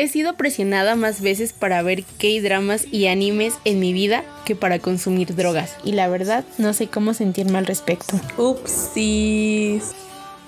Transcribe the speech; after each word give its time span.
He 0.00 0.08
sido 0.08 0.32
presionada 0.32 0.96
más 0.96 1.20
veces 1.20 1.52
para 1.52 1.82
ver 1.82 2.04
K-dramas 2.04 2.86
y 2.90 3.08
animes 3.08 3.56
en 3.66 3.80
mi 3.80 3.92
vida 3.92 4.24
que 4.46 4.56
para 4.56 4.78
consumir 4.78 5.36
drogas. 5.36 5.76
Y 5.84 5.92
la 5.92 6.08
verdad, 6.08 6.42
no 6.56 6.72
sé 6.72 6.86
cómo 6.86 7.12
sentirme 7.12 7.58
al 7.58 7.66
respecto. 7.66 8.18
Upsis. 8.38 9.92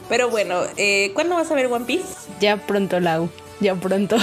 Pero 0.08 0.30
bueno, 0.30 0.62
eh, 0.78 1.10
¿cuándo 1.12 1.34
vas 1.34 1.50
a 1.50 1.54
ver 1.54 1.66
One 1.66 1.84
Piece? 1.84 2.06
Ya 2.40 2.56
pronto, 2.56 2.98
Lau. 2.98 3.28
Ya 3.60 3.74
pronto. 3.74 4.16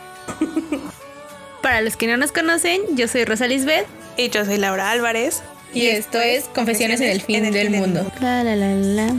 para 1.62 1.80
los 1.80 1.96
que 1.96 2.06
no 2.06 2.18
nos 2.18 2.30
conocen, 2.30 2.82
yo 2.94 3.08
soy 3.08 3.24
Rosa 3.24 3.46
Lisbeth. 3.46 3.86
Y 4.18 4.28
yo 4.28 4.44
soy 4.44 4.58
Laura 4.58 4.90
Álvarez. 4.90 5.42
Y, 5.72 5.86
esto 5.86 6.20
es 6.20 6.44
Confesiones 6.54 7.00
en 7.00 7.08
el 7.08 7.22
fin 7.22 7.50
del, 7.50 7.70
mundo. 7.70 8.04
La, 8.20 8.44
la, 8.44 8.54
la, 8.54 8.74
la. 8.74 9.14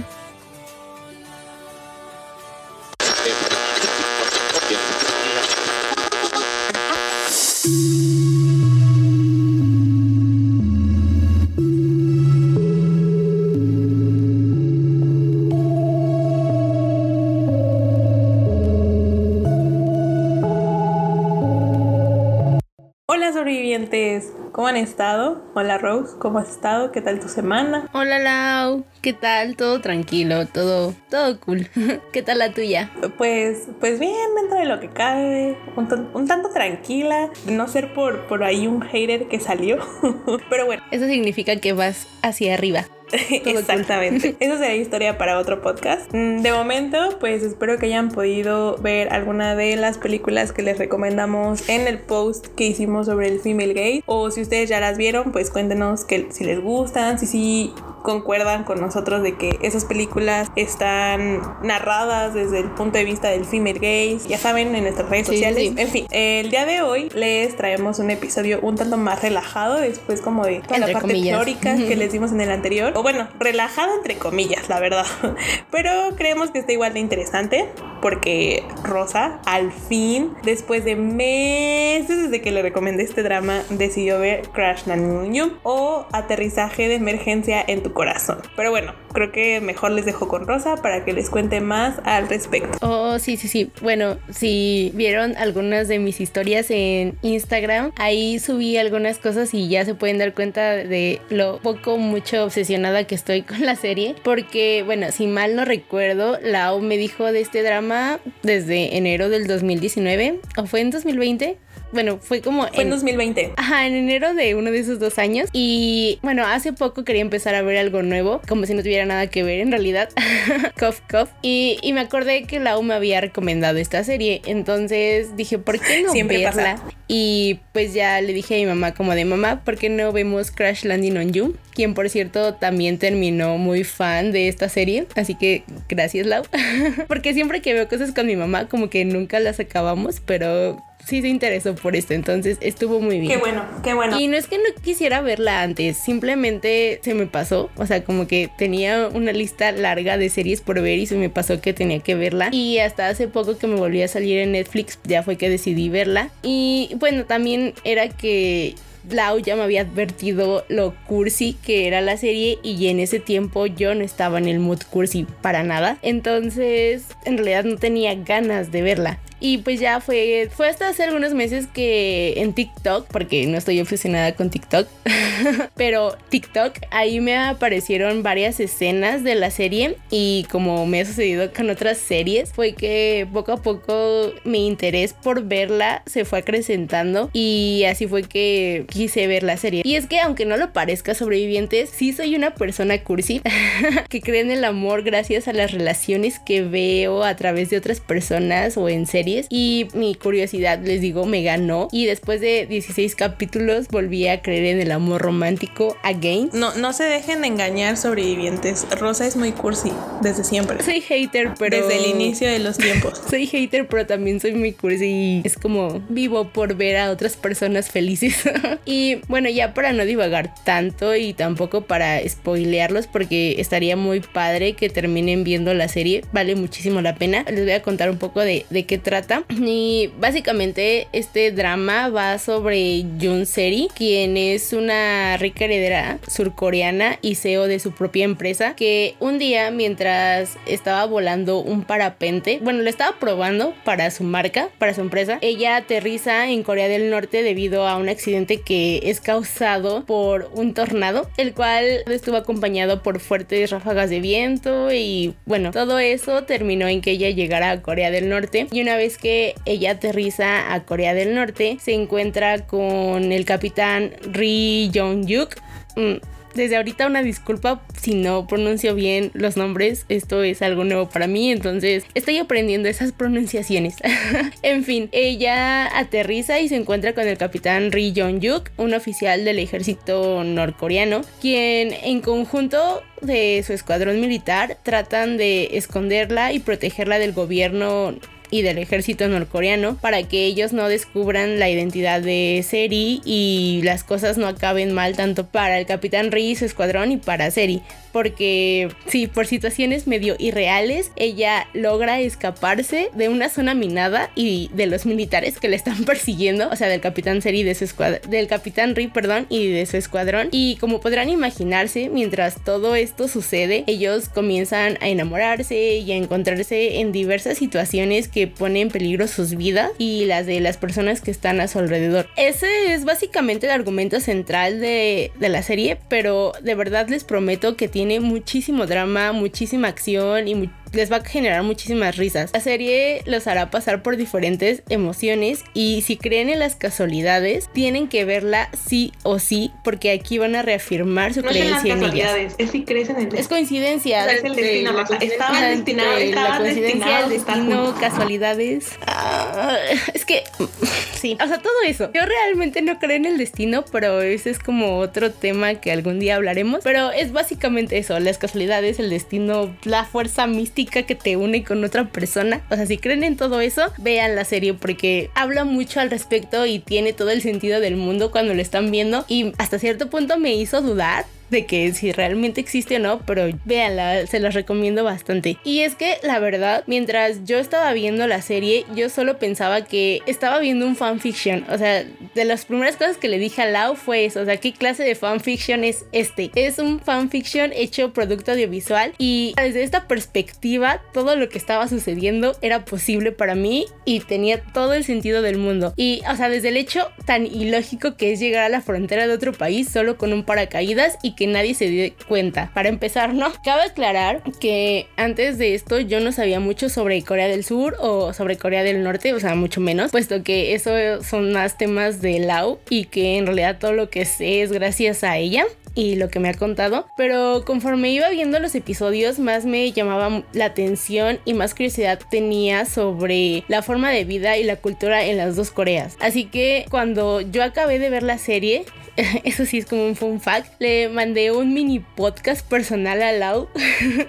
Sobrevivientes, 23.47 24.33
¿cómo 24.51 24.67
han 24.67 24.75
estado? 24.75 25.41
Hola 25.55 25.77
Rose, 25.77 26.17
¿cómo 26.19 26.37
has 26.39 26.49
estado? 26.49 26.91
¿Qué 26.91 26.99
tal 26.99 27.21
tu 27.21 27.29
semana? 27.29 27.87
Hola 27.93 28.19
Lau, 28.19 28.83
¿qué 29.01 29.13
tal? 29.13 29.55
Todo 29.55 29.79
tranquilo, 29.79 30.45
todo, 30.47 30.93
todo 31.09 31.39
cool. 31.39 31.69
¿Qué 32.11 32.21
tal 32.23 32.39
la 32.39 32.51
tuya? 32.51 32.91
Pues, 33.17 33.69
pues 33.79 34.01
bien, 34.01 34.35
dentro 34.35 34.59
de 34.59 34.65
lo 34.65 34.81
que 34.81 34.89
cabe, 34.89 35.57
un, 35.77 36.09
un 36.13 36.27
tanto 36.27 36.49
tranquila, 36.49 37.29
no 37.49 37.69
ser 37.69 37.93
por, 37.93 38.27
por 38.27 38.43
ahí 38.43 38.67
un 38.67 38.81
hater 38.81 39.29
que 39.29 39.39
salió, 39.39 39.77
pero 40.49 40.65
bueno, 40.65 40.83
Eso 40.91 41.07
significa 41.07 41.55
que 41.55 41.71
vas 41.71 42.05
hacia 42.23 42.53
arriba. 42.53 42.83
cool. 43.43 43.57
exactamente. 43.57 44.35
Eso 44.39 44.57
será 44.57 44.75
historia 44.75 45.17
para 45.17 45.39
otro 45.39 45.61
podcast. 45.61 46.11
Mm, 46.13 46.41
De 46.41 46.51
momento, 46.51 46.97
pues 47.19 47.43
espero 47.43 47.77
que 47.77 47.87
hayan 47.87 48.09
podido 48.09 48.77
ver 48.77 49.13
alguna 49.13 49.55
de 49.55 49.75
las 49.75 49.97
películas 49.97 50.51
que 50.51 50.61
les 50.61 50.77
recomendamos 50.77 51.67
en 51.69 51.87
el 51.87 51.99
post 51.99 52.47
que 52.55 52.65
hicimos 52.65 53.05
sobre 53.07 53.27
el 53.27 53.39
female 53.39 53.73
gay. 53.73 54.03
O 54.05 54.31
si 54.31 54.41
ustedes 54.41 54.69
ya 54.69 54.79
las 54.79 54.97
vieron, 54.97 55.31
pues 55.31 55.49
cuéntenos 55.49 56.05
que 56.05 56.27
si 56.31 56.43
les 56.43 56.61
gustan, 56.61 57.19
si 57.19 57.27
sí 57.27 57.73
concuerdan 58.03 58.63
con 58.63 58.79
nosotros 58.79 59.21
de 59.23 59.35
que 59.35 59.57
esas 59.61 59.85
películas 59.85 60.49
están 60.55 61.41
narradas 61.63 62.33
desde 62.33 62.59
el 62.59 62.69
punto 62.71 62.97
de 62.97 63.03
vista 63.03 63.29
del 63.29 63.45
female 63.45 63.73
gaze, 63.79 64.27
ya 64.29 64.37
saben, 64.37 64.75
en 64.75 64.83
nuestras 64.83 65.09
redes 65.09 65.27
Sí, 65.27 65.33
sociales. 65.33 65.59
sí. 65.59 65.73
En 65.77 65.87
fin, 65.89 66.07
el 66.11 66.49
día 66.49 66.65
de 66.65 66.81
hoy 66.81 67.09
les 67.15 67.55
traemos 67.55 67.99
un 67.99 68.09
episodio 68.11 68.59
un 68.61 68.75
tanto 68.75 68.97
más 68.97 69.21
relajado, 69.21 69.75
después 69.79 70.21
como 70.21 70.45
de 70.45 70.59
toda 70.61 70.77
Entre 70.77 70.93
la 70.93 70.99
parte 70.99 71.13
comillas. 71.13 71.35
teórica 71.37 71.75
que 71.75 71.95
les 71.95 72.11
dimos 72.11 72.31
en 72.31 72.41
el 72.41 72.51
anterior. 72.51 72.93
O 72.95 73.03
bueno, 73.03 73.27
relajado 73.39 73.95
entre 73.95 74.17
comillas, 74.17 74.69
la 74.69 74.79
verdad. 74.79 75.05
Pero 75.71 75.91
creemos 76.15 76.51
que 76.51 76.59
está 76.59 76.71
igual 76.71 76.93
de 76.93 76.99
interesante 76.99 77.67
porque 78.01 78.63
Rosa, 78.83 79.39
al 79.45 79.71
fin, 79.71 80.33
después 80.43 80.85
de 80.85 80.95
meses 80.95 82.23
desde 82.23 82.41
que 82.41 82.51
le 82.51 82.61
recomendé 82.61 83.03
este 83.03 83.23
drama, 83.23 83.63
decidió 83.69 84.19
ver 84.19 84.43
Crash 84.49 84.85
Landing 84.85 85.17
on 85.17 85.33
You 85.33 85.51
o 85.63 86.05
Aterrizaje 86.11 86.87
de 86.87 86.95
Emergencia 86.95 87.63
en 87.65 87.81
Corazón. 87.93 88.39
Pero 88.55 88.71
bueno, 88.71 88.93
creo 89.13 89.31
que 89.31 89.61
mejor 89.61 89.91
les 89.91 90.05
dejo 90.05 90.27
con 90.27 90.47
Rosa 90.47 90.75
para 90.77 91.05
que 91.05 91.13
les 91.13 91.29
cuente 91.29 91.61
más 91.61 91.95
al 92.03 92.27
respecto. 92.29 92.77
Oh, 92.81 93.19
sí, 93.19 93.37
sí, 93.37 93.47
sí. 93.47 93.71
Bueno, 93.81 94.17
si 94.29 94.91
vieron 94.95 95.35
algunas 95.37 95.87
de 95.87 95.99
mis 95.99 96.19
historias 96.21 96.69
en 96.69 97.17
Instagram, 97.21 97.91
ahí 97.97 98.39
subí 98.39 98.77
algunas 98.77 99.19
cosas 99.19 99.53
y 99.53 99.67
ya 99.69 99.85
se 99.85 99.95
pueden 99.95 100.17
dar 100.17 100.33
cuenta 100.33 100.71
de 100.71 101.21
lo 101.29 101.59
poco, 101.59 101.97
mucho 101.97 102.43
obsesionada 102.43 103.05
que 103.05 103.15
estoy 103.15 103.41
con 103.43 103.65
la 103.65 103.75
serie. 103.75 104.15
Porque, 104.23 104.83
bueno, 104.85 105.11
si 105.11 105.27
mal 105.27 105.55
no 105.55 105.65
recuerdo, 105.65 106.37
Lau 106.41 106.81
me 106.81 106.97
dijo 106.97 107.31
de 107.31 107.41
este 107.41 107.63
drama 107.63 108.19
desde 108.43 108.97
enero 108.97 109.29
del 109.29 109.47
2019 109.47 110.39
o 110.57 110.65
fue 110.65 110.81
en 110.81 110.91
2020. 110.91 111.57
Bueno, 111.91 112.19
fue 112.21 112.41
como 112.41 112.67
Fue 112.67 112.83
en 112.83 112.89
2020. 112.89 113.53
Ajá, 113.55 113.87
en 113.87 113.95
enero 113.95 114.33
de 114.33 114.55
uno 114.55 114.71
de 114.71 114.79
esos 114.79 114.99
dos 114.99 115.17
años. 115.17 115.49
Y 115.53 116.19
bueno, 116.21 116.45
hace 116.45 116.73
poco 116.73 117.03
quería 117.03 117.21
empezar 117.21 117.55
a 117.55 117.61
ver 117.61 117.77
algo 117.77 118.01
nuevo, 118.03 118.41
como 118.47 118.65
si 118.65 118.73
no 118.73 118.81
tuviera 118.81 119.05
nada 119.05 119.27
que 119.27 119.43
ver 119.43 119.61
en 119.61 119.71
realidad. 119.71 120.09
cough, 120.79 120.97
cough. 121.09 121.29
Y, 121.41 121.77
y 121.81 121.93
me 121.93 122.01
acordé 122.01 122.43
que 122.43 122.59
Lau 122.59 122.83
me 122.83 122.93
había 122.93 123.21
recomendado 123.21 123.77
esta 123.77 124.03
serie. 124.03 124.41
Entonces 124.45 125.35
dije, 125.35 125.57
¿por 125.57 125.79
qué 125.79 126.03
no 126.03 126.11
Siempre 126.11 126.39
verla? 126.39 126.75
pasa. 126.75 126.83
Y 127.07 127.59
pues 127.71 127.93
ya 127.93 128.19
le 128.21 128.33
dije 128.33 128.55
a 128.55 128.57
mi 128.57 128.65
mamá, 128.65 128.93
como 128.93 129.15
de 129.15 129.23
mamá, 129.23 129.63
¿por 129.63 129.77
qué 129.77 129.89
no 129.89 130.11
vemos 130.11 130.51
Crash 130.51 130.83
Landing 130.83 131.17
on 131.17 131.31
You? 131.31 131.55
Quien 131.73 131.93
por 131.93 132.09
cierto 132.09 132.55
también 132.55 132.97
terminó 132.97 133.57
muy 133.57 133.83
fan 133.83 134.31
de 134.31 134.49
esta 134.49 134.67
serie. 134.67 135.07
Así 135.15 135.35
que 135.35 135.63
gracias, 135.87 136.27
Lau. 136.27 136.43
Porque 137.07 137.33
siempre 137.33 137.61
que 137.61 137.73
veo 137.73 137.87
cosas 137.87 138.11
con 138.11 138.27
mi 138.27 138.35
mamá, 138.35 138.67
como 138.67 138.89
que 138.89 139.05
nunca 139.05 139.39
las 139.39 139.59
acabamos, 139.59 140.19
pero 140.25 140.83
sí 141.07 141.21
se 141.21 141.27
interesó 141.29 141.75
por 141.75 141.95
esto. 141.95 142.13
Entonces 142.13 142.57
estuvo 142.61 142.99
muy 142.99 143.19
bien. 143.19 143.31
Qué 143.31 143.37
bueno, 143.37 143.63
qué 143.83 143.93
bueno. 143.93 144.19
Y 144.19 144.27
no 144.27 144.37
es 144.37 144.47
que 144.47 144.57
no 144.57 144.63
quisiera 144.83 145.21
verla 145.21 145.61
antes, 145.61 145.97
simplemente 145.97 146.99
se 147.01 147.13
me 147.13 147.27
pasó. 147.27 147.69
O 147.77 147.85
sea, 147.85 148.03
como 148.03 148.27
que 148.27 148.49
tenía 148.57 149.09
una 149.13 149.31
lista 149.31 149.71
larga 149.71 150.17
de 150.17 150.29
series 150.29 150.61
por 150.61 150.81
ver 150.81 150.99
y 150.99 151.05
se 151.05 151.15
me 151.15 151.29
pasó 151.29 151.61
que 151.61 151.73
tenía 151.73 151.99
que 151.99 152.15
verla. 152.15 152.49
Y 152.51 152.79
hasta 152.79 153.07
hace 153.07 153.27
poco 153.27 153.57
que 153.57 153.67
me 153.67 153.75
volví 153.75 154.01
a 154.01 154.07
salir 154.07 154.39
en 154.39 154.51
Netflix, 154.51 154.99
ya 155.05 155.23
fue 155.23 155.37
que 155.37 155.49
decidí 155.49 155.89
verla. 155.89 156.29
Y 156.43 156.91
bueno, 156.99 157.25
también 157.25 157.73
era 157.83 158.09
que 158.09 158.75
Lau 159.09 159.39
ya 159.39 159.55
me 159.55 159.63
había 159.63 159.81
advertido 159.81 160.65
lo 160.67 160.93
cursi 161.07 161.53
que 161.53 161.87
era 161.87 162.01
la 162.01 162.17
serie 162.17 162.59
y 162.63 162.87
en 162.87 162.99
ese 162.99 163.19
tiempo 163.19 163.65
yo 163.65 163.95
no 163.95 164.03
estaba 164.03 164.37
en 164.37 164.47
el 164.47 164.59
mood 164.59 164.81
cursi 164.89 165.25
para 165.41 165.63
nada. 165.63 165.97
Entonces, 166.01 167.05
en 167.25 167.37
realidad 167.37 167.63
no 167.63 167.77
tenía 167.77 168.15
ganas 168.15 168.71
de 168.71 168.81
verla. 168.81 169.19
Y 169.39 169.59
pues 169.59 169.79
ya 169.79 169.99
fue, 169.99 170.49
fue 170.51 170.67
hasta 170.67 170.89
hace 170.89 171.03
algunos 171.03 171.33
meses 171.33 171.67
que 171.67 172.33
en 172.37 172.53
TikTok, 172.53 173.07
porque 173.07 173.45
no 173.45 173.57
estoy 173.57 173.79
obsesionada 173.79 174.33
con 174.35 174.49
TikTok, 174.49 174.87
pero 175.75 176.17
TikTok, 176.29 176.73
ahí 176.89 177.19
me 177.19 177.37
aparecieron 177.37 178.23
varias 178.23 178.59
escenas 178.59 179.23
de 179.23 179.35
la 179.35 179.51
serie 179.51 179.97
y 180.09 180.47
como 180.51 180.85
me 180.87 181.01
ha 181.01 181.05
sucedido 181.05 181.53
con 181.53 181.69
otras 181.69 181.99
series, 181.99 182.51
fue 182.51 182.73
que 182.73 183.27
poco 183.31 183.51
a 183.51 183.57
poco 183.57 184.33
mi 184.43 184.65
interés 184.65 185.13
por 185.13 185.43
verla 185.43 186.01
se 186.07 186.25
fue 186.25 186.39
acrecentando 186.39 187.29
y 187.31 187.83
así 187.87 188.07
fue 188.07 188.23
que 188.23 188.85
quise 188.89 189.27
ver 189.27 189.43
la 189.43 189.57
serie. 189.57 189.83
Y 189.85 189.95
es 189.95 190.07
que 190.07 190.19
aunque 190.19 190.45
no 190.45 190.57
lo 190.57 190.73
parezca 190.73 191.13
sobrevivientes, 191.13 191.91
sí 191.91 192.11
soy 192.11 192.35
una 192.35 192.55
persona 192.55 193.03
cursi 193.03 193.41
que 194.09 194.21
cree 194.21 194.41
en 194.41 194.51
el 194.51 194.63
amor 194.63 195.03
gracias 195.03 195.47
a 195.47 195.53
las 195.53 195.71
relaciones 195.71 196.39
que 196.39 196.63
veo 196.63 197.23
a 197.23 197.35
través 197.35 197.69
de 197.69 197.77
otras 197.77 197.99
personas 197.99 198.77
o 198.77 198.89
en 198.89 199.05
series 199.05 199.26
y 199.49 199.87
mi 199.93 200.15
curiosidad 200.15 200.79
les 200.83 201.01
digo 201.01 201.25
me 201.25 201.43
ganó 201.43 201.87
y 201.91 202.05
después 202.05 202.41
de 202.41 202.65
16 202.65 203.15
capítulos 203.15 203.87
volví 203.89 204.27
a 204.27 204.41
creer 204.41 204.75
en 204.75 204.81
el 204.81 204.91
amor 204.91 205.21
romántico 205.21 205.97
again. 206.03 206.49
No, 206.53 206.73
no 206.75 206.93
se 206.93 207.03
dejen 207.03 207.43
engañar 207.43 207.97
sobrevivientes. 207.97 208.87
Rosa 208.91 209.27
es 209.27 209.35
muy 209.35 209.51
cursi 209.51 209.91
desde 210.21 210.43
siempre. 210.43 210.81
Soy 210.83 211.01
hater, 211.01 211.53
pero 211.59 211.77
Desde 211.77 211.97
el 211.97 212.05
inicio 212.05 212.47
de 212.47 212.59
los 212.59 212.77
tiempos. 212.77 213.21
soy 213.29 213.47
hater, 213.47 213.87
pero 213.87 214.05
también 214.05 214.39
soy 214.39 214.53
muy 214.53 214.71
cursi 214.71 215.05
y 215.05 215.41
es 215.43 215.57
como 215.57 216.01
vivo 216.09 216.49
por 216.49 216.75
ver 216.75 216.97
a 216.97 217.11
otras 217.11 217.35
personas 217.35 217.89
felices. 217.91 218.43
y 218.85 219.17
bueno, 219.27 219.49
ya 219.49 219.73
para 219.73 219.93
no 219.93 220.05
divagar 220.05 220.53
tanto 220.63 221.15
y 221.15 221.33
tampoco 221.33 221.81
para 221.81 222.27
spoilearlos 222.27 223.07
porque 223.07 223.59
estaría 223.59 223.95
muy 223.95 224.21
padre 224.21 224.73
que 224.73 224.89
terminen 224.89 225.43
viendo 225.43 225.73
la 225.73 225.87
serie, 225.87 226.23
vale 226.31 226.55
muchísimo 226.55 227.01
la 227.01 227.15
pena. 227.15 227.43
Les 227.49 227.63
voy 227.63 227.71
a 227.71 227.81
contar 227.81 228.09
un 228.09 228.17
poco 228.17 228.41
de, 228.41 228.65
de 228.69 228.85
qué 228.85 228.97
trata. 228.97 229.16
Y 229.49 230.11
básicamente 230.19 231.07
este 231.11 231.51
drama 231.51 232.09
va 232.09 232.37
sobre 232.39 233.03
Jun 233.19 233.45
Seri, 233.45 233.89
quien 233.95 234.37
es 234.37 234.73
una 234.73 235.37
rica 235.37 235.65
heredera 235.65 236.19
surcoreana 236.27 237.17
y 237.21 237.35
CEO 237.35 237.67
de 237.67 237.79
su 237.79 237.91
propia 237.91 238.25
empresa, 238.25 238.75
que 238.75 239.15
un 239.19 239.39
día 239.39 239.71
mientras 239.71 240.57
estaba 240.65 241.05
volando 241.05 241.59
un 241.59 241.83
parapente, 241.83 242.59
bueno, 242.61 242.81
lo 242.81 242.89
estaba 242.89 243.17
probando 243.19 243.73
para 243.83 244.11
su 244.11 244.23
marca, 244.23 244.69
para 244.77 244.93
su 244.93 245.01
empresa, 245.01 245.39
ella 245.41 245.77
aterriza 245.77 246.49
en 246.49 246.63
Corea 246.63 246.87
del 246.87 247.09
Norte 247.09 247.43
debido 247.43 247.87
a 247.87 247.97
un 247.97 248.09
accidente 248.09 248.61
que 248.61 249.01
es 249.03 249.21
causado 249.21 250.05
por 250.05 250.49
un 250.53 250.73
tornado, 250.73 251.29
el 251.37 251.53
cual 251.53 252.03
estuvo 252.07 252.37
acompañado 252.37 253.01
por 253.03 253.19
fuertes 253.19 253.71
ráfagas 253.71 254.09
de 254.09 254.19
viento 254.19 254.91
y 254.91 255.33
bueno, 255.45 255.71
todo 255.71 255.99
eso 255.99 256.43
terminó 256.43 256.87
en 256.87 257.01
que 257.01 257.11
ella 257.11 257.29
llegara 257.29 257.71
a 257.71 257.81
Corea 257.81 258.11
del 258.11 258.29
Norte. 258.29 258.67
Y 258.71 258.81
una 258.81 258.97
vez 258.97 259.06
que 259.15 259.55
ella 259.65 259.91
aterriza 259.91 260.73
a 260.73 260.83
Corea 260.83 261.13
del 261.13 261.35
Norte 261.35 261.77
se 261.79 261.93
encuentra 261.93 262.65
con 262.65 263.31
el 263.31 263.45
capitán 263.45 264.11
Ri 264.33 264.91
Jong-yuk. 264.93 265.55
Mm, 265.95 266.17
desde 266.57 266.75
ahorita 266.75 267.05
una 267.05 267.21
disculpa 267.21 267.83
si 268.01 268.15
no 268.15 268.47
pronuncio 268.47 268.95
bien 268.95 269.31
los 269.33 269.57
nombres, 269.57 270.05
esto 270.09 270.41
es 270.41 270.61
algo 270.61 270.83
nuevo 270.83 271.07
para 271.07 271.27
mí, 271.27 271.51
entonces 271.51 272.03
estoy 272.15 272.39
aprendiendo 272.39 272.89
esas 272.89 273.11
pronunciaciones. 273.11 273.95
en 274.63 274.83
fin, 274.83 275.07
ella 275.11 275.97
aterriza 275.97 276.59
y 276.59 276.67
se 276.67 276.75
encuentra 276.75 277.13
con 277.13 277.27
el 277.27 277.37
capitán 277.37 277.91
Ri 277.91 278.11
Jong-yuk, 278.15 278.71
un 278.77 278.95
oficial 278.95 279.45
del 279.45 279.59
ejército 279.59 280.43
norcoreano, 280.43 281.21
quien 281.41 281.93
en 281.93 282.21
conjunto 282.21 283.03
de 283.21 283.63
su 283.65 283.73
escuadrón 283.73 284.19
militar 284.19 284.77
tratan 284.83 285.37
de 285.37 285.77
esconderla 285.77 286.53
y 286.53 286.59
protegerla 286.59 287.19
del 287.19 287.33
gobierno 287.33 288.15
y 288.49 288.61
del 288.61 288.77
ejército 288.77 289.27
norcoreano 289.27 289.97
para 289.97 290.23
que 290.23 290.45
ellos 290.45 290.73
no 290.73 290.87
descubran 290.87 291.59
la 291.59 291.69
identidad 291.69 292.21
de 292.21 292.63
Seri 292.67 293.21
y 293.25 293.81
las 293.83 294.03
cosas 294.03 294.37
no 294.37 294.47
acaben 294.47 294.93
mal 294.93 295.15
tanto 295.15 295.45
para 295.47 295.79
el 295.79 295.85
capitán 295.85 296.31
Ri 296.31 296.51
y 296.51 296.55
su 296.55 296.65
escuadrón 296.65 297.11
y 297.11 297.17
para 297.17 297.51
Seri 297.51 297.81
porque 298.11 298.89
sí, 299.07 299.27
por 299.27 299.47
situaciones 299.47 300.07
medio 300.07 300.35
irreales, 300.39 301.11
ella 301.15 301.67
logra 301.73 302.19
escaparse 302.19 303.09
de 303.13 303.29
una 303.29 303.49
zona 303.49 303.73
minada 303.73 304.31
y 304.35 304.69
de 304.73 304.87
los 304.87 305.05
militares 305.05 305.59
que 305.59 305.69
le 305.69 305.75
están 305.75 306.03
persiguiendo, 306.05 306.69
o 306.69 306.75
sea, 306.75 306.87
del 306.87 307.01
capitán 307.01 307.41
Seri 307.41 307.63
de 307.63 307.75
su 307.75 307.85
escuadrón, 307.85 308.29
del 308.29 308.47
capitán 308.47 308.95
Ri, 308.95 309.07
perdón, 309.07 309.45
y 309.49 309.67
de 309.67 309.85
su 309.85 309.97
escuadrón. 309.97 310.49
Y 310.51 310.77
como 310.77 310.99
podrán 310.99 311.29
imaginarse, 311.29 312.09
mientras 312.09 312.63
todo 312.63 312.95
esto 312.95 313.27
sucede, 313.27 313.83
ellos 313.87 314.29
comienzan 314.29 314.97
a 315.01 315.09
enamorarse 315.09 315.97
y 315.97 316.11
a 316.11 316.15
encontrarse 316.15 316.99
en 316.99 317.11
diversas 317.11 317.57
situaciones 317.57 318.27
que 318.27 318.47
ponen 318.47 318.77
en 318.77 318.89
peligro 318.89 319.27
sus 319.27 319.55
vidas 319.55 319.91
y 319.97 320.25
las 320.25 320.45
de 320.45 320.59
las 320.59 320.77
personas 320.77 321.21
que 321.21 321.31
están 321.31 321.59
a 321.61 321.67
su 321.67 321.79
alrededor. 321.79 322.27
Ese 322.35 322.93
es 322.93 323.05
básicamente 323.05 323.65
el 323.65 323.71
argumento 323.71 324.19
central 324.19 324.79
de, 324.79 325.31
de 325.39 325.49
la 325.49 325.63
serie, 325.63 325.97
pero 326.09 326.53
de 326.61 326.75
verdad 326.75 327.07
les 327.09 327.23
prometo 327.23 327.75
que 327.75 327.87
tiene 327.97 328.19
muchísimo 328.19 328.85
drama, 328.85 329.31
muchísima 329.31 329.87
acción 329.87 330.47
y 330.47 330.53
les 330.93 331.11
va 331.11 331.17
a 331.17 331.23
generar 331.23 331.63
muchísimas 331.63 332.17
risas. 332.17 332.51
La 332.53 332.59
serie 332.59 333.21
los 333.25 333.47
hará 333.47 333.69
pasar 333.69 334.01
por 334.03 334.17
diferentes 334.17 334.83
emociones 334.89 335.63
y 335.73 336.01
si 336.01 336.17
creen 336.17 336.49
en 336.49 336.59
las 336.59 336.75
casualidades, 336.75 337.69
tienen 337.73 338.07
que 338.07 338.25
verla 338.25 338.69
sí 338.87 339.11
o 339.23 339.39
sí, 339.39 339.71
porque 339.83 340.11
aquí 340.11 340.37
van 340.37 340.55
a 340.55 340.61
reafirmar 340.61 341.33
su 341.33 341.41
creencia 341.41 341.93
en 341.93 342.03
ellas. 342.03 342.55
Es 342.57 342.71
si 342.71 342.83
crees 342.83 343.09
en 343.09 343.17
el 343.17 343.35
Es 343.35 343.47
coincidencia. 343.47 344.31
es 344.31 344.43
el 344.43 344.55
destino, 344.55 344.91
Estaba 345.19 345.61
destinado, 345.61 346.19
la 346.33 346.57
coincidencia, 346.57 347.19
el 347.21 347.29
destino, 347.29 347.95
casualidades. 347.99 348.89
Ah, 349.05 349.77
es 350.13 350.25
que 350.25 350.43
sí, 351.19 351.37
o 351.43 351.47
sea, 351.47 351.59
todo 351.59 351.73
eso. 351.85 352.11
Yo 352.13 352.21
realmente 352.25 352.81
no 352.81 352.99
creo 352.99 353.15
en 353.17 353.25
el 353.25 353.37
destino, 353.37 353.83
pero 353.91 354.21
ese 354.21 354.49
es 354.49 354.59
como 354.59 354.99
otro 354.99 355.31
tema 355.31 355.75
que 355.75 355.91
algún 355.91 356.19
día 356.19 356.35
hablaremos. 356.35 356.81
Pero 356.83 357.11
es 357.11 357.31
básicamente 357.31 357.97
eso, 357.97 358.19
las 358.19 358.37
casualidades, 358.37 358.99
el 358.99 359.09
destino, 359.09 359.75
la 359.83 360.05
fuerza 360.05 360.47
mística 360.47 360.76
que 360.85 361.15
te 361.15 361.37
une 361.37 361.63
con 361.63 361.83
otra 361.83 362.05
persona. 362.05 362.61
O 362.69 362.75
sea, 362.75 362.85
si 362.85 362.97
creen 362.97 363.23
en 363.23 363.37
todo 363.37 363.61
eso, 363.61 363.91
vean 363.97 364.35
la 364.35 364.45
serie 364.45 364.73
porque 364.73 365.29
habla 365.35 365.63
mucho 365.63 365.99
al 365.99 366.09
respecto 366.09 366.65
y 366.65 366.79
tiene 366.79 367.13
todo 367.13 367.29
el 367.31 367.41
sentido 367.41 367.79
del 367.79 367.95
mundo 367.95 368.31
cuando 368.31 368.53
lo 368.53 368.61
están 368.61 368.91
viendo 368.91 369.25
y 369.27 369.53
hasta 369.57 369.79
cierto 369.79 370.09
punto 370.09 370.37
me 370.37 370.53
hizo 370.53 370.81
dudar 370.81 371.25
de 371.49 371.65
que 371.65 371.93
si 371.93 372.11
realmente 372.11 372.61
existe 372.61 372.97
o 372.97 372.99
no, 372.99 373.19
pero 373.25 373.49
véanla, 373.65 374.27
se 374.27 374.39
las 374.39 374.53
recomiendo 374.53 375.03
bastante. 375.03 375.57
Y 375.63 375.81
es 375.81 375.95
que 375.95 376.17
la 376.23 376.39
verdad, 376.39 376.83
mientras 376.87 377.45
yo 377.45 377.57
estaba 377.57 377.93
viendo 377.93 378.27
la 378.27 378.41
serie, 378.41 378.85
yo 378.95 379.09
solo 379.09 379.37
pensaba 379.37 379.83
que 379.85 380.21
estaba 380.25 380.59
viendo 380.59 380.85
un 380.85 380.95
fanfiction. 380.95 381.65
O 381.69 381.77
sea, 381.77 382.05
de 382.35 382.45
las 382.45 382.65
primeras 382.65 382.95
cosas 382.95 383.17
que 383.17 383.27
le 383.27 383.39
dije 383.39 383.61
a 383.61 383.65
Lau 383.65 383.95
fue 383.95 384.25
eso. 384.25 384.41
O 384.41 384.45
sea, 384.45 384.57
¿qué 384.57 384.73
clase 384.73 385.03
de 385.03 385.15
fanfiction 385.15 385.83
es 385.83 386.05
este? 386.11 386.51
Es 386.55 386.79
un 386.79 386.99
fanfiction 386.99 387.71
hecho 387.73 388.13
producto 388.13 388.51
audiovisual 388.51 389.13
y 389.17 389.53
desde 389.57 389.83
esta 389.83 390.07
perspectiva, 390.07 391.01
todo 391.13 391.35
lo 391.35 391.49
que 391.49 391.57
estaba 391.57 391.87
sucediendo 391.87 392.55
era 392.61 392.85
posible 392.85 393.31
para 393.31 393.55
mí 393.55 393.85
y 394.05 394.19
tenía 394.21 394.61
todo 394.61 394.93
el 394.93 395.03
sentido 395.03 395.41
del 395.41 395.57
mundo. 395.57 395.93
Y, 395.95 396.21
o 396.31 396.35
sea, 396.35 396.49
desde 396.49 396.69
el 396.69 396.77
hecho 396.77 397.09
tan 397.25 397.45
ilógico 397.45 398.15
que 398.17 398.33
es 398.33 398.39
llegar 398.39 398.63
a 398.63 398.69
la 398.69 398.81
frontera 398.81 399.27
de 399.27 399.33
otro 399.33 399.53
país 399.53 399.89
solo 399.89 400.17
con 400.17 400.33
un 400.33 400.43
paracaídas 400.43 401.17
y 401.23 401.35
que 401.37 401.47
nadie 401.47 401.73
se 401.73 401.89
dé 401.89 402.13
cuenta. 402.27 402.71
Para 402.73 402.89
empezar, 402.89 403.33
¿no? 403.33 403.53
Cabe 403.63 403.83
aclarar 403.83 404.43
que 404.59 405.07
antes 405.15 405.57
de 405.57 405.75
esto 405.75 405.99
yo 405.99 406.19
no 406.19 406.33
sabía 406.33 406.59
mucho 406.59 406.89
sobre 406.89 407.21
Corea 407.21 407.47
del 407.47 407.63
Sur 407.63 407.95
o 407.99 408.33
sobre 408.33 408.57
Corea 408.57 408.83
del 408.83 409.03
Norte, 409.03 409.33
o 409.33 409.39
sea, 409.39 409.55
mucho 409.55 409.79
menos, 409.79 410.11
puesto 410.11 410.43
que 410.43 410.73
eso 410.73 411.23
son 411.23 411.53
más 411.53 411.77
temas 411.77 412.21
de 412.21 412.39
Lau 412.39 412.79
y 412.89 413.05
que 413.05 413.37
en 413.37 413.45
realidad 413.45 413.77
todo 413.79 413.93
lo 413.93 414.09
que 414.09 414.25
sé 414.25 414.63
es 414.63 414.71
gracias 414.71 415.23
a 415.23 415.37
ella 415.37 415.65
y 415.97 416.15
lo 416.15 416.29
que 416.29 416.39
me 416.39 416.49
ha 416.49 416.53
contado, 416.53 417.07
pero 417.17 417.63
conforme 417.65 418.11
iba 418.11 418.29
viendo 418.29 418.59
los 418.59 418.75
episodios 418.75 419.39
más 419.39 419.65
me 419.65 419.91
llamaba 419.91 420.43
la 420.53 420.65
atención 420.65 421.39
y 421.43 421.55
más 421.55 421.73
curiosidad 421.73 422.19
tenía 422.29 422.85
sobre 422.85 423.63
la 423.67 423.81
forma 423.81 424.11
de 424.11 424.23
vida 424.23 424.57
y 424.57 424.63
la 424.63 424.75
cultura 424.75 425.25
en 425.25 425.37
las 425.37 425.55
dos 425.55 425.71
Coreas. 425.71 426.15
Así 426.19 426.45
que 426.45 426.85
cuando 426.91 427.41
yo 427.41 427.63
acabé 427.63 427.97
de 427.97 428.11
ver 428.11 428.21
la 428.21 428.37
serie, 428.37 428.85
eso 429.43 429.65
sí 429.65 429.79
es 429.79 429.87
como 429.87 430.05
un 430.05 430.15
fun 430.15 430.39
fact, 430.39 430.79
le 430.79 431.09
mandé 431.09 431.51
un 431.51 431.73
mini 431.73 431.99
podcast 431.99 432.67
personal 432.67 433.23
a 433.23 433.31
Lau. 433.31 433.67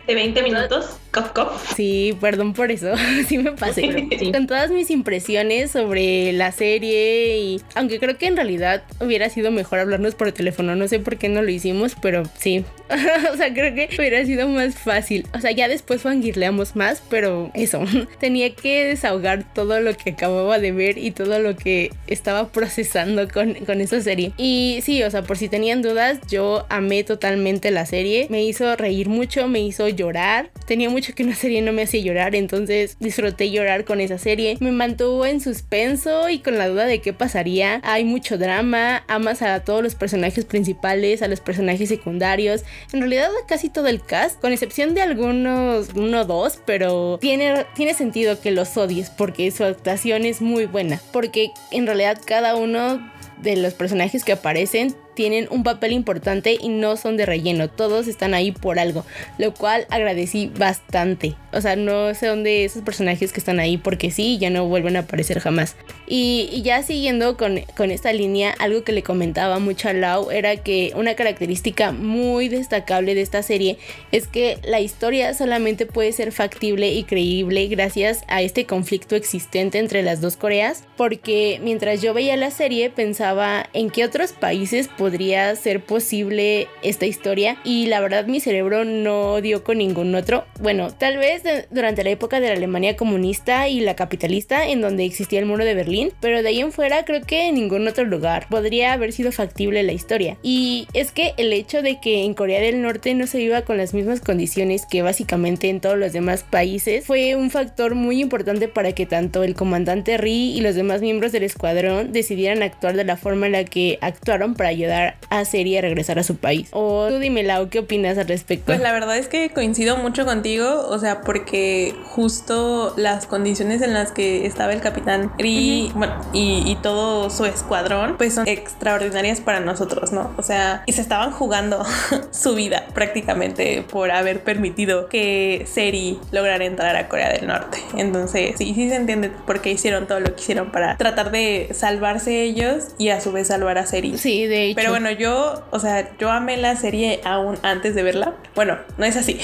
¿De 0.06 0.14
20 0.14 0.42
minutos? 0.42 0.98
Cof, 1.18 1.32
cof. 1.32 1.74
Sí, 1.74 2.16
perdón 2.20 2.52
por 2.52 2.70
eso, 2.70 2.94
sí 3.26 3.38
me 3.38 3.52
pasé. 3.52 4.08
Con 4.32 4.46
todas 4.46 4.70
mis 4.70 4.90
impresiones 4.90 5.72
sobre 5.72 6.32
la 6.32 6.52
serie 6.52 7.38
y 7.38 7.60
aunque 7.74 7.98
creo 7.98 8.16
que 8.18 8.26
en 8.26 8.36
realidad 8.36 8.84
hubiera 9.00 9.28
sido 9.28 9.50
mejor 9.50 9.80
hablarnos 9.80 10.14
por 10.14 10.30
teléfono, 10.30 10.76
no 10.76 10.86
sé 10.86 11.00
por 11.00 11.16
qué 11.16 11.28
no 11.28 11.42
lo 11.42 11.50
hicimos, 11.50 11.96
pero 12.00 12.22
sí. 12.38 12.64
o 13.32 13.36
sea, 13.36 13.52
creo 13.52 13.74
que 13.74 13.88
hubiera 13.98 14.24
sido 14.24 14.48
más 14.48 14.76
fácil. 14.76 15.26
O 15.34 15.40
sea, 15.40 15.50
ya 15.50 15.68
después 15.68 16.02
fangirleamos 16.02 16.76
más, 16.76 17.02
pero 17.10 17.50
eso, 17.54 17.84
tenía 18.20 18.54
que 18.54 18.84
desahogar 18.84 19.44
todo 19.54 19.80
lo 19.80 19.96
que 19.96 20.10
acababa 20.10 20.58
de 20.58 20.72
ver 20.72 20.98
y 20.98 21.10
todo 21.10 21.38
lo 21.38 21.56
que 21.56 21.90
estaba 22.06 22.48
procesando 22.48 23.28
con, 23.28 23.54
con 23.54 23.80
esa 23.80 24.00
serie. 24.00 24.32
Y 24.36 24.80
sí, 24.82 25.02
o 25.02 25.10
sea, 25.10 25.22
por 25.22 25.36
si 25.36 25.48
tenían 25.48 25.82
dudas, 25.82 26.20
yo 26.30 26.66
amé 26.68 27.02
totalmente 27.02 27.70
la 27.70 27.86
serie. 27.86 28.26
Me 28.30 28.44
hizo 28.44 28.76
reír 28.76 29.08
mucho, 29.08 29.48
me 29.48 29.60
hizo 29.60 29.88
llorar. 29.88 30.50
Tenía 30.66 30.90
mucho 30.90 31.07
que 31.14 31.25
una 31.25 31.34
serie 31.34 31.62
no 31.62 31.72
me 31.72 31.82
hacía 31.82 32.00
llorar, 32.00 32.34
entonces 32.34 32.96
disfruté 33.00 33.50
llorar 33.50 33.84
con 33.84 34.00
esa 34.00 34.19
serie. 34.19 34.56
Me 34.60 34.72
mantuvo 34.72 35.26
en 35.26 35.40
suspenso 35.40 36.28
y 36.28 36.38
con 36.40 36.58
la 36.58 36.69
duda 36.69 36.87
de 36.87 37.00
qué 37.00 37.12
pasaría. 37.12 37.81
Hay 37.84 38.05
mucho 38.05 38.38
drama, 38.38 39.05
amas 39.08 39.43
a 39.43 39.60
todos 39.64 39.82
los 39.82 39.94
personajes 39.94 40.44
principales, 40.44 41.22
a 41.22 41.28
los 41.28 41.40
personajes 41.40 41.88
secundarios. 41.88 42.64
En 42.93 43.00
realidad 43.00 43.31
a 43.43 43.46
casi 43.46 43.69
todo 43.69 43.88
el 43.88 44.02
cast, 44.02 44.40
con 44.40 44.52
excepción 44.52 44.94
de 44.94 45.02
algunos, 45.02 45.90
uno 45.94 46.20
o 46.20 46.25
dos, 46.25 46.60
pero 46.64 47.19
tiene, 47.20 47.66
tiene 47.75 47.94
sentido 47.94 48.40
que 48.40 48.50
los 48.50 48.76
odies 48.76 49.11
porque 49.11 49.50
su 49.50 49.64
actuación 49.64 50.25
es 50.25 50.40
muy 50.40 50.66
buena. 50.66 51.00
Porque 51.12 51.50
en 51.70 51.87
realidad 51.87 52.19
cada 52.25 52.56
uno 52.56 53.00
de 53.42 53.56
los 53.56 53.75
personajes 53.75 54.25
que 54.25 54.32
aparecen 54.32 54.94
tienen 55.18 55.48
un 55.50 55.64
papel 55.64 55.90
importante 55.90 56.56
y 56.60 56.68
no 56.68 56.96
son 56.96 57.16
de 57.16 57.26
relleno, 57.26 57.68
todos 57.68 58.06
están 58.06 58.34
ahí 58.34 58.52
por 58.52 58.78
algo, 58.78 59.04
lo 59.37 59.52
cual 59.52 59.84
agradecí 59.90 60.48
bastante. 60.56 61.34
O 61.52 61.60
sea, 61.60 61.75
no 61.75 62.14
sé 62.14 62.28
dónde 62.28 62.64
esos 62.64 62.84
personajes 62.84 63.32
que 63.32 63.40
están 63.40 63.58
ahí 63.58 63.78
porque 63.78 64.12
sí, 64.12 64.38
ya 64.38 64.48
no 64.48 64.66
vuelven 64.66 64.94
a 64.94 65.00
aparecer 65.00 65.40
jamás. 65.40 65.75
Y, 66.06 66.62
ya 66.62 66.84
siguiendo 66.84 67.37
con, 67.37 67.62
con, 67.76 67.90
esta 67.90 68.12
línea, 68.12 68.54
algo 68.60 68.84
que 68.84 68.92
le 68.92 69.02
comentaba 69.02 69.58
mucho 69.58 69.88
a 69.88 69.92
Lau 69.92 70.30
era 70.30 70.56
que 70.56 70.92
una 70.94 71.16
característica 71.16 71.90
muy 71.90 72.48
destacable 72.48 73.16
de 73.16 73.22
esta 73.22 73.42
serie 73.42 73.76
es 74.12 74.28
que 74.28 74.58
la 74.62 74.78
historia 74.78 75.34
solamente 75.34 75.84
puede 75.84 76.12
ser 76.12 76.30
factible 76.30 76.92
y 76.92 77.02
creíble 77.02 77.66
gracias 77.66 78.22
a 78.28 78.40
este 78.40 78.66
conflicto 78.66 79.16
existente 79.16 79.80
entre 79.80 80.04
las 80.04 80.20
dos 80.20 80.37
Coreas, 80.37 80.84
porque 80.96 81.58
mientras 81.60 82.02
yo 82.02 82.14
veía 82.14 82.37
la 82.37 82.52
serie 82.52 82.88
pensaba 82.88 83.68
en 83.72 83.90
qué 83.90 84.04
otros 84.04 84.30
países 84.30 84.88
podría 85.08 85.56
ser 85.56 85.82
posible 85.82 86.68
esta 86.82 87.06
historia 87.06 87.56
y 87.64 87.86
la 87.86 87.98
verdad 88.00 88.26
mi 88.26 88.40
cerebro 88.40 88.84
no 88.84 89.40
dio 89.40 89.64
con 89.64 89.78
ningún 89.78 90.14
otro. 90.14 90.44
Bueno, 90.60 90.90
tal 90.90 91.16
vez 91.16 91.42
durante 91.70 92.04
la 92.04 92.10
época 92.10 92.40
de 92.40 92.48
la 92.48 92.52
Alemania 92.52 92.94
comunista 92.94 93.68
y 93.68 93.80
la 93.80 93.96
capitalista 93.96 94.68
en 94.68 94.82
donde 94.82 95.06
existía 95.06 95.38
el 95.38 95.46
muro 95.46 95.64
de 95.64 95.72
Berlín, 95.72 96.12
pero 96.20 96.42
de 96.42 96.50
ahí 96.50 96.60
en 96.60 96.72
fuera 96.72 97.06
creo 97.06 97.22
que 97.22 97.48
en 97.48 97.54
ningún 97.54 97.88
otro 97.88 98.04
lugar 98.04 98.48
podría 98.50 98.92
haber 98.92 99.14
sido 99.14 99.32
factible 99.32 99.82
la 99.82 99.92
historia. 99.92 100.36
Y 100.42 100.86
es 100.92 101.10
que 101.10 101.32
el 101.38 101.54
hecho 101.54 101.80
de 101.80 101.98
que 102.02 102.24
en 102.24 102.34
Corea 102.34 102.60
del 102.60 102.82
Norte 102.82 103.14
no 103.14 103.26
se 103.26 103.38
viva 103.38 103.62
con 103.62 103.78
las 103.78 103.94
mismas 103.94 104.20
condiciones 104.20 104.84
que 104.84 105.00
básicamente 105.00 105.70
en 105.70 105.80
todos 105.80 105.96
los 105.96 106.12
demás 106.12 106.42
países 106.42 107.06
fue 107.06 107.34
un 107.34 107.50
factor 107.50 107.94
muy 107.94 108.20
importante 108.20 108.68
para 108.68 108.92
que 108.92 109.06
tanto 109.06 109.42
el 109.42 109.54
comandante 109.54 110.18
Ri 110.18 110.52
y 110.54 110.60
los 110.60 110.74
demás 110.74 111.00
miembros 111.00 111.32
del 111.32 111.44
escuadrón 111.44 112.12
decidieran 112.12 112.62
actuar 112.62 112.94
de 112.94 113.04
la 113.04 113.16
forma 113.16 113.46
en 113.46 113.52
la 113.52 113.64
que 113.64 113.98
actuaron 114.02 114.54
para 114.54 114.68
ayudar 114.68 114.98
a 115.31 115.45
Seri 115.45 115.76
a 115.76 115.81
regresar 115.81 116.19
a 116.19 116.23
su 116.23 116.37
país. 116.37 116.69
O 116.73 117.07
tú 117.09 117.19
dime, 117.19 117.43
Lau, 117.43 117.69
¿qué 117.69 117.81
opinas 117.81 118.19
al 118.19 118.28
respecto? 118.28 118.67
Pues 118.67 118.81
la 118.81 118.93
verdad 118.93 119.17
es 119.17 119.28
que 119.28 119.50
coincido 119.50 119.97
mucho 119.97 120.25
contigo, 120.25 120.87
o 120.88 120.99
sea, 120.99 121.21
porque 121.23 121.95
justo 122.05 122.95
las 122.97 123.26
condiciones 123.26 123.83
en 123.83 123.95
las 123.95 124.12
que 124.12 124.47
estaba 124.47 124.73
el 124.73 124.81
capitán 124.81 125.33
Ri, 125.38 125.90
bueno, 125.95 126.14
y, 126.33 126.62
y, 126.67 126.76
todo 126.76 127.31
su 127.31 127.45
escuadrón, 127.45 128.17
pues 128.17 128.35
son 128.35 128.47
extraordinarias 128.47 129.40
para 129.40 129.61
nosotros, 129.61 130.12
¿no? 130.12 130.33
O 130.37 130.43
sea, 130.43 130.83
y 130.87 130.93
se 130.93 131.00
estaban 131.00 131.33
jugando 131.33 131.85
su 132.31 132.55
vida 132.55 132.87
prácticamente 132.95 133.85
por 133.90 134.11
haber 134.11 134.43
permitido 134.43 135.09
que 135.09 135.64
Seri 135.67 136.19
lograra 136.33 136.64
entrar 136.64 136.97
a 136.97 137.09
Corea 137.09 137.33
del 137.33 137.47
Norte. 137.47 137.78
Entonces, 137.97 138.55
sí, 138.59 138.73
sí 138.75 138.88
se 138.88 138.97
entiende 138.97 139.31
por 139.47 139.61
qué 139.61 139.71
hicieron 139.71 140.07
todo 140.07 140.21
lo 140.21 140.35
que 140.35 140.40
hicieron 140.40 140.71
para 140.71 140.97
tratar 140.97 141.31
de 141.31 141.69
salvarse 141.73 142.43
ellos 142.43 142.88
y 142.99 143.11
a 143.11 143.21
su 143.21 143.33
vez 143.33 143.49
salvar 143.49 143.78
a 143.78 143.87
Seri. 143.87 144.17
Sí, 144.19 144.47
de 144.47 144.67
hecho. 144.67 144.77
Pero 144.78 144.90
bueno, 144.90 145.11
yo, 145.11 145.64
o 145.73 145.80
sea, 145.80 146.16
yo 146.18 146.30
amé 146.30 146.56
la 146.56 146.76
serie 146.76 147.20
aún 147.25 147.58
antes 147.62 147.97
de 147.97 148.04
verla. 148.04 148.35
Bueno, 148.54 148.78
no 148.97 149.04
es 149.04 149.16
así. 149.16 149.40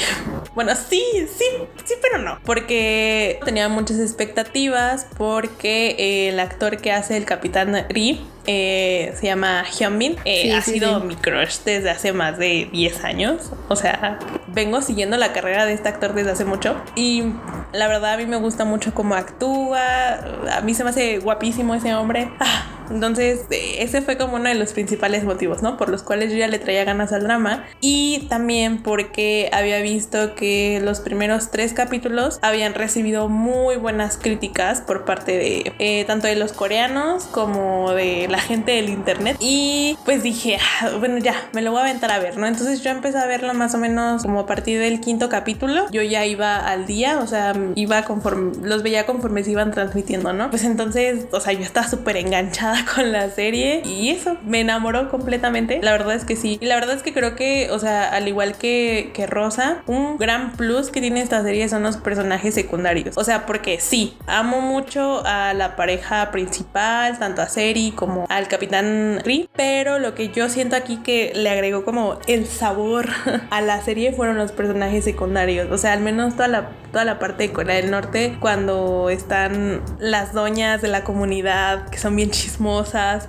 Bueno, 0.55 0.77
sí, 0.77 1.03
sí, 1.37 1.45
sí, 1.85 1.95
pero 2.01 2.19
no. 2.23 2.39
Porque 2.45 3.41
tenía 3.45 3.69
muchas 3.69 3.99
expectativas 3.99 5.09
porque 5.19 6.29
el 6.29 6.39
actor 6.39 6.77
que 6.77 6.93
hace 6.93 7.17
el 7.17 7.25
Capitán 7.25 7.85
Ri 7.89 8.25
eh, 8.47 9.13
se 9.19 9.27
llama 9.27 9.65
Hyunbin. 9.65 10.17
Eh, 10.25 10.55
ha 10.55 10.63
sido 10.63 11.01
mi 11.01 11.17
crush 11.17 11.59
desde 11.65 11.91
hace 11.91 12.13
más 12.13 12.39
de 12.39 12.69
10 12.71 13.03
años. 13.03 13.51
O 13.69 13.75
sea, 13.75 14.21
vengo 14.47 14.83
siguiendo 14.83 15.17
la 15.17 15.33
carrera 15.33 15.67
de 15.67 15.73
este 15.73 15.89
actor 15.89 16.15
desde 16.15 16.31
hace 16.31 16.45
mucho. 16.45 16.77
Y 16.95 17.25
la 17.73 17.89
verdad 17.89 18.13
a 18.13 18.17
mí 18.17 18.27
me 18.27 18.37
gusta 18.37 18.65
mucho 18.65 18.95
cómo 18.95 19.17
actúa. 19.17 20.53
A 20.53 20.61
mí 20.61 20.75
se 20.75 20.85
me 20.85 20.91
hace 20.91 21.19
guapísimo 21.19 21.75
ese 21.75 21.93
hombre. 21.95 22.31
Ah, 22.39 22.84
entonces, 22.91 23.41
ese 23.51 24.03
fue 24.03 24.17
como 24.17 24.37
uno 24.37 24.49
de 24.49 24.55
los 24.55 24.73
principales 24.73 25.25
motivos, 25.25 25.63
¿no? 25.63 25.77
Por 25.77 25.89
los 25.89 26.03
cuales 26.03 26.31
yo 26.33 26.39
ya 26.39 26.49
le 26.49 26.59
traía 26.59 26.85
ganas 26.85 27.13
al 27.13 27.25
drama. 27.25 27.65
Y 27.81 28.27
también 28.29 28.83
porque 28.83 29.51
había 29.53 29.81
visto 29.81 30.35
que 30.35 30.81
los 30.83 31.01
primeros 31.01 31.51
tres 31.51 31.73
capítulos 31.73 32.39
habían 32.43 32.75
recibido 32.75 33.29
muy 33.29 33.77
buenas 33.77 34.17
críticas 34.17 34.81
por 34.81 35.05
parte 35.05 35.37
de 35.37 35.73
eh, 35.79 36.05
tanto 36.07 36.27
de 36.27 36.37
los 36.37 36.53
coreanos 36.53 37.25
como 37.25 37.93
de 37.93 38.29
la 38.29 38.39
gente 38.39 38.73
del 38.73 38.89
internet. 38.89 39.37
Y 39.41 39.97
pues 40.05 40.23
dije, 40.23 40.59
ah, 40.81 40.91
bueno, 40.99 41.19
ya, 41.19 41.35
me 41.53 41.63
lo 41.63 41.71
voy 41.71 41.81
a 41.81 41.85
aventar 41.85 42.11
a 42.11 42.19
ver, 42.19 42.37
¿no? 42.37 42.47
Entonces 42.47 42.83
yo 42.83 42.91
empecé 42.91 43.19
a 43.19 43.27
verlo 43.27 43.55
más 43.55 43.75
o 43.75 43.79
menos 43.79 44.23
como 44.23 44.41
a 44.41 44.47
partir 44.47 44.79
del 44.79 45.01
quinto 45.01 45.29
capítulo. 45.29 45.87
Yo 45.91 46.03
ya 46.03 46.27
iba 46.27 46.57
al 46.57 46.87
día, 46.87 47.19
o 47.19 47.27
sea, 47.27 47.55
iba 47.75 48.03
conforme, 48.03 48.53
los 48.63 48.83
veía 48.83 49.07
conforme 49.07 49.45
se 49.45 49.53
iban 49.53 49.71
transmitiendo, 49.71 50.33
¿no? 50.33 50.51
Pues 50.51 50.65
entonces, 50.65 51.27
o 51.33 51.41
sea, 51.41 51.53
yo 51.53 51.63
estaba 51.63 51.89
súper 51.89 52.17
enganchada 52.17 52.74
con 52.95 53.13
la 53.13 53.31
serie 53.31 53.83
y 53.85 54.11
eso, 54.11 54.37
me 54.45 54.61
enamoró 54.61 55.11
completamente. 55.11 55.81
La 55.83 55.93
verdad 55.93 56.15
es 56.15 56.25
que 56.25 56.37
sí. 56.37 56.59
Y 56.61 56.67
la 56.67 56.75
verdad 56.77 56.97
es 56.97 57.03
que 57.03 57.13
creo 57.13 57.37
que, 57.37 57.71
o 57.71 57.79
sea, 57.79 58.09
al 58.11 58.29
igual 58.29 58.57
que, 58.57 59.11
que 59.15 59.27
Rosa, 59.27 59.83
un 59.87 60.17
gran 60.19 60.53
plus 60.53 60.91
que 60.91 61.01
tiene 61.01 61.21
esta 61.21 61.43
serie 61.43 61.69
son 61.69 61.83
los 61.83 61.97
personajes 61.97 62.55
secundarios. 62.55 63.17
O 63.17 63.25
sea, 63.25 63.47
porque 63.47 63.81
sí, 63.81 64.17
amo 64.27 64.61
mucho 64.61 65.23
a 65.27 65.55
la 65.55 65.77
pareja 65.77 66.31
principal, 66.31 67.19
tanto 67.19 67.43
a 67.43 67.49
Seri 67.49 67.93
como 67.93 68.27
al 68.29 68.49
Capitán 68.49 69.21
Ri, 69.25 69.49
pero 69.55 69.99
lo 69.99 70.15
que 70.15 70.31
yo 70.31 70.49
siento 70.49 70.77
aquí 70.77 70.99
que 70.99 71.33
le 71.35 71.51
agregó 71.51 71.85
como 71.85 72.19
el 72.27 72.47
sabor 72.47 73.09
a 73.51 73.61
la 73.61 73.83
serie 73.83 74.13
fueron 74.13 74.37
los 74.37 74.53
personajes 74.53 75.05
secundarios. 75.05 75.71
O 75.71 75.79
sea, 75.79 75.93
al 75.93 76.01
menos 76.01 76.35
toda 76.35 76.49
la, 76.49 76.71
toda 76.93 77.05
la 77.05 77.19
parte 77.19 77.45
de 77.45 77.53
Corea 77.53 77.77
del 77.77 77.91
Norte, 77.91 78.37
cuando 78.41 79.11
están 79.11 79.83
las 79.99 80.33
doñas 80.33 80.83
de 80.83 80.89
la 80.89 81.05
comunidad, 81.05 81.89
que 81.89 81.99
son 81.99 82.17
bien 82.17 82.31
chismosas 82.35 82.64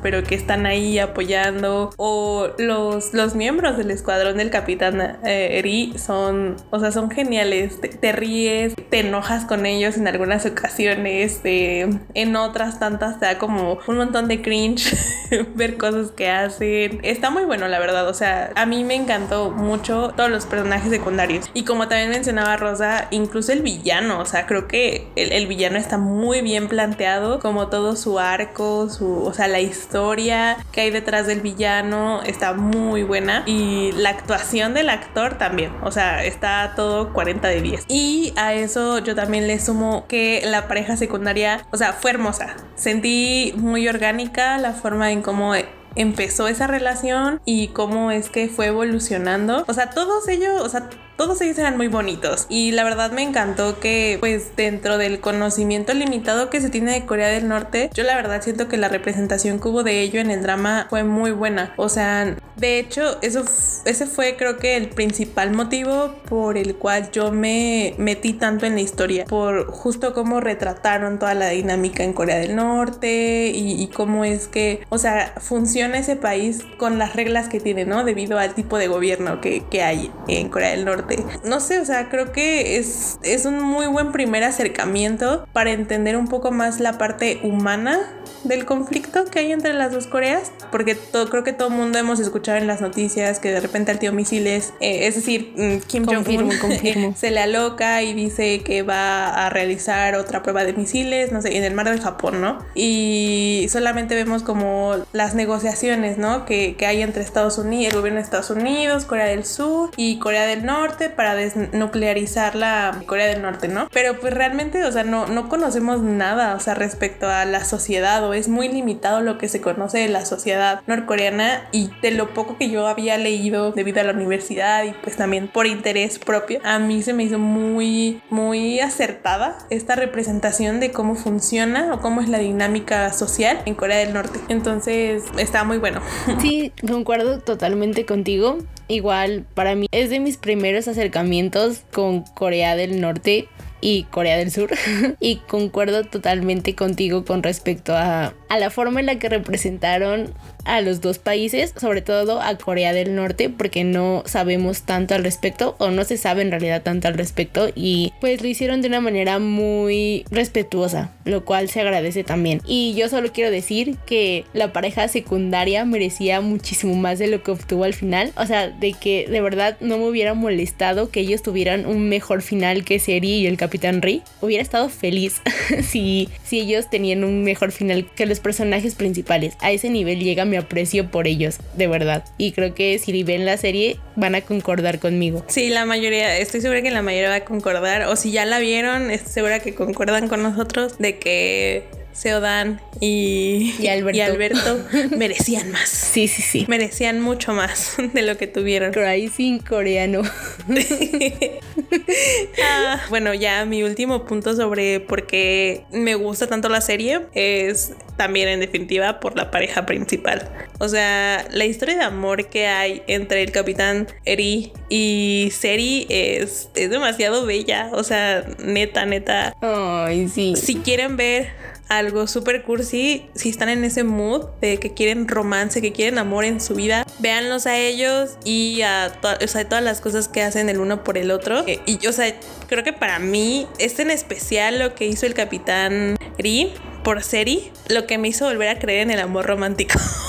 pero 0.02 0.24
que 0.24 0.36
están 0.36 0.66
ahí 0.66 1.00
apoyando. 1.00 1.92
O 1.98 2.50
los, 2.58 3.14
los 3.14 3.36
miembros 3.36 3.78
del 3.78 3.92
escuadrón 3.92 4.38
del 4.38 4.50
capitán 4.50 5.20
eh, 5.24 5.60
Eri 5.60 5.94
son, 5.98 6.56
o 6.72 6.80
sea, 6.80 6.92
son 6.92 7.12
geniales. 7.12 7.80
Te, 7.82 8.12
ríes, 8.12 8.76
te 8.90 9.00
enojas 9.00 9.46
con 9.46 9.66
ellos 9.66 9.98
en 9.98 10.08
algunas 10.08 10.46
ocasiones, 10.46 11.42
en 11.44 12.36
otras 12.36 12.80
tantas 12.80 13.20
te 13.20 13.26
da 13.26 13.38
como 13.38 13.80
un 13.88 13.98
montón 13.98 14.28
de 14.28 14.42
cringe 14.42 14.96
ver 15.56 15.78
cosas 15.78 16.12
que 16.12 16.30
hacen. 16.30 17.00
Está 17.04 17.30
muy 17.30 17.44
bueno, 17.44 17.68
la 17.68 17.80
verdad. 17.80 18.08
O 18.08 18.14
sea, 18.14 18.52
a 18.56 18.66
mí 18.66 18.84
me 18.84 18.96
encantó 18.96 19.52
mucho 19.52 20.14
todos 20.16 20.30
los 20.30 20.46
personajes 20.46 20.90
secundarios. 20.90 21.50
Y 21.54 21.64
como 21.64 21.88
también 21.88 22.10
mencionaba 22.10 22.58
Rosa, 22.58 23.08
incluso 23.12 23.52
el 23.52 23.62
villano. 23.62 24.20
O 24.20 24.26
sea, 24.26 24.46
creo 24.46 24.68
que 24.68 25.08
el, 25.16 25.32
el 25.32 25.48
villano 25.48 25.78
está 25.78 25.98
muy 25.98 26.42
bien 26.42 26.68
planteado, 26.68 27.40
como 27.40 27.68
todo 27.68 27.96
su 27.96 28.20
arco, 28.20 28.90
su, 28.90 29.25
o 29.26 29.34
sea, 29.34 29.48
la 29.48 29.60
historia 29.60 30.58
que 30.72 30.82
hay 30.82 30.92
detrás 30.92 31.28
del 31.28 31.42
villano 31.42 32.22
está 32.24 32.54
muy 32.54 33.04
buena 33.04 33.44
y 33.46 33.92
la 33.94 34.10
actuación 34.10 34.74
del 34.74 34.90
actor 34.90 35.38
también, 35.38 35.72
o 35.84 35.92
sea, 35.92 36.24
está 36.24 36.74
todo 36.76 37.14
40 37.14 37.48
de 37.48 37.62
10. 37.62 37.86
Y 37.88 38.34
a 38.36 38.54
eso 38.54 39.00
yo 39.00 39.16
también 39.16 39.48
le 39.48 39.60
sumo 39.60 40.06
que 40.08 40.42
la 40.46 40.68
pareja 40.68 40.98
secundaria, 40.98 41.66
o 41.72 41.78
sea, 41.78 41.94
fue 41.94 42.12
hermosa. 42.12 42.56
Sentí 42.76 43.54
muy 43.58 43.88
orgánica 43.88 44.58
la 44.58 44.74
forma 44.74 45.12
en 45.12 45.22
cómo 45.22 45.54
empezó 45.96 46.48
esa 46.48 46.68
relación 46.68 47.42
y 47.46 47.70
cómo 47.70 48.12
es 48.12 48.30
que 48.30 48.48
fue 48.50 48.68
evolucionando. 48.68 49.64
O 49.68 49.74
sea, 49.74 49.90
todos 49.90 50.28
ellos, 50.28 50.62
o 50.62 50.70
sea, 50.70 50.90
todos 51.18 51.42
ellos 51.42 51.58
eran 51.58 51.78
muy 51.78 51.88
bonitos 51.88 52.46
y 52.50 52.72
la 52.72 52.84
verdad 52.84 53.12
me 53.12 53.24
encantó 53.24 53.80
que 53.80 54.18
pues 54.20 54.56
dentro 54.56 54.98
del 54.98 55.20
conocimiento 55.20 55.94
limitado 55.94 56.50
que 56.50 56.62
se 56.62 56.70
tiene 56.70 56.94
de 56.94 57.06
Corea 57.06 57.30
del 57.30 57.48
Norte, 57.48 57.90
yo 57.94 58.04
la 58.04 58.16
verdad 58.16 58.42
siento 58.42 58.68
que 58.68 58.78
la 58.78 58.88
representación 58.88 59.60
que 59.60 59.68
hubo 59.68 59.84
de 59.84 60.02
ello 60.02 60.20
en 60.20 60.32
el 60.32 60.42
drama 60.42 60.88
fue 60.90 61.04
muy 61.04 61.32
buena. 61.32 61.74
O 61.78 61.90
sea, 61.90 62.36
de 62.58 62.80
hecho, 62.80 63.18
eso 63.22 63.44
ese 63.86 64.06
fue 64.06 64.36
creo 64.38 64.58
que 64.58 64.78
el 64.78 64.90
principal 64.90 65.52
motivo 65.52 66.16
por 66.28 66.58
el 66.58 66.76
cual 66.76 67.12
yo 67.12 67.32
me 67.32 67.94
metí 67.98 68.34
tanto 68.34 68.66
en 68.66 68.76
la 68.76 68.82
historia, 68.82 69.26
por 69.26 69.68
justo 69.68 70.14
cómo 70.14 70.40
retrataron 70.40 71.20
toda 71.20 71.34
la 71.34 71.50
dinámica 71.50 72.04
en 72.04 72.14
Corea 72.14 72.38
del 72.38 72.56
Norte 72.56 73.52
y, 73.54 73.86
cómo 73.94 74.26
es 74.26 74.48
que, 74.48 74.82
o 74.90 74.98
sea, 74.98 75.34
funciona 75.38 75.98
ese 75.98 76.16
país 76.16 76.66
con 76.78 76.98
las 76.98 77.16
reglas 77.16 77.50
que 77.50 77.60
tiene, 77.60 77.86
¿no? 77.86 78.04
Debido 78.04 78.40
al 78.40 78.56
tipo 78.56 78.78
de 78.78 78.88
gobierno 78.88 79.42
que, 79.42 79.64
que 79.70 79.84
hay 79.84 80.12
en 80.28 80.50
Corea 80.50 80.72
del 80.72 80.86
Norte. 80.86 81.05
No 81.44 81.60
sé, 81.60 81.80
o 81.80 81.86
sea, 81.86 82.10
creo 82.10 82.32
que 82.32 82.78
es, 82.78 83.20
es 83.24 83.46
un 83.46 83.62
muy 83.62 83.88
buen 83.88 84.12
primer 84.12 84.44
acercamiento 84.44 85.48
para 85.54 85.72
entender 85.72 86.18
un 86.18 86.28
poco 86.28 86.52
más 86.52 86.80
la 86.80 86.98
parte 86.98 87.40
humana 87.44 88.00
del 88.44 88.66
conflicto 88.66 89.26
que 89.26 89.40
hay 89.40 89.52
entre 89.52 89.74
las 89.74 89.92
dos 89.92 90.08
Coreas, 90.08 90.52
porque 90.72 90.96
todo, 90.96 91.30
creo 91.30 91.44
que 91.44 91.54
todo 91.54 91.70
el 91.70 91.74
mundo 91.74 91.98
hemos 91.98 92.20
escuchado 92.20 92.58
en 92.58 92.68
las 92.68 92.82
noticias 92.82 93.40
que 93.40 93.52
de 93.52 93.60
repente 93.60 93.92
al 93.92 94.00
tío 94.00 94.12
Misiles, 94.14 94.74
eh, 94.80 95.08
es 95.08 95.16
decir, 95.16 95.54
mm, 95.56 95.88
Kim 95.88 96.06
Jong-un 96.06 97.16
se 97.16 97.32
le 97.32 97.40
aloca 97.40 98.02
y 98.04 98.14
dice 98.14 98.62
que 98.62 98.84
va 98.84 99.46
a 99.46 99.50
realizar 99.50 100.16
otra 100.16 100.44
prueba 100.44 100.64
de 100.64 100.74
misiles, 100.74 101.32
no 101.32 101.42
sé, 101.42 101.58
en 101.58 101.64
el 101.64 101.74
mar 101.74 101.90
del 101.90 102.02
Japón, 102.02 102.42
¿no? 102.42 102.60
Y 102.74 103.68
solamente 103.70 104.16
vemos 104.16 104.44
como 104.44 104.96
las 105.14 105.36
negociaciones, 105.36 106.18
¿no? 106.18 106.46
Que, 106.46 106.76
que 106.76 106.86
hay 106.86 107.02
entre 107.02 107.24
Estados 107.24 107.58
Unidos, 107.58 107.94
el 107.94 108.00
gobierno 108.00 108.20
de 108.20 108.24
Estados 108.24 108.50
Unidos, 108.50 109.06
Corea 109.06 109.26
del 109.26 109.46
Sur 109.46 109.92
y 109.98 110.20
Corea 110.20 110.46
del 110.46 110.66
Norte 110.66 111.10
para 111.10 111.36
desnuclearizar 111.36 112.56
la 112.56 113.02
Corea 113.06 113.28
del 113.28 113.42
Norte, 113.42 113.68
¿no? 113.68 113.88
Pero 113.92 114.20
pues 114.20 114.34
realmente, 114.34 114.84
o 114.84 114.92
sea, 114.92 115.04
no, 115.04 115.28
no 115.28 115.50
conocemos 115.50 116.02
nada, 116.02 116.56
o 116.56 116.60
sea, 116.60 116.74
respecto 116.74 117.28
a 117.28 117.46
la 117.46 117.64
sociedad 117.64 118.25
o 118.30 118.34
es 118.34 118.48
muy 118.48 118.68
limitado 118.68 119.22
lo 119.22 119.38
que 119.38 119.48
se 119.48 119.62
conoce 119.62 120.00
de 120.00 120.10
la 120.10 120.26
sociedad 120.26 120.82
norcoreana 120.88 121.68
y 121.72 121.90
de 122.02 122.12
lo 122.12 122.34
poco 122.34 122.58
que 122.58 122.70
yo 122.70 122.88
había 122.88 123.18
leído 123.18 123.72
debido 123.72 124.02
a 124.02 124.04
la 124.04 124.14
universidad 124.14 124.84
y 124.84 124.92
pues 125.04 125.16
también 125.16 125.48
por 125.48 125.68
interés 125.68 126.20
propio, 126.20 126.60
a 126.64 126.80
mí 126.80 127.02
se 127.02 127.14
me 127.14 127.24
hizo 127.24 127.40
muy, 127.40 128.22
muy 128.30 128.80
acertada 128.80 129.58
esta 129.70 129.96
representación 129.96 130.80
de 130.80 130.92
cómo 130.92 131.16
funciona 131.16 131.94
o 131.94 132.02
cómo 132.02 132.22
es 132.22 132.30
la 132.30 132.40
dinámica 132.40 133.12
social 133.14 133.62
en 133.66 133.76
Corea 133.76 133.98
del 133.98 134.14
Norte. 134.14 134.40
Entonces, 134.50 135.24
está 135.38 135.64
muy 135.64 135.78
bueno. 135.78 136.02
Sí, 136.42 136.72
concuerdo 136.88 137.40
totalmente 137.40 138.06
contigo. 138.06 138.58
Igual 138.88 139.46
para 139.56 139.74
mí 139.74 139.88
es 139.92 140.10
de 140.10 140.20
mis 140.20 140.38
primeros 140.38 140.88
acercamientos 140.88 141.82
con 141.92 142.22
Corea 142.22 142.76
del 142.76 143.02
Norte 143.02 143.48
y 143.82 144.04
Corea 144.04 144.38
del 144.38 144.52
Sur. 144.52 144.72
y 145.20 145.38
concuerdo 145.48 146.04
totalmente 146.04 146.76
contigo 146.76 147.26
con 147.26 147.44
respecto 147.44 147.96
a, 147.96 148.34
a, 148.56 148.60
la 148.60 148.70
forma 148.70 149.00
en 149.00 149.06
la 149.06 149.20
que 149.20 149.30
representaron 149.30 150.34
a 150.66 150.82
los 150.82 151.00
dos 151.00 151.20
países, 151.20 151.74
sobre 151.80 152.02
todo 152.02 152.42
a 152.42 152.58
Corea 152.58 152.92
del 152.92 153.16
Norte, 153.16 153.50
porque 153.50 153.84
no 153.84 154.24
sabemos 154.26 154.82
tanto 154.82 155.14
al 155.14 155.24
respecto 155.24 155.76
o 155.78 155.92
no 155.92 156.04
se 156.04 156.18
sabe 156.18 156.42
en 156.42 156.52
realidad 156.52 156.82
tanto 156.82 157.08
al 157.08 157.14
respecto 157.14 157.70
y 157.76 158.14
pues 158.20 158.42
lo 158.42 158.48
hicieron 158.48 158.82
de 158.82 158.88
una 158.88 159.00
manera 159.00 159.40
muy 159.40 160.26
respetuosa, 160.32 161.12
lo 161.24 161.46
cual 161.46 161.70
se 161.70 161.82
agradece 161.82 162.24
también. 162.24 162.62
Y 162.66 162.96
yo 162.96 163.10
solo 163.10 163.32
quiero 163.32 163.52
decir 163.52 163.98
que 164.06 164.46
la 164.54 164.74
pareja 164.74 165.08
secundaria 165.08 165.86
merecía 165.86 166.42
muchísimo 166.42 166.96
más 166.96 167.20
de 167.20 167.28
lo 167.28 167.44
que 167.44 167.52
obtuvo 167.52 167.84
al 167.84 167.94
final, 167.94 168.34
o 168.36 168.46
sea, 168.46 168.70
de 168.70 168.94
que 168.94 169.28
de 169.30 169.42
verdad 169.42 169.78
no 169.82 169.98
me 169.98 170.08
hubiera 170.08 170.34
molestado 170.34 171.10
que 171.10 171.20
ellos 171.20 171.44
tuvieran 171.44 171.86
un 171.86 172.10
mejor 172.10 172.42
final 172.42 172.84
que 172.84 173.00
Seri 173.00 173.36
y 173.36 173.48
el 173.48 173.58
Capitán 173.58 174.02
Ri. 174.02 174.24
Hubiera 174.42 174.64
estado 174.64 174.90
feliz 174.90 175.42
si, 175.84 176.30
si 176.44 176.60
ellos 176.60 176.90
tenían 176.90 177.24
un 177.24 177.44
mejor 177.44 177.72
final 177.72 178.08
que 178.16 178.26
los 178.26 178.40
personajes 178.46 178.94
principales. 178.94 179.58
A 179.60 179.72
ese 179.72 179.90
nivel 179.90 180.20
llega 180.20 180.46
mi 180.46 180.56
aprecio 180.56 181.10
por 181.10 181.26
ellos, 181.26 181.58
de 181.76 181.88
verdad. 181.88 182.24
Y 182.38 182.52
creo 182.52 182.76
que 182.76 183.00
si 183.00 183.24
ven 183.24 183.44
la 183.44 183.58
serie 183.58 183.98
van 184.16 184.36
a 184.36 184.42
concordar 184.42 185.00
conmigo. 185.00 185.44
Sí, 185.48 185.70
la 185.70 185.86
mayoría, 185.86 186.38
estoy 186.38 186.62
segura 186.62 186.84
que 186.84 186.92
la 186.92 187.02
mayoría 187.02 187.30
va 187.30 187.36
a 187.38 187.44
concordar. 187.44 188.04
O 188.04 188.16
si 188.16 188.32
ya 188.32 188.46
la 188.46 188.60
vieron, 188.60 189.10
estoy 189.10 189.34
segura 189.34 189.60
que 189.62 189.74
concuerdan 189.74 190.28
con 190.28 190.44
nosotros 190.44 191.00
de 191.00 191.18
que 191.18 191.88
Seodan 192.16 192.80
y, 193.02 193.76
y 193.78 193.88
Alberto, 193.88 194.18
y 194.18 194.22
Alberto 194.22 194.80
merecían 195.18 195.70
más. 195.72 195.90
Sí, 195.90 196.30
sí, 196.30 196.42
sí. 196.42 196.66
Merecían 196.70 197.20
mucho 197.20 197.52
más 197.52 197.96
de 198.14 198.22
lo 198.22 198.38
que 198.38 198.48
tuvieron. 198.48 198.94
Crazy 198.94 199.60
coreano. 199.60 200.22
ah, 202.64 203.02
bueno, 203.10 203.34
ya 203.34 203.66
mi 203.66 203.84
último 203.84 204.26
punto 204.26 204.56
sobre 204.56 205.02
por 205.02 205.28
qué 205.28 205.84
me 205.92 206.16
gusta 206.16 206.48
tanto 206.48 206.70
la 206.70 206.80
serie 206.80 207.24
es 207.34 207.92
también 208.16 208.48
en 208.48 208.62
definitiva 208.62 209.20
por 209.20 209.36
la 209.36 209.52
pareja 209.52 209.86
principal. 209.86 210.50
O 210.80 210.88
sea, 210.88 211.46
la 211.52 211.66
historia 211.66 211.96
de 211.98 212.04
amor 212.04 212.48
que 212.48 212.68
hay 212.68 213.04
entre 213.08 213.44
el 213.44 213.52
capitán 213.52 214.08
Eri 214.24 214.72
y 214.88 215.50
Seri 215.52 216.08
es, 216.10 216.70
es 216.76 216.90
demasiado 216.90 217.46
bella. 217.46 217.90
O 217.92 218.04
sea, 218.04 218.46
neta, 218.64 219.06
neta. 219.06 219.54
Ay, 219.62 220.30
sí. 220.30 220.56
Si 220.56 220.76
quieren 220.76 221.18
ver 221.18 221.75
algo 221.88 222.28
súper 222.28 222.64
cursi, 222.64 223.28
si 223.36 223.50
están 223.50 223.70
en 223.70 223.84
ese 223.84 224.04
mood 224.04 224.46
de 224.62 224.80
que 224.80 224.94
quieren 224.94 225.28
romance, 225.28 225.82
que 225.82 225.92
quieren 225.92 226.18
amor 226.18 226.46
en 226.46 226.60
su 226.60 226.76
vida, 226.76 227.06
véanlos 227.20 227.66
a 227.66 227.78
ellos 227.78 228.38
y 228.44 228.82
a 228.82 229.14
o 229.42 229.48
sea, 229.48 229.68
todas 229.68 229.84
las 229.84 230.02
cosas 230.02 230.28
que 230.28 230.42
hacen 230.42 230.70
el 230.70 230.80
uno 230.80 231.04
por 231.04 231.18
el 231.18 231.32
otro. 231.32 231.66
Eh, 231.68 231.80
y, 231.86 232.06
o 232.08 232.12
sea, 232.12 232.34
creo 232.68 232.84
que 232.84 232.94
para 232.94 233.20
mí, 233.20 233.68
este 233.80 234.02
en 234.02 234.12
especial 234.12 234.80
lo 234.80 234.96
que 234.96 235.06
hizo 235.06 235.26
el 235.26 235.34
capitán 235.34 236.18
Ri 236.38 236.74
por 237.04 237.24
Seri, 237.24 237.72
lo 237.88 238.08
que 238.08 238.18
me 238.18 238.28
hizo 238.28 238.46
volver 238.46 238.70
a 238.70 238.80
creer 238.80 239.02
en 239.02 239.12
el 239.12 239.20
amor 239.20 239.46
romántico. 239.46 240.00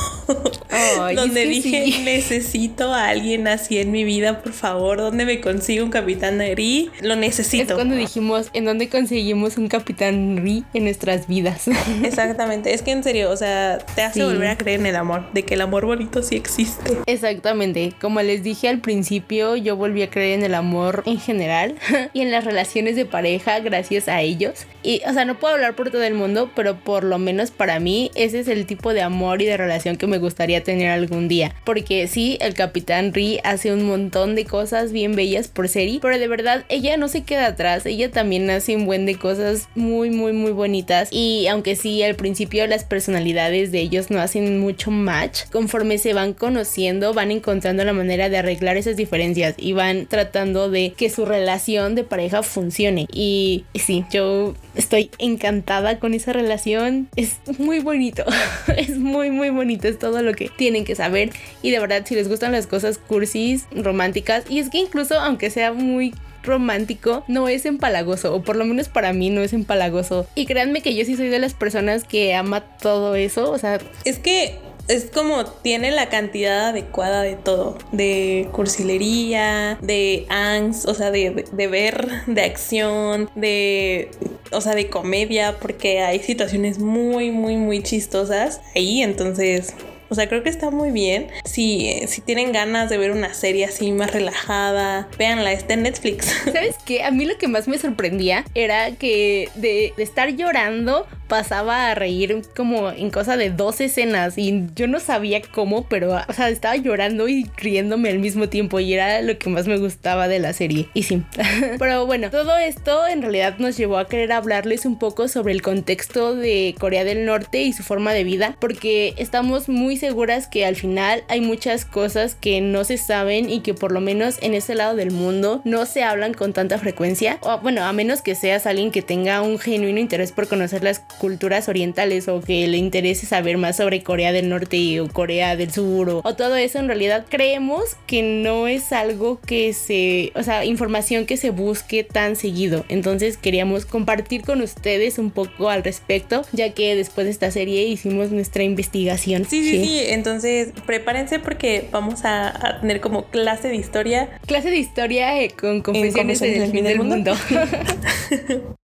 donde 1.15 1.47
dije, 1.47 2.01
necesito 2.05 2.93
a 2.93 3.09
alguien 3.09 3.49
así 3.49 3.79
en 3.79 3.91
mi 3.93 4.05
vida, 4.05 4.43
por 4.43 4.53
favor, 4.53 4.99
¿dónde 4.99 5.25
me 5.25 5.41
consigo 5.41 5.85
un 5.85 5.91
capitán 5.91 6.41
Ri? 6.55 6.91
Lo 7.01 7.17
necesito. 7.17 7.73
Es 7.73 7.75
cuando 7.75 7.95
dijimos, 7.95 8.51
¿en 8.53 8.65
dónde 8.65 8.89
conseguimos 8.89 9.57
un 9.57 9.69
capitán 9.69 10.39
Ri 10.39 10.65
en 10.75 10.85
nuestras 10.85 11.27
vidas? 11.27 11.69
Exactamente, 12.03 12.75
es 12.75 12.83
que 12.83 12.93
en 12.93 13.03
serio, 13.03 13.31
o 13.31 13.37
sea, 13.37 13.79
te 13.95 14.03
hace 14.03 14.25
volver 14.25 14.49
a 14.49 14.59
creer 14.59 14.81
en 14.81 14.87
el 14.87 14.97
amor, 14.97 15.33
de 15.33 15.45
que 15.45 15.55
el 15.55 15.61
amor 15.61 15.87
bonito 15.87 16.23
sí 16.23 16.37
existe. 16.37 16.99
Exactamente, 17.07 17.93
como 18.01 18.21
les 18.23 18.43
dije 18.43 18.69
al 18.69 18.81
principio, 18.81 19.57
yo 19.57 19.77
volví 19.77 20.03
a 20.03 20.11
creer 20.11 20.39
en 20.39 20.45
el 20.45 20.55
amor 20.55 21.03
en 21.07 21.21
general 21.21 21.77
y 22.13 22.21
en 22.21 22.31
las 22.31 22.45
relaciones 22.45 22.97
de 22.97 23.07
pareja 23.07 23.61
gracias 23.61 24.09
a 24.09 24.21
ellos. 24.23 24.67
Y, 24.83 25.03
o 25.07 25.13
sea, 25.13 25.25
no 25.25 25.39
puedo 25.39 25.55
hablar 25.55 25.75
por 25.75 25.91
todo 25.91 26.03
el 26.03 26.15
mundo, 26.15 26.51
pero 26.55 26.77
por 26.77 27.05
lo 27.05 27.19
menos 27.19 27.51
para 27.51 27.81
mí, 27.81 28.11
ese 28.15 28.41
es 28.41 28.49
el 28.49 28.67
tipo 28.67 28.93
de 28.93 29.03
amor 29.03 29.43
y 29.43 29.47
de 29.47 29.57
relación 29.57 29.97
que 29.97 30.07
me 30.07 30.16
gustaría 30.19 30.63
tener 30.63 30.91
algún 30.91 31.29
día. 31.29 31.55
Porque 31.65 32.07
sí, 32.07 32.39
el 32.41 32.55
Capitán 32.55 33.13
Ri 33.13 33.41
hace 33.45 33.73
un 33.73 33.85
montón 33.85 34.35
de 34.35 34.45
cosas 34.45 34.93
bien 34.93 35.15
bellas 35.15 35.49
por 35.49 35.69
serie, 35.69 35.99
pero 36.01 36.19
de 36.19 36.29
verdad 36.29 36.65
ella 36.69 36.97
no 36.97 37.09
se 37.09 37.23
queda 37.25 37.47
atrás, 37.47 37.87
ella 37.87 38.11
también 38.11 38.49
hace 38.51 38.77
un 38.77 38.87
buen 38.87 39.07
de 39.07 39.17
cosas 39.17 39.69
muy, 39.75 40.11
muy, 40.11 40.33
muy 40.33 40.53
bonitas. 40.53 41.09
Y 41.11 41.47
aunque 41.49 41.77
sí, 41.77 42.03
al 42.03 42.17
principio 42.17 42.67
las 42.67 42.85
personalidades 42.85 43.73
de 43.73 43.81
ellos 43.81 44.11
no 44.11 44.21
hacen 44.21 44.61
mucho 44.61 44.91
match, 44.91 45.45
conforme 45.51 45.99
se 45.99 46.15
van 46.15 46.33
conociendo, 46.33 47.15
van 47.15 47.31
encontrando 47.31 47.85
la 47.85 47.93
manera 47.93 48.29
de 48.29 48.39
arreglar 48.39 48.77
esas 48.77 48.97
diferencias 48.97 49.55
y 49.57 49.73
van 49.73 50.07
tratando 50.07 50.71
de 50.71 50.93
que 50.97 51.11
su 51.11 51.25
relación 51.25 51.95
de 51.95 52.05
pareja 52.05 52.43
funcione. 52.43 53.07
Y 53.13 53.65
sí, 53.75 54.05
yo 54.11 54.55
estoy 54.75 55.11
encantada 55.19 55.99
con 55.99 56.15
esa 56.15 56.33
relación. 56.33 57.09
Es 57.17 57.41
muy 57.59 57.81
bonito, 57.81 58.25
es 58.77 58.99
muy, 58.99 59.31
muy 59.31 59.51
bonito, 59.51 59.89
es 59.89 59.99
todo 60.07 60.23
lo 60.23 60.35
que 60.35 60.49
tienen 60.49 60.85
que 60.85 60.95
saber. 60.95 61.31
Y 61.63 61.73
de 61.73 61.81
verdad, 61.81 62.05
si 62.07 62.15
les 62.15 62.29
gustan 62.29 62.53
las 62.53 62.69
cosas 62.69 62.99
cursis, 62.99 63.67
románticas, 63.73 64.45
y 64.49 64.61
es 64.61 64.71
que 64.71 64.79
incluso 64.79 65.19
aunque 65.19 65.51
sea 65.51 65.73
muy 65.73 66.15
romántico 66.45 67.25
no 67.27 67.49
es 67.49 67.67
empalagoso, 67.67 68.33
o 68.33 68.43
por 68.43 68.55
lo 68.55 68.65
menos 68.65 68.89
para 68.89 69.13
mí 69.13 69.31
no 69.31 69.43
es 69.43 69.53
empalagoso. 69.53 70.29
Y 70.37 70.47
créanme 70.47 70.81
que 70.81 70.95
yo 70.95 71.05
sí 71.05 71.17
soy 71.17 71.29
de 71.29 71.41
las 71.41 71.55
personas 71.55 72.05
que 72.05 72.35
ama 72.35 72.61
todo 72.61 73.17
eso, 73.17 73.51
o 73.51 73.59
sea... 73.59 73.81
Es 74.05 74.21
que 74.21 74.61
es 74.87 75.11
como 75.13 75.45
tiene 75.45 75.91
la 75.91 76.09
cantidad 76.09 76.69
adecuada 76.69 77.23
de 77.23 77.35
todo, 77.35 77.77
de 77.91 78.49
cursilería, 78.53 79.77
de 79.83 80.27
angst, 80.29 80.87
o 80.87 80.95
sea, 80.95 81.11
de, 81.11 81.45
de, 81.51 81.67
ver, 81.67 82.07
de 82.29 82.43
acción, 82.43 83.29
de, 83.35 84.13
o 84.53 84.61
sea, 84.61 84.77
de 84.77 84.89
comedia, 84.89 85.57
porque 85.61 86.01
hay 86.01 86.21
situaciones 86.21 86.79
muy, 86.79 87.33
muy, 87.33 87.57
muy 87.57 87.83
chistosas 87.83 88.61
ahí, 88.77 89.03
entonces 89.03 89.75
o 90.09 90.15
sea, 90.15 90.29
creo 90.29 90.43
que 90.43 90.51
está 90.51 90.71
muy 90.71 90.91
bien. 90.91 91.29
Si, 91.45 92.01
si 92.07 92.21
tienen 92.21 92.53
ganas 92.53 92.91
de 92.91 92.99
ver 92.99 93.11
una 93.11 93.35
serie 93.35 93.65
así 93.65 93.93
más 93.93 94.13
relajada, 94.13 95.09
véanla, 95.19 95.53
está 95.53 95.75
en 95.75 95.83
Netflix. 95.83 96.27
¿Sabes 96.45 96.77
qué? 96.85 97.03
A 97.05 97.11
mí 97.11 97.25
lo 97.25 97.39
que 97.39 97.49
más 97.49 97.69
me 97.69 97.79
sorprendía 97.79 98.45
era 98.55 98.93
que 98.93 99.49
de, 99.55 99.93
de 99.97 100.03
estar 100.03 100.31
llorando 100.31 101.07
pasaba 101.29 101.91
a 101.91 101.95
reír 101.95 102.43
como 102.55 102.91
en 102.91 103.11
cosa 103.11 103.37
de 103.37 103.51
dos 103.51 103.81
escenas 103.81 104.39
y 104.39 104.67
yo 104.75 104.87
no 104.87 105.01
sabía 105.01 105.43
cómo, 105.43 105.87
pero 105.89 106.17
o 106.29 106.33
sea, 106.33 106.49
estaba 106.49 106.77
llorando 106.77 107.29
y 107.29 107.51
riéndome 107.57 108.11
al 108.11 108.19
mismo 108.19 108.49
tiempo 108.49 108.81
y 108.81 108.95
era 108.95 109.21
lo 109.23 109.39
que 109.39 109.51
más 109.51 109.67
me 109.67 109.77
gustaba 109.77 110.29
de 110.29 110.39
la 110.39 110.53
serie. 110.53 110.89
Y 110.95 111.03
sí. 111.03 111.23
pero 111.79 112.07
bueno, 112.07 112.31
todo 112.31 112.57
esto 112.57 113.07
en 113.07 113.23
realidad 113.23 113.59
nos 113.59 113.77
llevó 113.77 113.99
a 113.99 114.07
querer 114.07 114.33
hablarles 114.33 114.87
un 114.87 114.99
poco 114.99 115.29
sobre 115.29 115.53
el 115.53 115.63
contexto 115.63 116.35
de 116.35 116.75
Corea 116.79 117.05
del 117.05 117.25
Norte 117.25 117.63
y 117.63 117.73
su 117.73 117.83
forma 117.83 118.13
de 118.13 118.25
vida, 118.25 118.57
porque 118.61 119.15
estamos 119.17 119.69
muy 119.69 119.96
seguras 119.97 120.47
que 120.47 120.65
al 120.67 120.77
final 120.77 121.25
hay 121.29 121.41
muchas 121.41 121.85
cosas 121.85 122.35
que 122.35 122.61
no 122.61 122.85
se 122.85 122.99
saben 122.99 123.51
y 123.51 123.61
que 123.61 123.75
por 123.75 123.93
lo 123.93 124.01
menos 124.01 124.37
en 124.43 124.55
ese 124.55 124.75
lado 124.75 124.97
del 124.97 125.11
mundo 125.11 125.61
no 125.65 125.87
se 125.87 126.03
hablan 126.03 126.35
con 126.35 126.53
tanta 126.53 126.79
frecuencia. 126.79 127.39
O, 127.43 127.59
bueno, 127.59 127.85
a 127.85 127.93
menos 127.93 128.23
que 128.23 128.35
seas 128.35 128.67
alguien 128.67 128.91
que 128.91 129.03
tenga 129.03 129.41
un 129.43 129.59
genuino 129.59 129.99
interés 129.99 130.33
por 130.33 130.49
conocer 130.49 130.83
las 130.85 131.01
culturas 131.01 131.69
orientales 131.69 132.29
o 132.29 132.41
que 132.41 132.67
le 132.67 132.77
interese 132.77 133.27
saber 133.27 133.59
más 133.59 133.77
sobre 133.77 134.03
Corea 134.03 134.33
del 134.33 134.49
Norte 134.49 135.01
o 135.01 135.09
Corea 135.09 135.57
del 135.57 135.73
Sur 135.73 135.87
o, 135.87 136.35
todo 136.35 136.57
eso, 136.57 136.79
en 136.79 136.89
realidad 136.89 137.25
creemos 137.29 137.97
que 138.07 138.23
no 138.23 138.69
es 138.69 138.93
algo 138.93 139.41
que 139.41 139.73
se, 139.73 140.33
o 140.35 140.43
sea, 140.43 140.65
información 140.65 141.27
que 141.27 141.37
se 141.37 141.51
busque 141.51 142.05
tan 142.05 142.37
seguido. 142.37 142.85
Entonces 142.89 143.37
queríamos 143.37 143.87
compartir 143.87 144.43
con 144.43 144.61
ustedes 144.61 145.19
un 145.19 145.31
poco 145.31 145.71
al 145.71 145.83
respecto, 145.85 146.45
ya 146.53 146.73
que 146.73 146.95
después 146.95 147.27
de 147.27 147.31
esta 147.31 147.51
serie 147.51 147.87
hicimos 147.87 148.31
nuestra 148.31 148.63
investigación. 148.63 149.45
Sí, 149.45 149.63
sí, 149.63 149.85
sí. 149.85 149.86
Entonces 149.89 150.69
prepárense 150.87 151.39
porque 151.39 151.89
vamos 151.91 152.25
a, 152.25 152.79
tener 152.81 153.01
como 153.01 153.27
clase 153.27 153.69
de 153.69 153.77
historia. 153.77 154.39
Clase 154.47 154.71
de 154.71 154.77
historia 154.77 155.41
eh, 155.41 155.51
con 155.51 155.83
confesiones 155.83 156.43
en, 156.43 156.63
el 156.63 156.71
fin 156.71 156.85
del 156.85 157.03
mundo. 157.03 157.35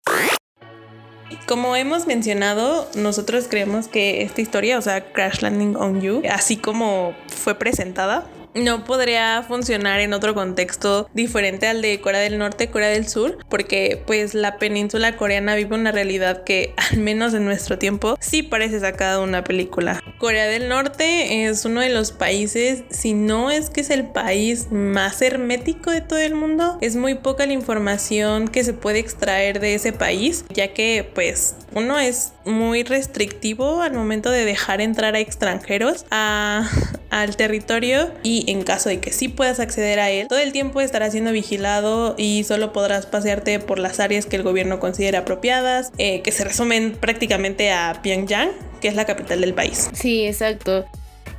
Como 1.46 1.74
hemos 1.74 2.06
mencionado, 2.06 2.88
nosotros 2.94 3.46
creemos 3.48 3.88
que 3.88 4.22
esta 4.22 4.40
historia, 4.40 4.78
o 4.78 4.82
sea, 4.82 5.12
Crash 5.12 5.40
Landing 5.40 5.74
on 5.74 6.00
You, 6.00 6.22
así 6.30 6.56
como 6.56 7.12
fue 7.26 7.56
presentada, 7.56 8.24
no 8.54 8.84
podría 8.84 9.42
funcionar 9.42 10.00
en 10.00 10.12
otro 10.12 10.34
contexto 10.34 11.08
diferente 11.14 11.66
al 11.66 11.82
de 11.82 12.00
Corea 12.00 12.20
del 12.20 12.38
Norte, 12.38 12.70
Corea 12.70 12.88
del 12.88 13.08
Sur, 13.08 13.38
porque 13.48 14.02
pues 14.06 14.34
la 14.34 14.58
península 14.58 15.16
coreana 15.16 15.54
vive 15.54 15.74
una 15.74 15.92
realidad 15.92 16.44
que 16.44 16.74
al 16.92 16.98
menos 16.98 17.34
en 17.34 17.44
nuestro 17.44 17.78
tiempo 17.78 18.16
sí 18.20 18.42
parece 18.42 18.80
sacada 18.80 19.18
de 19.18 19.24
una 19.24 19.44
película. 19.44 20.02
Corea 20.18 20.46
del 20.46 20.68
Norte 20.68 21.44
es 21.44 21.64
uno 21.64 21.80
de 21.80 21.90
los 21.90 22.12
países, 22.12 22.84
si 22.90 23.14
no 23.14 23.50
es 23.50 23.70
que 23.70 23.80
es 23.80 23.90
el 23.90 24.06
país 24.06 24.70
más 24.70 25.22
hermético 25.22 25.90
de 25.90 26.00
todo 26.00 26.18
el 26.18 26.34
mundo, 26.34 26.78
es 26.80 26.96
muy 26.96 27.14
poca 27.14 27.46
la 27.46 27.52
información 27.52 28.48
que 28.48 28.64
se 28.64 28.74
puede 28.74 28.98
extraer 28.98 29.60
de 29.60 29.74
ese 29.74 29.92
país, 29.92 30.44
ya 30.52 30.72
que 30.72 31.08
pues 31.14 31.56
uno 31.74 31.98
es 31.98 32.32
muy 32.50 32.82
restrictivo 32.82 33.82
al 33.82 33.92
momento 33.92 34.30
de 34.30 34.44
dejar 34.44 34.80
entrar 34.80 35.14
a 35.14 35.20
extranjeros 35.20 36.04
al 36.10 37.36
territorio 37.36 38.12
y 38.22 38.50
en 38.50 38.62
caso 38.62 38.88
de 38.88 39.00
que 39.00 39.12
sí 39.12 39.28
puedas 39.28 39.60
acceder 39.60 39.98
a 40.00 40.10
él, 40.10 40.28
todo 40.28 40.38
el 40.38 40.52
tiempo 40.52 40.80
estará 40.80 41.10
siendo 41.10 41.32
vigilado 41.32 42.14
y 42.16 42.44
solo 42.44 42.72
podrás 42.72 43.06
pasearte 43.06 43.58
por 43.58 43.78
las 43.78 44.00
áreas 44.00 44.26
que 44.26 44.36
el 44.36 44.42
gobierno 44.42 44.80
considera 44.80 45.20
apropiadas, 45.20 45.92
eh, 45.98 46.22
que 46.22 46.32
se 46.32 46.44
resumen 46.44 46.96
prácticamente 46.98 47.72
a 47.72 48.00
Pyongyang, 48.02 48.50
que 48.80 48.88
es 48.88 48.94
la 48.94 49.04
capital 49.04 49.40
del 49.40 49.54
país. 49.54 49.90
Sí, 49.92 50.26
exacto 50.26 50.86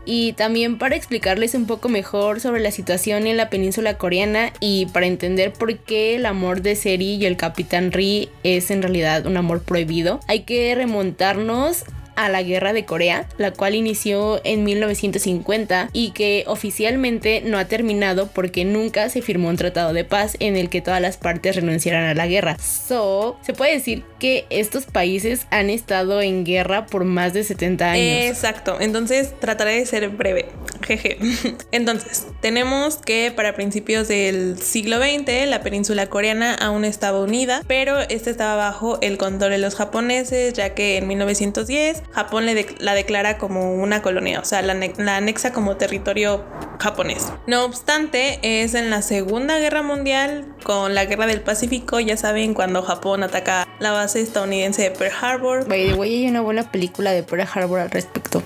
y 0.06 0.34
también 0.34 0.78
para 0.78 0.96
explicarles 0.96 1.56
un 1.56 1.68
poco 1.68 1.90
mejor 1.90 2.40
sobre 2.40 2.62
la 2.62 2.72
situación 2.72 3.28
en 3.28 3.38
la 3.38 3.50
península 3.50 3.98
coreana 3.98 4.52
y 4.60 4.88
para 4.88 5.06
entender 5.06 5.54
por 5.54 5.78
qué 5.78 6.16
el 6.16 6.26
amor 6.26 6.62
de 6.62 6.76
Seri 6.76 7.16
y 7.16 7.26
el 7.26 7.38
capitán 7.38 7.92
Ri 7.92 8.30
es 8.44 8.72
en 8.72 8.82
realidad 8.82 9.26
un 9.26 9.38
amor 9.38 9.62
prohibido, 9.62 10.20
hay 10.28 10.42
que 10.42 10.74
remontarnos 10.76 11.86
a 12.16 12.30
la 12.30 12.44
guerra 12.44 12.74
de 12.74 12.86
Corea, 12.86 13.28
la 13.38 13.52
cual 13.52 13.76
inició 13.76 14.42
en 14.44 14.64
1950 14.64 15.90
y 15.94 16.12
que 16.12 16.44
oficialmente 16.48 17.42
no 17.46 17.58
ha 17.58 17.66
terminado 17.66 18.28
porque 18.28 18.66
nunca 18.66 19.10
se 19.10 19.22
firmó 19.22 19.50
un 19.50 19.58
tratado 19.58 19.94
de 19.94 20.04
paz 20.04 20.36
en 20.40 20.56
el 20.56 20.70
que 20.70 20.82
todas 20.82 21.02
las 21.02 21.18
partes 21.18 21.56
renunciaran 21.56 22.06
a 22.06 22.14
la 22.14 22.28
guerra. 22.28 22.58
So, 22.60 23.38
se 23.42 23.54
puede 23.54 23.74
decir 23.74 24.04
que 24.22 24.46
estos 24.52 24.86
países 24.86 25.48
han 25.50 25.72
estado 25.72 26.22
en 26.22 26.46
guerra 26.46 26.86
por 26.86 27.06
más 27.06 27.34
de 27.34 27.44
70 27.44 27.92
años. 27.92 28.28
Exacto, 28.30 28.78
entonces 28.80 29.34
trataré 29.40 29.80
de 29.80 29.86
ser 29.88 30.10
breve. 30.10 30.46
Jeje. 30.84 31.18
Entonces, 31.72 32.28
tenemos 32.42 32.98
que 32.98 33.32
para 33.36 33.54
principios 33.54 34.08
del 34.08 34.60
siglo 34.60 34.98
XX 34.98 35.48
la 35.48 35.62
península 35.62 36.08
coreana 36.08 36.56
aún 36.56 36.86
estaba 36.86 37.20
unida, 37.20 37.64
pero 37.68 38.00
esta 38.00 38.30
estaba 38.30 38.56
bajo 38.56 39.00
el 39.02 39.18
control 39.18 39.52
de 39.52 39.58
los 39.60 39.76
japoneses, 39.76 40.54
ya 40.54 40.74
que 40.74 40.98
en 40.98 41.08
1910 41.08 42.04
Japón 42.12 42.46
la 42.80 42.94
declara 42.94 43.38
como 43.38 43.76
una 43.76 44.02
colonia, 44.02 44.40
o 44.40 44.46
sea, 44.46 44.62
la, 44.62 44.74
la 44.74 45.18
anexa 45.18 45.54
como 45.54 45.78
territorio 45.78 46.44
japonés. 46.80 47.32
No 47.48 47.64
obstante, 47.64 48.40
es 48.42 48.74
en 48.74 48.90
la 48.90 49.02
Segunda 49.02 49.60
Guerra 49.60 49.84
Mundial, 49.84 50.56
con 50.64 50.96
la 50.96 51.06
Guerra 51.06 51.28
del 51.28 51.42
Pacífico, 51.42 52.00
ya 52.00 52.18
saben, 52.18 52.54
cuando 52.54 52.82
Japón 52.82 53.24
ataca 53.24 53.68
la 53.80 53.92
base 53.92 54.11
estadounidense 54.20 54.84
de 54.84 54.92
Pearl 54.92 55.14
Harbor. 55.22 55.68
By 55.68 55.88
the 55.88 55.94
way, 55.94 56.24
hay 56.24 56.30
una 56.30 56.42
buena 56.42 56.70
película 56.70 57.12
de 57.12 57.24
Pearl 57.24 57.48
Harbor 57.54 57.80
al 57.80 57.92
respecto. 57.92 58.44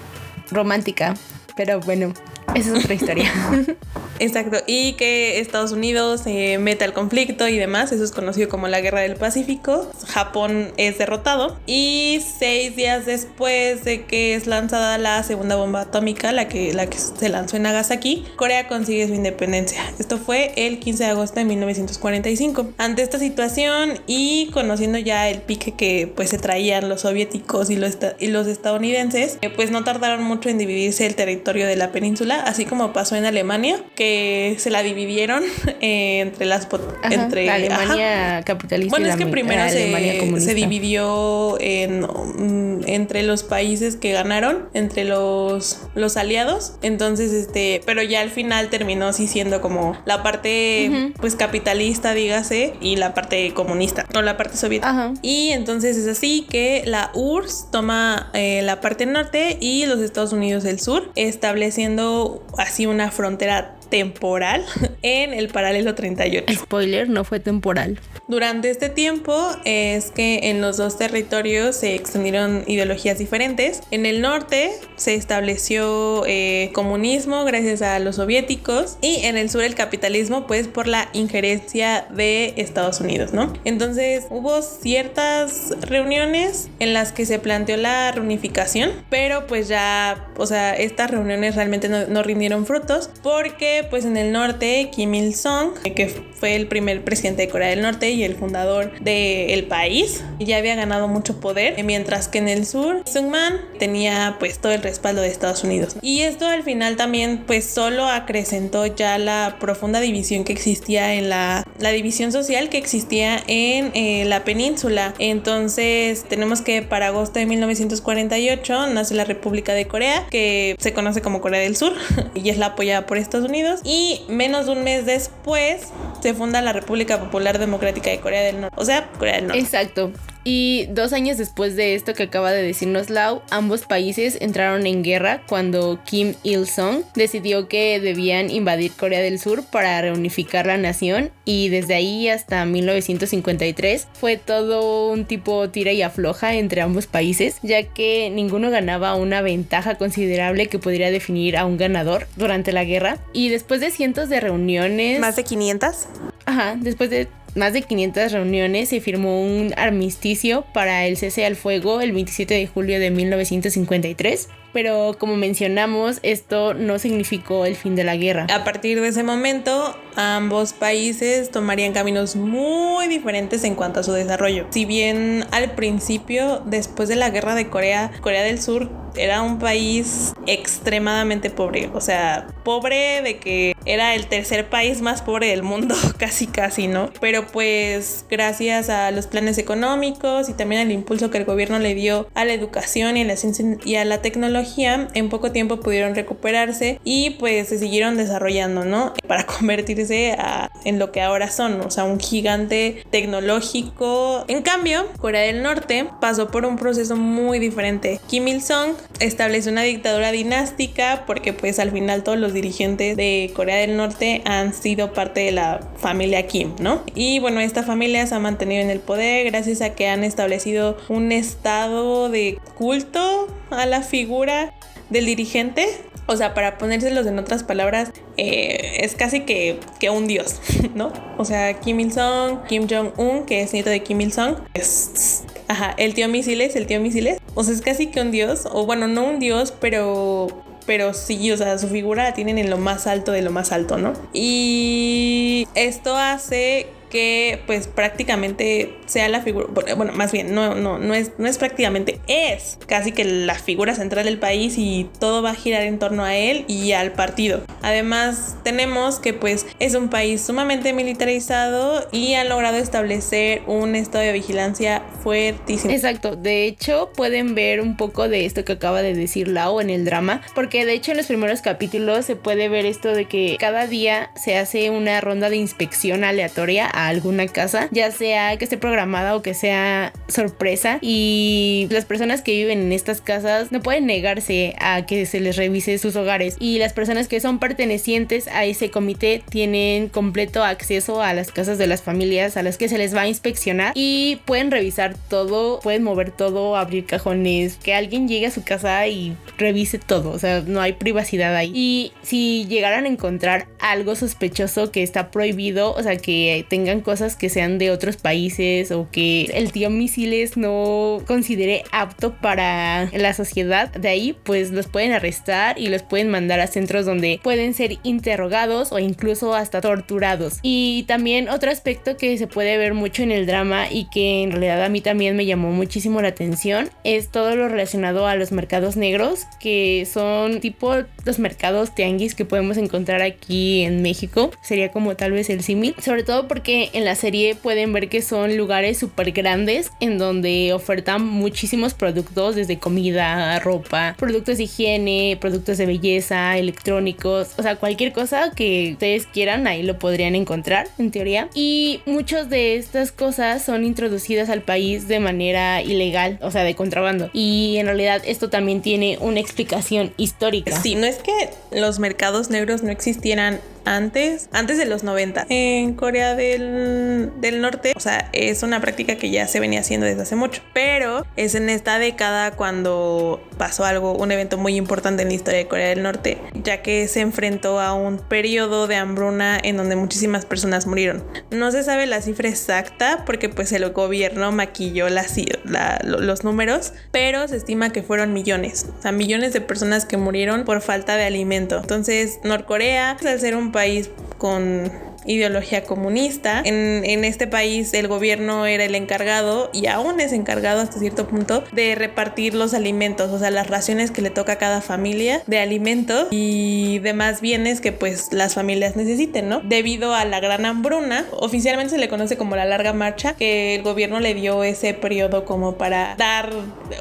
Romántica, 0.51 1.15
pero 1.56 1.80
bueno, 1.80 2.13
esa 2.54 2.78
es 2.78 2.84
otra 2.84 2.94
historia. 2.94 3.32
Exacto, 4.20 4.58
y 4.66 4.94
que 4.94 5.40
Estados 5.40 5.74
Unidos 5.74 6.22
se 6.22 6.58
mete 6.58 6.86
al 6.86 6.94
conflicto 6.94 7.48
y 7.50 7.58
demás, 7.58 7.92
eso 7.92 8.04
es 8.04 8.12
conocido 8.12 8.48
como 8.48 8.68
la 8.68 8.80
Guerra 8.80 9.02
del 9.02 9.16
Pacífico. 9.16 9.92
Japón 10.08 10.72
es 10.78 10.98
derrotado 10.98 11.58
y 11.66 12.22
seis 12.40 12.76
días 12.76 13.06
después 13.06 13.84
de 13.84 14.06
que 14.06 14.36
es 14.36 14.48
lanzada 14.48 14.98
la 14.98 15.22
segunda 15.24 15.58
bomba 15.58 15.82
atómica, 15.82 16.32
la 16.32 16.48
que, 16.48 16.74
la 16.74 16.88
que 16.88 16.98
se 16.98 17.28
lanzó 17.28 17.58
en 17.58 17.64
Nagasaki, 17.64 18.26
Corea 18.38 18.68
consigue 18.68 19.08
su 19.08 19.14
independencia. 19.14 19.82
Esto 20.00 20.18
fue 20.18 20.54
el 20.56 20.80
15 20.80 21.04
de 21.04 21.10
agosto 21.10 21.40
de 21.40 21.46
1945. 21.46 22.70
Ante 22.78 23.02
esta 23.02 23.20
situación 23.20 24.00
y 24.08 24.50
conociendo 24.54 24.98
ya 24.98 25.30
el 25.30 25.42
pique 25.42 25.74
que 25.74 26.12
pues 26.16 26.30
se 26.30 26.38
traían 26.38 26.88
los 26.88 27.02
soviéticos 27.02 27.70
y 27.70 27.76
los, 27.76 27.98
y 28.20 28.28
los 28.28 28.48
estadounidenses, 28.48 29.38
eh, 29.42 29.50
pues 29.50 29.72
no 29.72 29.84
tardaron 29.84 30.24
mucho 30.24 30.50
en 30.50 30.58
dividirse 30.58 31.06
el 31.06 31.16
territorio 31.16 31.68
de 31.68 31.76
la 31.76 31.92
península, 31.92 32.35
así 32.41 32.65
como 32.65 32.93
pasó 32.93 33.15
en 33.15 33.26
Alemania, 33.26 33.80
que 33.95 34.56
se 34.60 34.69
la 34.69 34.84
dividieron 34.84 35.43
eh, 35.82 36.19
entre 36.19 36.45
las 36.45 36.67
entre 37.12 37.45
la 37.45 37.56
Alemania 37.56 38.43
capitalista. 38.43 38.89
Bueno, 38.89 39.08
es 39.08 39.15
que 39.15 39.26
primero 39.28 39.63
se, 39.69 40.39
se, 40.39 40.54
dividió 40.54 41.58
en, 41.60 42.02
mm, 42.02 42.88
entre 42.88 43.24
los 43.24 43.43
países 43.43 43.95
que 43.95 44.12
ganaron, 44.12 44.69
entre 44.74 45.06
los, 45.06 45.82
los 45.95 46.17
aliados. 46.17 46.74
Entonces, 46.82 47.32
este, 47.32 47.82
pero 47.86 48.02
ya 48.02 48.21
al 48.21 48.30
final 48.30 48.69
terminó 48.69 49.13
sí 49.13 49.28
siendo 49.28 49.62
como 49.62 49.98
la 50.06 50.24
parte 50.24 51.13
pues 51.19 51.36
capitalista, 51.36 52.13
dígase, 52.13 52.74
y 52.82 52.95
la 52.95 53.13
parte 53.13 53.54
comunista, 53.54 54.06
o 54.15 54.21
la 54.21 54.38
parte 54.38 54.58
soviética. 54.58 55.13
Y 55.21 55.50
entonces 55.50 55.98
es 55.98 56.08
así 56.08 56.45
que 56.50 56.84
la 56.86 57.12
URSS 57.13 57.71
toma 57.71 58.30
eh, 58.34 58.62
la 58.63 58.82
parte 58.82 59.06
norte 59.06 59.58
y 59.60 59.86
los 59.86 60.00
Estados 60.00 60.34
Unidos 60.34 60.65
el 60.65 60.80
sur, 60.80 61.12
estableciendo 61.15 62.25
así 62.58 62.86
una 62.86 63.12
frontera 63.12 63.75
temporal 63.89 64.65
en 65.02 65.34
el 65.34 65.50
paralelo 65.50 65.95
38. 65.95 66.54
Spoiler, 66.54 67.10
no 67.10 67.24
fue 67.24 67.39
temporal. 67.39 68.00
Durante 68.28 68.71
este 68.71 68.89
tiempo 68.89 69.52
es 69.65 70.12
que 70.12 70.50
en 70.50 70.62
los 70.62 70.78
dos 70.78 70.98
territorios 70.98 71.76
se 71.76 71.95
extendieron 71.95 72.63
ideologías 72.67 73.19
diferentes. 73.19 73.82
En 73.91 74.06
el 74.06 74.21
norte 74.21 74.71
se 74.95 75.15
estableció 75.15 76.24
eh, 76.26 76.71
comunismo 76.74 77.45
gracias 77.45 77.82
a 77.82 78.00
los 78.00 78.15
soviéticos 78.15 78.98
y 79.02 79.26
en 79.26 79.38
el 79.38 79.50
sur 79.50 79.63
el 79.63 79.76
capitalismo 79.76 80.48
pues 80.48 80.67
por 80.67 80.88
la 80.88 81.10
injerencia 81.13 82.08
de 82.12 82.54
Estados 82.58 83.00
Unidos, 83.00 83.34
¿no? 83.34 83.54
Entonces 83.63 84.26
hubo 84.30 84.62
ciertas 84.62 85.74
reuniones 85.82 86.69
en 86.80 86.93
las 86.93 87.12
que 87.12 87.26
se 87.26 87.39
planteó 87.39 87.78
la 87.78 88.12
reunificación, 88.12 88.91
pero 89.10 89.48
pues 89.48 89.67
ya, 89.67 90.28
o 90.38 90.48
sea, 90.48 90.74
estas 90.76 91.12
reuniones 91.12 91.56
realmente 91.56 91.89
no, 91.89 92.08
no 92.08 92.24
rindieron 92.24 92.65
frutos 92.65 93.10
porque 93.21 93.75
pues 93.84 94.06
en 94.06 94.18
el 94.18 94.32
norte 94.32 94.90
Kim 94.94 95.14
Il-sung, 95.14 95.74
que 95.96 96.08
fue 96.08 96.56
el 96.56 96.68
primer 96.68 97.04
presidente 97.04 97.44
de 97.44 97.50
Corea 97.50 97.70
del 97.70 97.82
Norte 97.82 98.12
y 98.12 98.24
el 98.24 98.36
fundador 98.36 99.00
del 99.00 99.66
país, 99.66 100.24
ya 100.40 100.58
había 100.58 100.76
ganado 100.76 101.08
mucho 101.08 101.40
poder, 101.40 101.82
mientras 101.84 102.28
que 102.28 102.40
en 102.40 102.48
el 102.48 102.66
sur 102.66 103.04
Sung-man 103.06 103.62
tenía 103.80 104.36
pues 104.40 104.60
todo 104.60 104.72
el 104.72 104.82
respaldo 104.82 105.22
de 105.22 105.30
Estados 105.30 105.64
Unidos. 105.64 105.96
Y 106.02 106.22
esto 106.22 106.48
al 106.48 106.64
final 106.64 106.98
también 106.98 107.44
pues 107.46 107.66
solo 107.66 108.08
acrecentó 108.08 108.86
ya 108.86 109.18
la 109.18 109.58
profunda 109.60 110.00
división 110.00 110.44
que 110.44 110.54
existía 110.54 111.16
en 111.16 111.30
la, 111.30 111.64
la 111.80 111.90
división 111.92 112.32
social 112.32 112.70
que 112.70 112.78
existía 112.78 113.44
en 113.48 113.92
eh, 113.94 114.26
la 114.26 114.44
península. 114.44 115.14
Entonces 115.20 116.26
tenemos 116.28 116.62
que 116.62 116.82
para 116.82 117.08
agosto 117.08 117.40
de 117.40 117.46
1948 117.46 118.88
nace 118.88 119.16
la 119.16 119.26
República 119.26 119.74
de 119.74 119.88
Corea, 119.88 120.26
que 120.30 120.76
se 120.80 120.94
conoce 120.94 121.22
como 121.22 121.42
Corea 121.42 121.62
del 121.62 121.76
Sur 121.76 121.94
y 122.36 122.50
es 122.50 122.58
la 122.58 122.68
apoyada 122.68 123.06
por 123.06 123.18
Estados 123.18 123.48
Unidos. 123.48 123.64
Y 123.84 124.25
menos 124.28 124.65
de 124.65 124.71
un 124.73 124.84
mes 124.84 125.06
después 125.06 125.89
se 126.21 126.34
funda 126.34 126.62
la 126.62 126.73
República 126.73 127.19
Popular 127.19 127.60
Democrática 127.60 128.10
de 128.10 128.19
Corea 128.19 128.41
del 128.43 128.62
Norte. 128.62 128.75
O 128.80 128.86
sea, 128.86 129.10
Corea 129.17 129.36
del 129.36 129.47
Norte. 129.47 129.60
Exacto. 129.60 130.12
Y 130.48 130.86
dos 130.92 131.12
años 131.12 131.40
después 131.40 131.76
de 131.76 131.96
esto 131.96 132.14
que 132.14 132.24
acaba 132.24 132.52
de 132.52 132.62
decirnos 132.62 133.10
Lau, 133.10 133.42
ambos 133.50 133.82
países 133.82 134.38
entraron 134.40 134.86
en 134.86 135.04
guerra 135.04 135.42
cuando 135.50 136.00
Kim 136.06 136.36
Il-sung 136.44 137.04
decidió 137.16 137.68
que 137.68 138.00
debían 138.00 138.52
invadir 138.52 138.92
Corea 138.92 139.22
del 139.22 139.40
Sur 139.40 139.64
para 139.64 140.00
reunificar 140.02 140.68
la 140.68 140.78
nación 140.78 141.32
y 141.46 141.70
desde 141.70 141.96
ahí 141.96 142.30
hasta 142.30 142.64
1953 142.64 144.08
fue 144.14 144.38
todo 144.38 145.12
un 145.12 145.26
tipo 145.26 145.68
tira 145.70 145.92
y 145.94 146.04
afloja 146.04 146.54
entre 146.54 146.82
ambos 146.82 147.08
países, 147.08 147.58
ya 147.64 147.82
que 147.82 148.30
ninguno 148.30 148.70
ganaba 148.70 149.16
una 149.16 149.42
ventaja 149.42 149.96
considerable 149.96 150.68
que 150.68 150.78
podría 150.78 151.10
definir 151.10 151.58
a 151.58 151.66
un 151.66 151.78
ganador 151.78 152.28
durante 152.36 152.72
la 152.72 152.84
guerra. 152.84 153.18
Y 153.34 153.50
después 153.50 153.82
de 153.82 153.90
cientos 153.90 154.30
de 154.30 154.42
reuniones... 154.42 155.20
¿Más 155.20 155.36
de 155.36 155.44
500? 155.44 156.08
Ajá, 156.46 156.76
después 156.80 157.10
de 157.10 157.28
más 157.56 157.74
de 157.74 157.82
500 157.82 158.32
reuniones 158.32 158.89
se 158.89 159.02
firmó 159.02 159.41
un 159.41 159.74
armisticio 159.78 160.65
para 160.74 161.06
el 161.06 161.18
cese 161.18 161.46
al 161.46 161.56
fuego 161.56 162.02
el 162.02 162.12
27 162.12 162.54
de 162.54 162.68
julio 162.68 163.00
de 163.00 163.12
1953 163.12 164.50
pero 164.76 165.15
como 165.18 165.38
mencionamos, 165.38 166.20
esto 166.22 166.74
no 166.74 167.00
significó 167.00 167.65
el 167.65 167.78
fin 167.78 167.96
de 167.96 168.04
la 168.04 168.18
guerra. 168.18 168.46
A 168.54 168.65
partir 168.65 169.00
de 169.00 169.08
ese 169.08 169.24
momento, 169.24 169.98
ambos 170.18 170.74
países 170.74 171.50
tomarían 171.50 171.94
caminos 171.94 172.36
muy 172.36 173.08
diferentes 173.08 173.63
en 173.63 173.76
cuanto 173.76 174.02
a 174.02 174.04
su 174.04 174.12
desarrollo. 174.12 174.68
Si 174.72 174.84
bien 174.84 175.46
al 175.52 175.76
principio, 175.76 176.62
después 176.65 177.08
de 177.08 177.15
la 177.15 177.30
guerra 177.30 177.56
de 177.56 177.70
Corea, 177.70 178.12
Corea 178.20 178.44
del 178.44 178.62
Sur 178.62 178.89
era 179.17 179.41
un 179.41 179.60
país 179.60 180.34
extremadamente 180.47 181.49
pobre, 181.49 181.89
o 181.93 182.01
sea, 182.01 182.47
pobre 182.63 183.21
de 183.21 183.38
que 183.38 183.75
era 183.86 184.15
el 184.15 184.28
tercer 184.28 184.69
país 184.69 185.01
más 185.01 185.21
pobre 185.21 185.47
del 185.47 185.63
mundo, 185.63 185.95
casi 186.17 186.47
casi, 186.47 186.88
¿no? 186.88 187.12
Pero 187.21 187.47
pues 187.47 188.25
gracias 188.30 188.89
a 188.89 189.12
los 189.12 189.28
planes 189.28 189.58
económicos 189.58 190.49
y 190.49 190.54
también 190.54 190.82
al 190.82 190.91
impulso 190.91 191.30
que 191.30 191.38
el 191.38 191.45
gobierno 191.45 191.80
le 191.80 191.93
dio 191.95 192.28
a 192.34 192.45
la 192.45 192.54
educación 192.54 193.17
y 193.17 193.21
a 193.21 193.25
la 193.25 193.38
ciencia 193.38 193.65
y 193.84 193.95
a 193.95 194.06
tecnología, 194.21 195.08
en 195.13 195.30
poco 195.30 195.51
tiempo 195.51 195.80
pudieron 195.80 196.15
recuperarse 196.15 196.99
y 197.04 197.32
pues 197.32 197.69
se 197.69 197.80
siguieron 197.80 198.17
desarrollando, 198.17 198.86
¿no? 198.86 199.13
Para 199.28 199.45
convertirse 199.45 200.36
en 200.84 200.99
lo 200.99 201.12
que 201.12 201.21
ahora 201.21 201.49
son, 201.49 201.82
o 201.82 201.91
sea, 201.91 202.04
un 202.04 202.19
gigante 202.19 203.04
tecnológico. 203.10 204.45
En 204.47 204.62
cambio, 204.62 205.06
Corea 205.19 205.41
del 205.41 205.62
Norte 205.62 206.08
pasó 206.21 206.49
por 206.49 206.65
un 206.65 206.78
proceso 206.78 207.15
muy 207.15 207.60
diferente. 207.60 208.19
Kim 208.28 208.47
Il-sung 208.47 208.95
estableció 209.20 209.72
una 209.72 209.84
dictadura 209.84 210.32
dinástica 210.32 211.24
porque 211.26 211.54
pues 211.54 211.80
al 211.80 211.91
final 211.91 212.24
todos 212.24 212.38
los 212.38 212.54
dirigentes 212.54 213.15
de 213.15 213.52
Corea 213.56 213.78
del 213.78 213.98
Norte 213.98 214.41
han 214.46 214.74
sido 214.74 215.13
parte 215.13 215.41
de 215.41 215.52
la 215.52 215.80
familia 215.98 216.48
Kim, 216.48 216.74
¿no? 216.80 217.04
Y 217.13 217.39
bueno, 217.39 217.60
esta 217.60 217.84
familia 217.84 218.26
se 218.28 218.36
ha 218.36 218.39
mantenido 218.39 218.82
en 218.82 218.89
el 218.89 219.00
poder 219.00 219.46
gracias 219.46 219.82
a 219.82 219.96
que 219.96 220.08
han 220.08 220.24
establecido 220.24 220.98
un 221.10 221.32
estado 221.32 222.30
de 222.30 222.60
culto 222.78 223.48
a 223.70 223.86
la 223.86 224.02
figura 224.02 224.74
del 225.10 225.26
dirigente. 225.26 225.88
O 226.28 226.36
sea, 226.36 226.56
para 226.56 226.80
ponérselos 226.80 227.28
en 227.28 227.38
otras 227.38 227.63
palabras, 227.63 228.12
eh, 228.38 228.98
es 229.02 229.13
casi 229.13 229.41
que, 229.41 229.80
que, 230.00 230.10
un 230.10 230.26
dios, 230.26 230.60
¿no? 230.96 231.13
O 231.38 231.46
sea, 231.46 231.80
Kim 231.80 232.00
Il-sung, 232.00 232.65
Kim 232.68 232.88
Jong-un, 232.89 233.46
que 233.46 233.62
es 233.62 233.74
nieto 233.74 233.91
de 233.91 234.02
Kim 234.02 234.20
Il-sung, 234.22 234.56
es... 234.74 235.44
Ajá, 235.68 235.96
el 235.98 236.13
tío 236.13 236.28
Misiles, 236.28 236.76
el 236.76 236.88
tío 236.88 237.00
Misiles. 237.00 237.39
O 237.56 237.63
sea, 237.63 237.74
es 237.74 237.82
casi 237.82 238.08
que 238.08 238.22
un 238.22 238.32
dios, 238.32 238.68
o 238.72 238.86
bueno, 238.86 239.08
no 239.08 239.26
un 239.26 239.39
dios, 239.39 239.74
pero 239.80 240.48
pero 240.86 241.13
sí, 241.13 241.52
o 241.52 241.58
sea, 241.58 241.78
su 241.80 241.88
figura 241.88 242.24
la 242.24 242.34
tienen 242.34 242.60
en 242.60 242.70
lo 242.70 242.78
más 242.78 243.08
alto 243.08 243.32
de 243.32 243.41
lo 243.41 243.52
más 243.52 243.72
alto, 243.72 243.98
¿no? 243.98 244.13
Y 244.34 245.68
esto 245.74 246.15
hace 246.15 246.88
que 247.15 247.62
pues 247.65 247.88
prácticamente 247.88 248.93
sea 249.06 249.30
la 249.30 249.39
figura, 249.39 249.67
bueno, 249.95 250.12
más 250.12 250.34
bien, 250.34 250.54
no, 250.54 250.75
no, 250.75 250.99
no 250.99 251.13
es, 251.13 251.32
no 251.38 251.47
es 251.47 251.58
prácticamente, 251.58 252.19
es 252.28 252.78
casi 252.88 253.13
que 253.13 253.23
la 253.23 253.56
figura 253.56 253.95
central 253.95 254.25
del 254.25 254.38
país 254.38 254.73
y 254.78 255.10
todo 255.17 255.41
va 255.41 255.51
a 255.51 255.56
girar 255.56 255.84
en 255.84 255.97
torno 255.97 256.25
a 256.25 256.36
él 256.36 256.65
y 256.67 256.91
al 256.91 257.13
partido. 257.13 257.62
Además, 257.84 258.58
tenemos 258.65 259.19
que 259.19 259.32
pues 259.32 259.65
es 259.80 259.95
un 259.95 260.10
país 260.10 260.41
sumamente 260.41 260.91
militarizado 260.91 262.06
y 262.12 262.34
han 262.34 262.49
logrado 262.49 262.75
establecer 262.75 263.62
un 263.65 263.95
estado 263.95 264.25
de 264.25 264.34
vigilancia 264.34 265.01
fuertísimo. 265.23 265.93
Exacto, 265.93 266.36
de 266.36 266.65
hecho 266.65 267.12
pueden 267.15 267.56
ver 267.56 267.80
un 267.80 267.95
poco 267.95 268.28
de 268.28 268.45
esto 268.45 268.65
que 268.65 268.73
acaba 268.73 269.01
de 269.01 269.13
decir 269.13 269.47
Lau 269.47 269.80
en 269.80 269.89
el 269.89 270.04
drama, 270.04 270.41
porque 270.54 270.86
de 270.86 270.91
hecho 270.91 271.12
en 271.12 271.17
los 271.17 271.28
primeros 271.28 271.62
capítulos 271.62 272.25
se 272.25 272.36
puede 272.36 272.67
ver 272.67 272.86
esto 272.86 273.13
de 273.13 273.23
que 273.23 273.56
cada 273.58 273.88
día 273.88 274.32
se 274.36 274.58
hace 274.58 274.89
una 274.89 275.21
ronda 275.21 275.49
de 275.49 275.56
inspección 275.56 276.25
aleatoria 276.25 276.88
alguna 277.08 277.48
casa, 277.48 277.89
ya 277.91 278.12
sea 278.12 278.58
que 278.58 278.65
esté 278.65 278.78
programada 278.78 279.36
o 279.36 279.41
que 279.41 279.54
sea 279.54 280.13
sorpresa. 280.28 281.00
Y 281.02 281.88
las 281.91 282.06
personas 282.06 282.41
que 282.41 282.52
viven 282.54 282.82
en 282.82 282.91
estas 282.91 283.22
casas 283.22 283.72
no 283.72 283.82
pueden 283.82 284.06
negarse 284.06 284.76
a 284.80 285.06
que 285.06 285.26
se 285.26 285.39
les 285.39 285.56
revise 285.56 285.98
sus 285.98 286.15
hogares. 286.15 286.56
Y 286.60 286.80
las 286.80 286.94
personas 286.94 287.28
que 287.28 287.39
son 287.39 287.60
pertenecientes 287.60 288.48
a 288.48 288.65
ese 288.65 288.89
comité 288.89 289.44
tienen 289.50 290.10
completo 290.10 290.63
acceso 290.63 291.22
a 291.22 291.34
las 291.34 291.52
casas 291.52 291.78
de 291.78 291.88
las 291.88 292.02
familias 292.02 292.58
a 292.58 292.63
las 292.63 292.78
que 292.78 292.89
se 292.89 292.98
les 292.98 293.15
va 293.15 293.22
a 293.22 293.28
inspeccionar 293.28 293.94
y 293.96 294.38
pueden 294.46 294.72
revisar 294.72 295.15
todo, 295.30 295.80
pueden 295.80 296.04
mover 296.04 296.32
todo, 296.32 296.76
abrir 296.76 297.06
cajones, 297.06 297.78
que 297.78 297.94
alguien 297.94 298.28
llegue 298.28 298.48
a 298.48 298.52
su 298.52 298.63
casa 298.63 299.08
y 299.08 299.36
revise 299.58 300.00
todo, 300.00 300.32
o 300.32 300.39
sea, 300.39 300.62
no 300.62 300.82
hay 300.82 300.94
privacidad 300.94 301.56
ahí. 301.56 301.72
Y 301.74 302.12
si 302.22 302.65
llegaran 302.68 303.06
a 303.06 303.08
encontrar 303.08 303.68
algo 303.80 304.15
sospechoso 304.15 304.91
que 304.91 305.04
está 305.04 305.32
prohibido, 305.32 305.94
o 305.94 306.04
sea, 306.04 306.18
que 306.18 306.65
tengan 306.70 306.95
cosas 307.02 307.36
que 307.36 307.50
sean 307.50 307.78
de 307.78 307.92
otros 307.92 308.18
países 308.18 308.92
o 308.92 309.08
que 309.12 309.44
el 309.54 309.72
tío 309.72 309.90
Misiles 309.90 310.58
no 310.58 311.22
considere 311.26 311.84
apto 311.92 312.36
para 312.42 313.10
la 313.14 313.34
sociedad 313.34 313.92
de 313.92 314.10
ahí, 314.10 314.36
pues 314.44 314.72
los 314.72 314.88
pueden 314.88 315.12
arrestar 315.12 315.80
y 315.80 315.88
los 315.88 316.04
pueden 316.04 316.30
mandar 316.30 316.60
a 316.60 316.68
centros 316.68 317.06
donde 317.06 317.40
pueden 317.44 317.74
ser 317.74 317.98
interrogados 318.04 318.92
o 318.92 319.00
incluso 319.00 319.54
hasta 319.54 319.82
torturados. 319.82 320.60
Y 320.62 321.04
también 321.08 321.50
otro 321.50 321.72
aspecto 321.72 322.18
que 322.18 322.38
se 322.38 322.48
puede 322.48 322.78
ver 322.78 322.94
mucho 322.94 323.24
en 323.24 323.32
el 323.32 323.46
drama 323.46 323.86
y 323.90 324.10
que 324.10 324.44
en 324.44 324.52
realidad 324.52 324.84
a 324.84 324.90
mí 324.90 325.02
también 325.02 325.36
me 325.36 325.46
llamó 325.46 325.72
muchísimo 325.72 326.22
la 326.22 326.30
atención 326.30 326.90
es 327.04 327.30
todo 327.30 327.56
lo 327.56 327.70
relacionado 327.70 328.28
a 328.28 328.36
los 328.36 328.52
mercados 328.52 328.98
negros, 328.98 329.46
que 329.60 330.08
son 330.12 330.60
tipo 330.60 330.96
los 331.26 331.40
mercados 331.40 331.96
tianguis 331.96 332.36
que 332.36 332.46
podemos 332.46 332.78
encontrar 332.78 333.22
aquí 333.22 333.84
en 333.84 334.02
México. 334.02 334.52
Sería 334.62 334.92
como 334.92 335.16
tal 335.16 335.32
vez 335.32 335.50
el 335.50 335.64
símil. 335.64 335.96
Sobre 336.02 336.24
todo 336.24 336.48
porque 336.48 336.75
en 336.94 337.06
la 337.06 337.16
serie 337.16 337.56
pueden 337.56 337.94
ver 337.94 338.10
que 338.10 338.22
son 338.22 338.58
lugares 338.58 338.98
súper 338.98 339.32
grandes 339.32 339.92
en 340.00 340.18
donde 340.18 340.74
ofertan 340.74 341.26
muchísimos 341.26 341.94
productos, 341.94 342.56
desde 342.56 342.78
comida, 342.78 343.60
ropa, 343.60 344.16
productos 344.18 344.58
de 344.58 344.64
higiene, 344.64 345.38
productos 345.40 345.78
de 345.78 345.86
belleza, 345.86 346.58
electrónicos, 346.58 347.54
o 347.58 347.64
sea, 347.64 347.76
cualquier 347.76 348.14
cosa 348.14 348.52
que 348.56 348.92
ustedes 348.94 349.28
quieran, 349.28 349.68
ahí 349.68 349.84
lo 349.84 350.00
podrían 350.00 350.36
encontrar 350.36 350.88
en 350.98 351.12
teoría. 351.12 351.50
Y 351.54 352.02
muchas 352.06 352.50
de 352.50 352.76
estas 352.76 353.12
cosas 353.12 353.64
son 353.64 353.86
introducidas 353.86 354.50
al 354.50 354.62
país 354.62 355.08
de 355.08 355.20
manera 355.20 355.82
ilegal, 355.82 356.40
o 356.42 356.52
sea, 356.52 356.64
de 356.64 356.76
contrabando. 356.76 357.30
Y 357.34 357.78
en 357.78 357.86
realidad 357.86 358.22
esto 358.26 358.50
también 358.50 358.82
tiene 358.82 359.18
una 359.22 359.40
explicación 359.40 360.14
histórica. 360.18 360.80
Sí, 360.82 360.96
no 360.96 361.06
es 361.06 361.18
que 361.18 361.50
los 361.72 362.00
mercados 362.00 362.50
negros 362.50 362.84
no 362.84 362.92
existieran 362.92 363.60
antes, 363.86 364.50
antes 364.52 364.78
de 364.78 364.86
los 364.86 365.04
90. 365.04 365.45
En 365.50 365.93
Corea 365.93 366.36
del, 366.36 367.32
del, 367.38 367.62
Norte, 367.62 367.93
o 367.95 368.00
sea, 368.00 368.30
es 368.34 368.63
una 368.63 368.82
práctica 368.82 369.15
que 369.15 369.30
ya 369.30 369.48
se 369.48 369.60
venía 369.60 369.80
haciendo 369.80 370.06
desde 370.06 370.24
hace 370.24 370.36
mucho, 370.36 370.62
pero 370.74 371.26
es 371.36 371.56
en 371.56 371.69
esta 371.69 372.00
década 372.00 372.52
cuando 372.52 373.41
pasó 373.58 373.86
algo, 373.86 374.13
un 374.13 374.32
evento 374.32 374.58
muy 374.58 374.76
importante 374.76 375.24
en 375.24 375.30
la 375.30 375.36
historia 375.36 375.60
de 375.60 375.67
Corea 375.67 375.89
del 375.89 376.04
Norte, 376.04 376.38
ya 376.63 376.82
que 376.82 377.08
se 377.08 377.21
enfrentó 377.21 377.80
a 377.80 377.93
un 377.93 378.17
periodo 378.17 378.88
de 378.88 378.95
hambruna 378.95 379.58
en 379.62 379.78
donde 379.78 379.95
muchísimas 379.95 380.45
personas 380.45 380.88
murieron. 380.88 381.24
No 381.52 381.71
se 381.71 381.84
sabe 381.84 382.06
la 382.06 382.21
cifra 382.21 382.50
exacta 382.50 383.24
porque 383.26 383.50
pues 383.50 383.71
el 383.71 383.89
gobierno 383.91 384.52
maquilló 384.52 385.08
los 385.10 386.43
números, 386.43 386.93
pero 387.12 387.48
se 387.48 387.58
estima 387.58 387.91
que 387.91 388.04
fueron 388.04 388.34
millones, 388.34 388.88
o 388.98 389.02
sea, 389.02 389.12
millones 389.12 389.54
de 389.54 389.62
personas 389.62 390.06
que 390.06 390.17
murieron 390.17 390.65
por 390.65 390.82
falta 390.82 391.15
de 391.15 391.26
alimento. 391.26 391.78
Entonces, 391.78 392.39
Norcorea, 392.43 393.17
al 393.26 393.39
ser 393.39 393.56
un 393.56 393.71
país 393.76 394.10
con 394.38 394.90
ideología 395.26 395.84
comunista. 395.84 396.62
En, 396.64 397.04
en, 397.06 397.26
este 397.26 397.48
país 397.48 397.94
el 397.94 398.08
gobierno 398.08 398.66
era 398.66 398.84
el 398.84 398.96
encargado 398.96 399.70
y 399.74 399.88
aún 399.88 400.20
es 400.20 400.32
encargado 400.32 400.82
hasta 400.82 401.00
cierto 401.00 401.28
punto 401.28 401.64
de 401.72 401.96
repartir 401.96 402.54
los 402.54 402.74
alimentos, 402.74 403.32
o 403.32 403.40
sea, 403.40 403.50
las 403.50 403.68
raciones 403.68 404.12
que 404.12 404.22
le 404.22 404.30
toca 404.30 404.54
a 404.54 404.58
cada 404.58 404.82
familia 404.82 405.42
de 405.48 405.60
alimentos 405.60 406.28
y 406.32 407.00
demás 407.00 407.42
bienes 407.42 407.82
que 407.82 407.92
pues 407.92 408.32
las 408.32 408.54
familias 408.54 408.96
necesiten, 408.96 409.50
¿no? 409.50 409.62
Debido 409.62 410.14
a 410.14 410.26
la 410.26 410.40
gran 410.40 410.66
hambruna, 410.66 411.26
oficialmente 411.32 411.92
se 411.92 411.98
le 411.98 412.10
conoce 412.10 412.38
como 412.38 412.56
la 412.56 412.66
larga 412.66 412.94
marcha, 412.94 413.34
que 413.34 413.76
el 413.76 413.84
gobierno 413.84 414.20
le 414.20 414.34
dio 414.34 414.64
ese 414.64 414.94
periodo 414.94 415.46
como 415.46 415.76
para 415.78 416.16
dar 416.18 416.52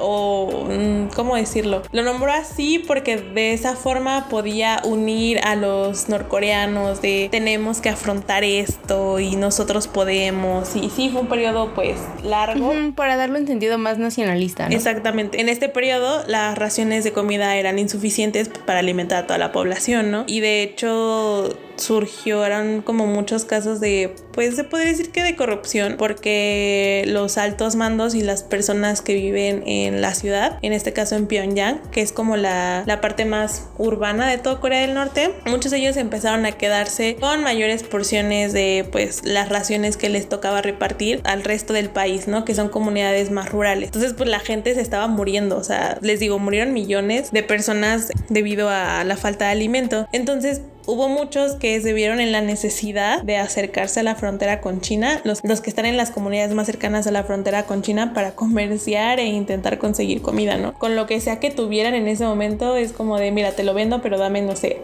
o, 0.00 0.66
mm, 0.68 1.14
¿cómo 1.14 1.36
decirlo? 1.36 1.82
Lo 1.92 2.02
nombró 2.02 2.32
así 2.32 2.78
porque 2.78 3.16
de 3.16 3.52
esa 3.52 3.76
forma 3.76 4.28
podía 4.28 4.80
unir 4.84 5.40
a 5.44 5.56
los 5.56 6.08
norcoreanos 6.08 7.02
de 7.02 7.28
tenemos 7.30 7.80
que 7.80 7.88
afrontar 7.88 8.13
esto 8.42 9.18
y 9.20 9.36
nosotros 9.36 9.88
podemos. 9.88 10.76
Y 10.76 10.90
sí, 10.90 11.08
fue 11.10 11.22
un 11.22 11.28
periodo 11.28 11.72
pues 11.74 11.96
largo. 12.22 12.72
para 12.94 13.16
darlo 13.16 13.38
entendido 13.38 13.78
más 13.78 13.98
nacionalista. 13.98 14.66
Exactamente. 14.68 15.40
En 15.40 15.48
este 15.48 15.68
periodo 15.68 16.24
las 16.26 16.56
raciones 16.56 17.04
de 17.04 17.12
comida 17.12 17.56
eran 17.56 17.78
insuficientes 17.78 18.48
para 18.48 18.80
alimentar 18.80 19.24
a 19.24 19.26
toda 19.26 19.38
la 19.38 19.52
población, 19.52 20.10
¿no? 20.10 20.24
Y 20.26 20.40
de 20.40 20.62
hecho 20.62 21.56
surgió, 21.76 22.44
eran 22.44 22.82
como 22.82 23.06
muchos 23.06 23.44
casos 23.44 23.80
de, 23.80 24.14
pues 24.32 24.56
se 24.56 24.64
podría 24.64 24.88
decir 24.88 25.10
que 25.10 25.22
de 25.22 25.36
corrupción, 25.36 25.96
porque 25.98 27.04
los 27.06 27.38
altos 27.38 27.76
mandos 27.76 28.14
y 28.14 28.22
las 28.22 28.42
personas 28.42 29.00
que 29.00 29.14
viven 29.14 29.62
en 29.66 30.00
la 30.00 30.14
ciudad, 30.14 30.58
en 30.62 30.72
este 30.72 30.92
caso 30.92 31.16
en 31.16 31.26
Pyongyang, 31.26 31.80
que 31.90 32.00
es 32.00 32.12
como 32.12 32.36
la, 32.36 32.84
la 32.86 33.00
parte 33.00 33.24
más 33.24 33.68
urbana 33.78 34.28
de 34.28 34.38
toda 34.38 34.60
Corea 34.60 34.80
del 34.80 34.94
Norte, 34.94 35.34
muchos 35.46 35.70
de 35.70 35.78
ellos 35.78 35.96
empezaron 35.96 36.46
a 36.46 36.52
quedarse 36.52 37.16
con 37.20 37.42
mayores 37.42 37.82
porciones 37.82 38.52
de 38.52 38.86
pues 38.90 39.24
las 39.24 39.48
raciones 39.48 39.96
que 39.96 40.08
les 40.08 40.28
tocaba 40.28 40.62
repartir 40.62 41.20
al 41.24 41.44
resto 41.44 41.72
del 41.72 41.90
país, 41.90 42.28
¿no? 42.28 42.44
Que 42.44 42.54
son 42.54 42.68
comunidades 42.68 43.30
más 43.30 43.50
rurales. 43.50 43.86
Entonces 43.86 44.14
pues 44.14 44.28
la 44.28 44.40
gente 44.40 44.74
se 44.74 44.80
estaba 44.80 45.06
muriendo, 45.06 45.56
o 45.56 45.64
sea, 45.64 45.98
les 46.00 46.20
digo, 46.20 46.38
murieron 46.38 46.72
millones 46.72 47.30
de 47.32 47.42
personas 47.42 48.08
debido 48.28 48.68
a 48.68 49.04
la 49.04 49.16
falta 49.16 49.46
de 49.46 49.52
alimento. 49.52 50.06
Entonces 50.12 50.62
Hubo 50.86 51.08
muchos 51.08 51.54
que 51.54 51.80
se 51.80 51.94
vieron 51.94 52.20
en 52.20 52.30
la 52.30 52.42
necesidad 52.42 53.22
de 53.22 53.38
acercarse 53.38 54.00
a 54.00 54.02
la 54.02 54.16
frontera 54.16 54.60
con 54.60 54.82
China, 54.82 55.22
los, 55.24 55.40
que 55.40 55.70
están 55.70 55.86
en 55.86 55.96
las 55.96 56.10
comunidades 56.10 56.54
más 56.54 56.66
cercanas 56.66 57.06
a 57.06 57.10
la 57.10 57.24
frontera 57.24 57.64
con 57.64 57.80
China 57.80 58.12
para 58.12 58.34
comerciar 58.34 59.18
e 59.18 59.24
intentar 59.24 59.78
conseguir 59.78 60.20
comida, 60.20 60.58
¿no? 60.58 60.74
Con 60.74 60.94
lo 60.94 61.06
que 61.06 61.20
sea 61.20 61.40
que 61.40 61.50
tuvieran 61.50 61.94
en 61.94 62.06
ese 62.06 62.24
momento 62.24 62.76
es 62.76 62.92
como 62.92 63.18
de, 63.18 63.30
mira, 63.30 63.52
te 63.52 63.64
lo 63.64 63.72
vendo, 63.72 64.02
pero 64.02 64.18
dame, 64.18 64.42
no 64.42 64.56
sé, 64.56 64.82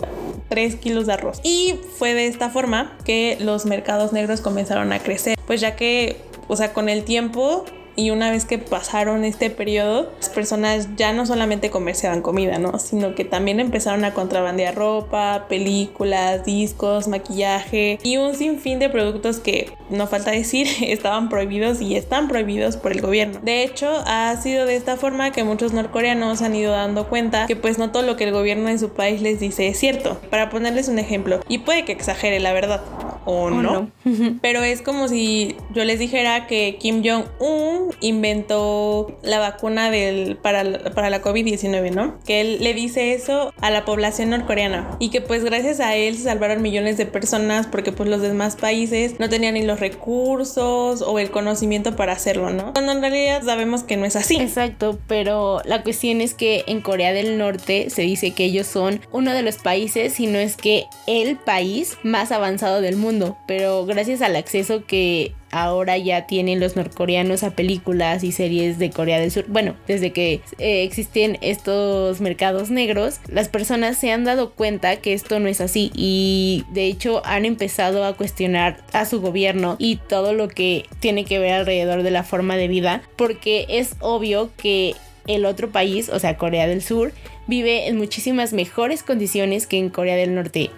3 0.48 0.76
kilos 0.76 1.06
de 1.06 1.12
arroz. 1.12 1.40
Y 1.42 1.74
fue 1.98 2.14
de 2.14 2.26
esta 2.26 2.48
forma 2.48 2.96
que 3.04 3.36
los 3.38 3.66
mercados 3.66 4.14
negros 4.14 4.40
comenzaron 4.40 4.94
a 4.94 5.00
crecer, 5.00 5.38
pues 5.46 5.60
ya 5.60 5.76
que, 5.76 6.16
o 6.48 6.56
sea, 6.56 6.72
con 6.72 6.88
el 6.88 7.04
tiempo 7.04 7.66
y 8.00 8.10
una 8.10 8.30
vez 8.30 8.46
que 8.46 8.56
pasaron 8.56 9.24
este 9.24 9.50
periodo, 9.50 10.10
las 10.16 10.30
personas 10.30 10.88
ya 10.96 11.12
no 11.12 11.26
solamente 11.26 11.68
comerciaban 11.68 12.22
comida, 12.22 12.58
¿no? 12.58 12.78
Sino 12.78 13.14
que 13.14 13.26
también 13.26 13.60
empezaron 13.60 14.04
a 14.04 14.14
contrabandear 14.14 14.74
ropa, 14.74 15.46
películas, 15.48 16.44
discos, 16.44 17.08
maquillaje 17.08 17.98
y 18.02 18.16
un 18.16 18.34
sinfín 18.34 18.78
de 18.78 18.88
productos 18.88 19.38
que, 19.38 19.70
no 19.90 20.06
falta 20.06 20.30
decir, 20.30 20.66
estaban 20.80 21.28
prohibidos 21.28 21.82
y 21.82 21.96
están 21.96 22.28
prohibidos 22.28 22.78
por 22.78 22.92
el 22.92 23.02
gobierno. 23.02 23.38
De 23.42 23.62
hecho, 23.62 24.02
ha 24.06 24.34
sido 24.36 24.64
de 24.64 24.76
esta 24.76 24.96
forma 24.96 25.30
que 25.30 25.44
muchos 25.44 25.74
norcoreanos 25.74 26.40
han 26.40 26.54
ido 26.54 26.72
dando 26.72 27.08
cuenta 27.08 27.46
que 27.46 27.56
pues 27.56 27.78
no 27.78 27.90
todo 27.90 28.02
lo 28.02 28.16
que 28.16 28.24
el 28.24 28.32
gobierno 28.32 28.68
de 28.68 28.78
su 28.78 28.90
país 28.90 29.20
les 29.20 29.40
dice 29.40 29.68
es 29.68 29.78
cierto. 29.78 30.18
Para 30.30 30.48
ponerles 30.48 30.88
un 30.88 30.98
ejemplo, 30.98 31.40
y 31.48 31.58
puede 31.58 31.84
que 31.84 31.92
exagere 31.92 32.40
la 32.40 32.54
verdad, 32.54 32.80
o, 33.24 33.50
no. 33.50 33.90
Pero 34.42 34.62
es 34.62 34.82
como 34.82 35.08
si 35.08 35.56
yo 35.74 35.84
les 35.84 35.98
dijera 35.98 36.46
que 36.46 36.76
Kim 36.78 37.02
Jong-un 37.04 37.94
inventó 38.00 39.18
la 39.22 39.38
vacuna 39.38 39.90
del, 39.90 40.36
para, 40.36 40.90
para 40.94 41.10
la 41.10 41.22
COVID-19, 41.22 41.92
¿no? 41.92 42.18
Que 42.24 42.40
él 42.40 42.58
le 42.60 42.74
dice 42.74 43.14
eso 43.14 43.52
a 43.60 43.70
la 43.70 43.84
población 43.84 44.30
norcoreana 44.30 44.96
y 44.98 45.10
que 45.10 45.20
pues 45.20 45.44
gracias 45.44 45.80
a 45.80 45.96
él 45.96 46.16
se 46.16 46.24
salvaron 46.24 46.62
millones 46.62 46.96
de 46.96 47.06
personas 47.06 47.66
porque 47.66 47.92
pues 47.92 48.08
los 48.08 48.22
demás 48.22 48.56
países 48.56 49.18
no 49.18 49.28
tenían 49.28 49.54
ni 49.54 49.62
los 49.62 49.80
recursos 49.80 51.02
o 51.02 51.18
el 51.18 51.30
conocimiento 51.30 51.96
para 51.96 52.12
hacerlo, 52.12 52.50
¿no? 52.50 52.72
Cuando 52.72 52.92
en 52.92 53.00
realidad 53.00 53.42
sabemos 53.44 53.82
que 53.82 53.96
no 53.96 54.06
es 54.06 54.16
así. 54.16 54.36
Exacto, 54.36 54.98
pero 55.06 55.60
la 55.64 55.82
cuestión 55.82 56.20
es 56.20 56.34
que 56.34 56.64
en 56.66 56.80
Corea 56.80 57.12
del 57.12 57.38
Norte 57.38 57.90
se 57.90 58.02
dice 58.02 58.32
que 58.32 58.44
ellos 58.44 58.66
son 58.66 59.00
uno 59.12 59.32
de 59.32 59.42
los 59.42 59.56
países, 59.56 60.14
si 60.14 60.26
no 60.26 60.38
es 60.38 60.56
que 60.56 60.84
el 61.06 61.36
país 61.36 61.98
más 62.02 62.32
avanzado 62.32 62.80
del 62.80 62.96
mundo 62.96 63.09
pero 63.46 63.86
gracias 63.86 64.22
al 64.22 64.36
acceso 64.36 64.84
que 64.86 65.32
ahora 65.50 65.98
ya 65.98 66.26
tienen 66.26 66.60
los 66.60 66.76
norcoreanos 66.76 67.42
a 67.42 67.50
películas 67.50 68.22
y 68.22 68.32
series 68.32 68.78
de 68.78 68.90
Corea 68.90 69.18
del 69.18 69.30
Sur. 69.30 69.46
Bueno, 69.48 69.74
desde 69.86 70.12
que 70.12 70.40
eh, 70.58 70.84
existen 70.84 71.38
estos 71.40 72.20
mercados 72.20 72.70
negros, 72.70 73.20
las 73.28 73.48
personas 73.48 73.98
se 73.98 74.12
han 74.12 74.24
dado 74.24 74.52
cuenta 74.52 74.96
que 74.96 75.12
esto 75.12 75.40
no 75.40 75.48
es 75.48 75.60
así 75.60 75.90
y 75.94 76.64
de 76.72 76.86
hecho 76.86 77.22
han 77.24 77.44
empezado 77.44 78.04
a 78.04 78.16
cuestionar 78.16 78.78
a 78.92 79.04
su 79.04 79.20
gobierno 79.20 79.76
y 79.78 79.96
todo 79.96 80.32
lo 80.32 80.48
que 80.48 80.86
tiene 81.00 81.24
que 81.24 81.38
ver 81.38 81.54
alrededor 81.54 82.02
de 82.02 82.10
la 82.10 82.22
forma 82.22 82.56
de 82.56 82.68
vida, 82.68 83.02
porque 83.16 83.66
es 83.68 83.96
obvio 84.00 84.50
que 84.56 84.94
el 85.26 85.44
otro 85.44 85.70
país, 85.70 86.08
o 86.08 86.18
sea 86.18 86.36
Corea 86.36 86.66
del 86.66 86.82
Sur, 86.82 87.12
vive 87.46 87.88
en 87.88 87.96
muchísimas 87.98 88.52
mejores 88.52 89.02
condiciones 89.02 89.66
que 89.66 89.78
en 89.78 89.90
Corea 89.90 90.16
del 90.16 90.34
Norte 90.34 90.70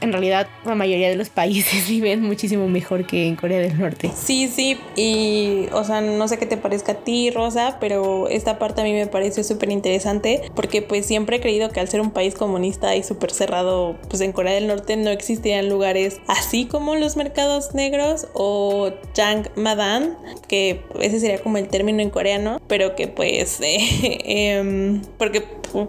en 0.00 0.12
realidad 0.12 0.48
la 0.64 0.74
mayoría 0.74 1.08
de 1.08 1.16
los 1.16 1.28
países 1.28 1.88
viven 1.88 2.22
muchísimo 2.22 2.68
mejor 2.68 3.06
que 3.06 3.26
en 3.26 3.36
Corea 3.36 3.58
del 3.58 3.78
Norte. 3.78 4.10
Sí, 4.16 4.48
sí, 4.48 4.78
y 4.96 5.66
o 5.72 5.84
sea, 5.84 6.00
no 6.00 6.28
sé 6.28 6.38
qué 6.38 6.46
te 6.46 6.56
parezca 6.56 6.92
a 6.92 6.94
ti, 6.96 7.30
Rosa, 7.30 7.78
pero 7.80 8.28
esta 8.28 8.58
parte 8.58 8.80
a 8.80 8.84
mí 8.84 8.92
me 8.92 9.06
parece 9.06 9.44
súper 9.44 9.70
interesante 9.70 10.42
porque 10.54 10.82
pues 10.82 11.06
siempre 11.06 11.36
he 11.36 11.40
creído 11.40 11.70
que 11.70 11.80
al 11.80 11.88
ser 11.88 12.00
un 12.00 12.10
país 12.10 12.34
comunista 12.34 12.96
y 12.96 13.02
súper 13.02 13.32
cerrado, 13.32 13.96
pues 14.08 14.20
en 14.20 14.32
Corea 14.32 14.54
del 14.54 14.66
Norte 14.66 14.96
no 14.96 15.10
existían 15.10 15.68
lugares 15.68 16.20
así 16.26 16.66
como 16.66 16.96
los 16.96 17.16
mercados 17.16 17.74
negros 17.74 18.28
o 18.34 18.90
Jang 19.14 19.48
Madan, 19.56 20.16
que 20.48 20.82
ese 21.00 21.20
sería 21.20 21.42
como 21.42 21.58
el 21.58 21.68
término 21.68 22.02
en 22.02 22.10
coreano, 22.10 22.60
pero 22.66 22.94
que 22.94 23.08
pues, 23.08 23.60
eh, 23.60 23.78
eh, 24.24 25.00
porque 25.18 25.42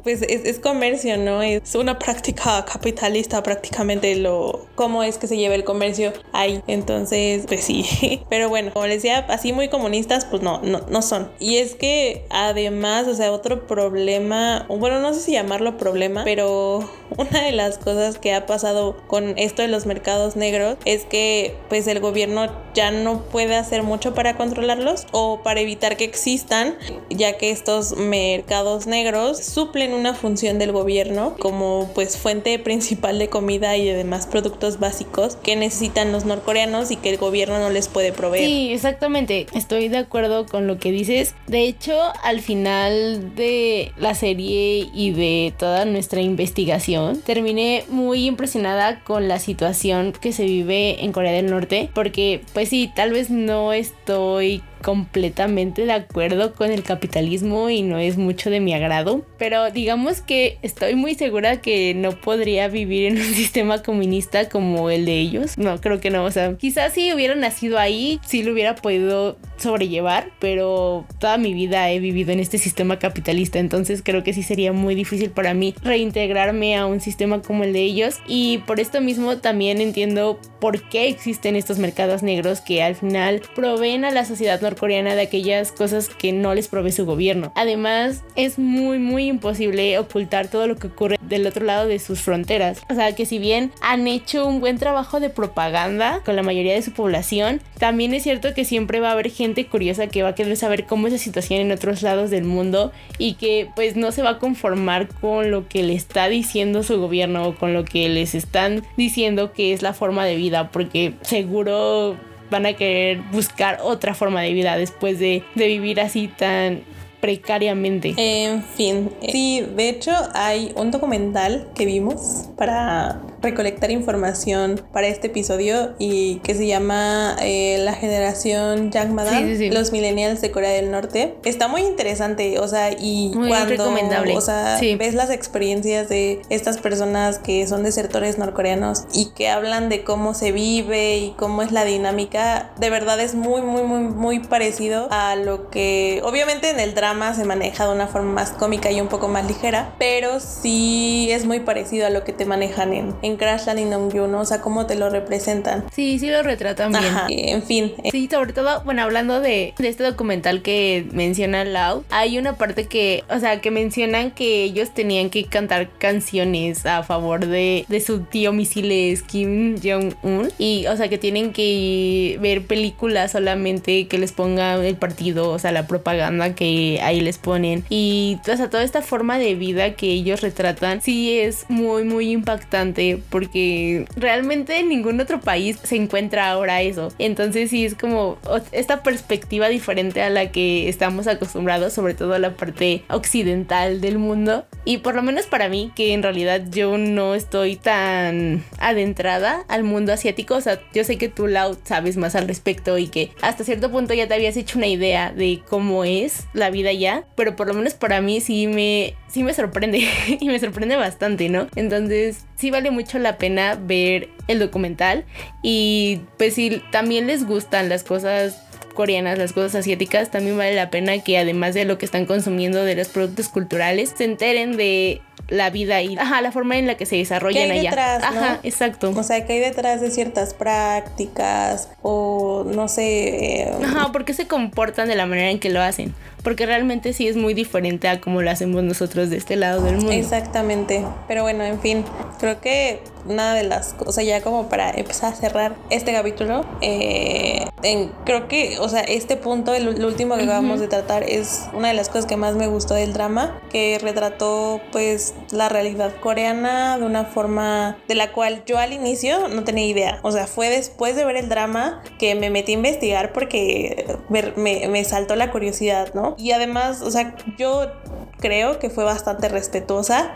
pues 0.04 0.22
es, 0.22 0.46
es, 0.46 0.60
comercio, 0.60 1.18
¿no? 1.18 1.42
Es 1.42 1.76
una 1.76 1.98
práctica 2.00 2.66
capitalista 2.66 3.42
prácticamente 3.44 3.99
lo 4.16 4.66
cómo 4.76 5.04
es 5.04 5.18
que 5.18 5.28
se 5.28 5.38
lleva 5.38 5.56
el 5.56 5.64
comercio 5.64 6.14
ahí. 6.32 6.64
Entonces, 6.68 7.46
pues 7.48 7.64
sí. 7.64 8.22
Pero 8.30 8.50
bueno, 8.50 8.72
como 8.74 8.88
les 8.88 8.98
decía, 8.98 9.26
así 9.30 9.54
muy 9.54 9.70
comunistas, 9.70 10.26
pues 10.26 10.42
no, 10.42 10.62
no, 10.62 10.82
no 10.90 11.02
son. 11.02 11.32
Y 11.40 11.58
es 11.58 11.76
que 11.76 12.26
además, 12.30 13.08
o 13.08 13.16
sea, 13.16 13.32
otro 13.32 13.68
problema, 13.68 14.66
bueno, 14.70 15.00
no 15.00 15.14
sé 15.14 15.22
si 15.22 15.32
llamarlo 15.34 15.78
problema, 15.78 16.24
pero 16.24 16.90
una 17.18 17.44
de 17.44 17.52
las 17.52 17.78
cosas 17.78 18.18
que 18.18 18.34
ha 18.34 18.46
pasado 18.46 18.96
con 19.08 19.38
esto 19.38 19.62
de 19.62 19.68
los 19.68 19.86
mercados 19.86 20.36
negros 20.36 20.78
es 20.86 21.06
que 21.06 21.56
pues 21.68 21.88
el 21.88 22.00
gobierno 22.00 22.48
ya 22.74 22.92
no 22.92 23.24
puede 23.24 23.56
hacer 23.56 23.84
mucho 23.84 24.14
para 24.14 24.38
controlarlos 24.38 25.08
o 25.12 25.42
para 25.44 25.60
evitar 25.60 25.98
que 25.98 26.06
existan, 26.06 26.78
ya 27.10 27.38
que 27.38 27.52
estos 27.52 27.98
mercados 27.98 28.88
negros 28.88 29.44
suplen 29.44 29.94
una 29.94 30.14
función 30.14 30.60
del 30.60 30.72
gobierno 30.72 31.36
como 31.40 31.90
pues 31.94 32.18
fuente 32.18 32.58
principal 32.60 33.20
de 33.20 33.30
comida 33.30 33.76
y 33.78 33.89
de 33.90 33.96
demás 33.96 34.28
productos 34.28 34.80
básicos 34.80 35.36
que 35.36 35.56
necesitan 35.56 36.12
los 36.12 36.26
norcoreanos 36.26 36.92
y 36.92 36.96
que 36.96 37.10
el 37.10 37.18
gobierno 37.18 37.60
no 37.60 37.70
les 37.70 37.88
puede 37.88 38.12
proveer. 38.12 38.46
Sí, 38.46 38.72
exactamente. 38.72 39.48
Estoy 39.54 39.90
de 39.90 39.98
acuerdo 39.98 40.46
con 40.46 40.68
lo 40.68 40.80
que 40.80 40.92
dices. 40.92 41.36
De 41.48 41.64
hecho, 41.64 41.98
al 42.24 42.42
final 42.42 43.36
de 43.36 43.92
la 43.98 44.16
serie 44.16 44.90
y 44.94 45.12
de 45.12 45.54
toda 45.58 45.86
nuestra 45.86 46.22
investigación, 46.22 47.22
terminé 47.22 47.84
muy 47.90 48.26
impresionada 48.26 49.02
con 49.04 49.28
la 49.28 49.40
situación 49.40 50.14
que 50.14 50.34
se 50.34 50.46
vive 50.46 51.04
en 51.04 51.12
Corea 51.12 51.32
del 51.32 51.50
Norte 51.50 51.90
porque 51.94 52.42
pues 52.54 52.70
sí, 52.70 52.92
tal 52.96 53.12
vez 53.12 53.30
no 53.30 53.74
estoy 53.74 54.64
completamente 54.82 55.86
de 55.86 55.92
acuerdo 55.92 56.54
con 56.54 56.72
el 56.72 56.84
capitalismo 56.84 57.70
y 57.70 57.82
no 57.82 57.98
es 57.98 58.18
mucho 58.18 58.50
de 58.50 58.60
mi 58.60 58.74
agrado, 58.74 59.26
pero 59.38 59.72
digamos 59.72 60.22
que 60.22 60.58
estoy 60.62 60.96
muy 60.96 61.16
segura 61.16 61.62
que 61.62 61.94
no 61.94 62.12
podría 62.12 62.68
vivir 62.68 63.06
en 63.06 63.18
un 63.18 63.34
sistema 63.34 63.84
comunista 63.84 64.50
como 64.50 64.90
el 64.90 65.06
de 65.06 65.20
ellos. 65.20 65.58
No, 65.58 65.80
creo 65.82 66.00
que 66.00 66.10
no, 66.10 66.24
o 66.24 66.32
sea, 66.32 66.56
quizás 66.56 66.94
si 66.94 67.14
hubiera 67.14 67.36
nacido 67.36 67.78
ahí, 67.78 68.20
sí 68.26 68.44
lo 68.44 68.54
hubiera 68.54 68.76
podido 68.76 69.38
sobrellevar, 69.60 70.32
pero 70.40 71.06
toda 71.20 71.38
mi 71.38 71.54
vida 71.54 71.90
he 71.92 72.00
vivido 72.00 72.32
en 72.32 72.40
este 72.40 72.58
sistema 72.58 73.00
capitalista, 73.00 73.60
entonces 73.60 74.02
creo 74.04 74.24
que 74.24 74.34
sí 74.34 74.44
sería 74.44 74.74
muy 74.74 74.96
difícil 74.96 75.32
para 75.32 75.54
mí 75.54 75.76
reintegrarme 75.82 76.78
a 76.78 76.86
un 76.86 77.02
sistema 77.02 77.42
como 77.42 77.64
el 77.64 77.74
de 77.74 77.82
ellos 77.82 78.20
y 78.28 78.60
por 78.60 78.80
esto 78.80 79.02
mismo 79.02 79.38
también 79.38 79.82
entiendo 79.82 80.40
por 80.60 80.82
qué 80.90 81.08
existen 81.08 81.56
estos 81.56 81.78
mercados 81.78 82.24
negros 82.24 82.62
que 82.62 82.84
al 82.84 82.96
final 82.96 83.42
proveen 83.56 84.06
a 84.06 84.12
la 84.12 84.26
sociedad 84.26 84.62
norcoreana 84.62 85.16
de 85.16 85.22
aquellas 85.22 85.72
cosas 85.72 86.10
que 86.10 86.32
no 86.32 86.54
les 86.54 86.68
provee 86.68 86.92
su 86.92 87.06
gobierno. 87.06 87.52
Además, 87.56 88.24
es 88.36 88.60
muy 88.60 89.00
muy 89.00 89.28
imposible 89.28 89.98
ocultar 89.98 90.50
todo 90.50 90.68
lo 90.68 90.78
que 90.78 90.88
ocurre 90.88 91.18
del 91.22 91.48
otro 91.48 91.66
lado 91.66 91.88
de 91.88 92.00
sus 92.00 92.22
fronteras. 92.22 92.82
O 92.90 92.96
sea, 92.96 93.14
que 93.16 93.26
si 93.26 93.40
bien 93.40 93.72
han 93.82 94.08
hecho 94.08 94.46
un 94.46 94.60
buen 94.60 94.78
trabajo 94.78 95.20
de 95.20 95.30
propaganda 95.30 96.22
con 96.26 96.36
la 96.36 96.44
mayoría 96.44 96.74
de 96.74 96.82
su 96.82 96.92
población, 96.92 97.62
también 97.78 98.14
es 98.14 98.24
cierto 98.24 98.54
que 98.54 98.66
siempre 98.66 99.00
va 99.00 99.10
a 99.10 99.14
haber 99.14 99.30
gente 99.30 99.49
curiosa 99.68 100.08
que 100.08 100.24
va 100.24 100.30
a 100.30 100.36
querer 100.36 100.56
saber 100.58 100.86
cómo 100.86 101.08
es 101.08 101.14
la 101.14 101.20
situación 101.20 101.62
en 101.62 101.72
otros 101.72 102.02
lados 102.02 102.30
del 102.30 102.44
mundo 102.44 102.92
y 103.18 103.34
que 103.34 103.70
pues 103.76 103.96
no 103.96 104.12
se 104.12 104.22
va 104.22 104.32
a 104.32 104.40
conformar 104.40 105.08
con 105.08 105.52
lo 105.52 105.68
que 105.68 105.84
le 105.84 105.94
está 105.94 106.30
diciendo 106.30 106.84
su 106.84 107.00
gobierno 107.00 107.48
o 107.48 107.56
con 107.56 107.74
lo 107.74 107.86
que 107.86 108.10
les 108.10 108.36
están 108.36 108.84
diciendo 108.98 109.54
que 109.54 109.74
es 109.74 109.82
la 109.82 109.94
forma 109.94 110.26
de 110.26 110.36
vida, 110.36 110.72
porque 110.72 111.14
seguro 111.22 112.16
van 112.50 112.66
a 112.66 112.74
querer 112.74 113.22
buscar 113.32 113.80
otra 113.84 114.14
forma 114.14 114.42
de 114.42 114.54
vida 114.54 114.78
después 114.78 115.20
de, 115.20 115.44
de 115.56 115.68
vivir 115.68 116.02
así 116.02 116.28
tan 116.28 116.82
precariamente. 117.20 118.14
En 118.18 118.64
fin, 118.64 119.12
sí, 119.30 119.62
de 119.76 119.90
hecho 119.90 120.12
hay 120.34 120.72
un 120.76 120.92
documental 120.92 121.68
que 121.76 121.86
vimos 121.86 122.50
para 122.58 123.22
recolectar 123.42 123.92
información 123.92 124.82
para 124.92 125.08
este 125.08 125.28
episodio 125.28 125.96
y 126.00 126.36
que 126.44 126.56
se 126.56 126.68
llama 126.68 127.36
eh, 127.42 127.78
La 127.84 127.94
generación 127.94 128.92
Young 128.92 129.12
Madame, 129.12 129.42
sí, 129.42 129.58
sí, 129.58 129.70
sí. 129.70 129.70
los 129.70 129.92
millennials 129.92 130.42
de 130.42 130.52
Corea 130.52 130.72
del 130.72 130.92
Norte. 130.92 131.36
Está 131.46 131.68
muy 131.68 131.82
interesante, 131.82 132.60
o 132.60 132.68
sea, 132.68 132.92
y 132.92 133.32
muy 133.36 133.50
cuando 133.50 133.70
recomendable. 133.70 134.38
o 134.38 134.42
sea, 134.42 134.80
ves 134.98 135.14
las 135.14 135.30
experiencias 135.30 136.10
de 136.10 136.42
estas 136.50 136.78
personas 136.78 137.40
que 137.40 137.68
son 137.68 137.84
desertores 137.84 138.38
norcoreanos 138.38 139.06
y 139.14 139.32
que 139.32 139.50
hablan 139.50 139.90
de 139.90 140.04
cómo 140.04 140.34
se 140.34 140.52
vive 140.52 141.18
y 141.18 141.32
cómo 141.38 141.62
es 141.62 141.72
la 141.72 141.86
dinámica, 141.86 142.72
de 142.80 142.90
verdad 142.90 143.20
es 143.20 143.36
muy 143.36 143.62
muy 143.62 143.84
muy 143.84 144.02
muy 144.02 144.40
parecido 144.40 145.08
a 145.12 145.36
lo 145.36 145.70
que 145.70 146.22
obviamente 146.24 146.70
en 146.70 146.80
el 146.80 146.94
drama 146.94 147.34
se 147.34 147.46
maneja 147.46 147.88
de 147.88 147.94
una 147.94 148.08
forma 148.08 148.32
más 148.32 148.52
cómica 148.52 148.92
y 148.92 149.02
un 149.02 149.08
poco 149.08 149.28
más 149.28 149.46
ligera, 149.48 149.96
pero 150.00 150.40
sí 150.40 151.30
es 151.32 151.46
muy 151.46 151.60
parecido 151.60 152.08
a 152.08 152.10
lo 152.10 152.24
que 152.24 152.34
te 152.34 152.46
manejan 152.46 152.94
en, 152.94 153.16
en 153.22 153.29
Crashland 153.38 153.80
y 153.80 153.86
Namjoon, 153.86 154.32
¿no? 154.32 154.42
o 154.42 154.46
sea, 154.46 154.62
cómo 154.62 154.86
te 154.86 154.96
lo 154.96 155.10
representan. 155.10 155.86
Sí, 155.94 156.20
sí 156.20 156.30
lo 156.30 156.44
retratan 156.44 156.92
bien. 156.92 157.06
Ajá, 157.06 157.28
en 157.30 157.64
fin. 157.64 157.94
Sí, 158.12 158.28
sobre 158.32 158.54
todo, 158.54 158.82
bueno, 158.84 159.04
hablando 159.04 159.42
de, 159.42 159.74
de 159.78 159.88
este 159.88 160.04
documental 160.04 160.62
que 160.62 161.06
menciona 161.12 161.64
Lau, 161.64 162.04
hay 162.10 162.38
una 162.38 162.58
parte 162.58 162.86
que, 162.86 163.24
o 163.30 163.40
sea, 163.40 163.62
que 163.62 163.72
mencionan 163.72 164.32
que 164.32 164.64
ellos 164.64 164.94
tenían 164.94 165.30
que 165.30 165.46
cantar 165.46 165.90
canciones 165.98 166.86
a 166.86 167.04
favor 167.04 167.46
de, 167.46 167.86
de 167.88 168.02
su 168.02 168.22
tío 168.22 168.54
misiles 168.54 169.24
Kim 169.24 169.78
Jong-un 169.82 170.52
y, 170.58 170.86
o 170.88 170.96
sea, 170.98 171.10
que 171.10 171.18
tienen 171.18 171.54
que 171.54 172.38
ver 172.42 172.66
películas 172.66 173.32
solamente 173.32 174.08
que 174.08 174.18
les 174.18 174.32
ponga 174.32 174.76
el 174.76 174.96
partido, 174.96 175.50
o 175.50 175.60
sea, 175.60 175.72
la 175.72 175.88
propaganda 175.88 176.56
que 176.56 177.00
ahí 177.02 177.22
les 177.22 177.38
ponen 177.38 177.84
y, 177.90 178.38
o 178.52 178.58
sea, 178.58 178.70
toda 178.70 178.84
esta 178.84 179.02
forma 179.02 179.38
de 179.38 179.56
vida 179.56 179.94
que 179.96 180.08
ellos 180.08 180.42
retratan 180.42 181.02
sí 181.02 181.38
es 181.38 181.66
muy, 181.70 182.04
muy 182.04 182.32
impactante 182.32 183.19
porque 183.30 184.06
realmente 184.16 184.80
en 184.80 184.90
ningún 184.90 185.20
otro 185.20 185.40
país 185.40 185.80
se 185.84 185.96
encuentra 185.96 186.50
ahora 186.50 186.82
eso. 186.82 187.10
Entonces 187.20 187.70
sí 187.70 187.86
es 187.86 187.96
como 187.96 188.38
esta 188.72 189.04
perspectiva 189.04 189.70
diferente 189.70 190.22
a 190.22 190.30
la 190.30 190.52
que 190.52 190.90
estamos 190.90 191.28
acostumbrados, 191.28 191.94
sobre 191.94 192.14
todo 192.14 192.34
a 192.34 192.40
la 192.40 192.56
parte 192.56 193.04
occidental 193.10 194.02
del 194.02 194.18
mundo. 194.18 194.66
Y 194.86 195.00
por 195.00 195.16
lo 195.16 195.24
menos 195.24 195.46
para 195.46 195.70
mí, 195.70 195.92
que 195.96 196.14
en 196.14 196.24
realidad 196.24 196.64
yo 196.70 196.98
no 196.98 197.36
estoy 197.36 197.76
tan 197.76 198.64
adentrada 198.80 199.64
al 199.68 199.84
mundo 199.84 200.14
asiático, 200.14 200.56
o 200.56 200.62
sea, 200.62 200.80
yo 200.94 201.04
sé 201.04 201.18
que 201.18 201.30
tú, 201.30 201.48
Lau, 201.48 201.78
sabes 201.84 202.18
más 202.18 202.36
al 202.36 202.48
respecto 202.48 202.98
y 202.98 203.08
que 203.08 203.32
hasta 203.42 203.64
cierto 203.64 203.92
punto 203.92 204.14
ya 204.14 204.28
te 204.28 204.34
habías 204.34 204.58
hecho 204.58 204.78
una 204.78 204.88
idea 204.88 205.32
de 205.32 205.62
cómo 205.70 206.04
es 206.04 206.48
la 206.54 206.70
vida 206.70 206.94
ya, 206.94 207.26
pero 207.36 207.56
por 207.56 207.68
lo 207.68 207.74
menos 207.74 207.94
para 207.94 208.22
mí 208.22 208.42
sí 208.42 208.68
me, 208.68 209.16
sí 209.28 209.44
me 209.44 209.54
sorprende 209.54 210.08
y 210.40 210.46
me 210.48 210.60
sorprende 210.60 210.96
bastante, 210.96 211.50
¿no? 211.50 211.68
Entonces 211.76 212.46
sí 212.60 212.72
vale 212.72 212.92
mucho 212.92 213.18
la 213.20 213.38
pena 213.38 213.78
ver 213.82 214.30
el 214.48 214.60
documental 214.60 215.26
y 215.64 216.22
pues 216.38 216.56
si 216.56 216.82
también 216.92 217.26
les 217.28 217.46
gustan 217.48 217.88
las 217.90 218.04
cosas 218.04 218.62
coreanas, 218.94 219.38
las 219.38 219.54
cosas 219.54 219.76
asiáticas, 219.76 220.30
también 220.30 220.58
vale 220.58 220.76
la 220.76 220.90
pena 220.90 221.18
que 221.20 221.38
además 221.38 221.74
de 221.74 221.86
lo 221.86 221.98
que 221.98 222.06
están 222.06 222.26
consumiendo 222.26 222.84
de 222.84 222.96
los 222.96 223.08
productos 223.08 223.48
culturales, 223.48 224.14
se 224.18 224.26
enteren 224.26 224.76
de 224.76 225.22
la 225.48 225.70
vida 225.70 226.02
y 226.02 226.18
ajá, 226.18 226.42
la 226.42 226.52
forma 226.52 226.78
en 226.78 226.86
la 226.86 226.96
que 226.98 227.06
se 227.06 227.16
desarrollan 227.16 227.68
¿Qué 227.68 227.72
hay 227.72 227.80
allá. 227.80 227.90
detrás, 227.92 228.24
ajá, 228.24 228.54
¿no? 228.56 228.60
exacto. 228.64 229.12
O 229.16 229.24
sea, 229.24 229.46
que 229.46 229.54
hay 229.54 229.60
detrás 229.60 230.02
de 230.02 230.12
ciertas 230.12 230.54
prácticas 230.54 231.90
o 232.02 232.66
no 232.68 232.88
sé. 232.88 233.62
eh, 233.62 233.72
Ajá, 233.84 234.12
¿por 234.12 234.26
qué 234.26 234.34
se 234.34 234.48
comportan 234.48 235.08
de 235.08 235.16
la 235.16 235.26
manera 235.26 235.50
en 235.50 235.60
que 235.60 235.70
lo 235.70 235.82
hacen? 235.82 236.14
Porque 236.44 236.66
realmente 236.66 237.14
sí 237.14 237.28
es 237.28 237.36
muy 237.36 237.54
diferente 237.54 238.08
a 238.08 238.22
como 238.22 238.42
lo 238.42 238.50
hacemos 238.50 238.84
nosotros 238.84 239.30
de 239.30 239.38
este 239.38 239.56
lado 239.56 239.82
del 239.82 239.98
mundo. 239.98 240.12
Exactamente. 240.12 241.06
Pero 241.28 241.44
bueno, 241.44 241.64
en 241.64 241.80
fin. 241.80 242.06
creo 242.40 242.62
que 242.62 243.02
una 243.26 243.54
de 243.54 243.64
las 243.64 243.94
cosas, 243.94 244.26
ya 244.26 244.42
como 244.42 244.70
para 244.70 244.92
empezar 244.92 245.34
a 245.34 245.36
cerrar 245.36 245.76
este 245.90 246.14
capítulo, 246.14 246.66
eh, 246.82 247.66
en, 247.84 248.12
creo 248.26 248.48
que, 248.48 248.80
o 248.80 248.90
sea, 248.90 249.02
este 249.02 249.38
punto, 249.38 249.74
el, 249.74 250.06
último 250.06 250.36
que 250.36 250.44
acabamos 250.44 250.80
de 250.80 250.88
tratar, 250.88 251.24
es 251.24 251.68
una 251.74 251.90
de 251.90 251.94
las 251.94 252.10
cosas 252.10 252.26
que 252.26 252.38
más 252.38 252.56
me 252.56 252.68
gustó 252.68 252.94
del 252.96 253.14
drama, 253.14 253.60
que 253.72 254.00
retrató 254.02 254.82
pues 254.92 255.34
la 255.52 255.70
realidad 255.70 256.14
coreana 256.20 256.98
de 256.98 257.06
una 257.06 257.26
forma 257.26 257.98
de 258.08 258.16
la 258.16 258.32
cual 258.32 258.64
yo 258.66 258.78
al 258.78 258.94
inicio 258.94 259.48
no 259.50 259.64
tenía 259.64 259.86
idea. 259.86 260.20
O 260.24 260.32
sea, 260.32 260.48
fue 260.48 260.70
después 260.70 261.16
de 261.16 261.26
ver 261.26 261.36
el 261.36 261.50
drama 261.50 262.02
que 262.18 262.36
me 262.36 262.50
metí 262.50 262.72
a 262.72 262.76
investigar 262.76 263.34
porque 263.34 264.06
me, 264.30 264.88
me 264.88 265.04
saltó 265.04 265.36
la 265.36 265.52
curiosidad, 265.52 266.14
¿no? 266.14 266.29
Y 266.38 266.52
además, 266.52 267.02
o 267.02 267.12
sea, 267.12 267.36
yo 267.58 267.92
creo 268.40 268.80
que 268.80 268.90
fue 268.90 269.04
bastante 269.04 269.50
respetuosa 269.50 270.36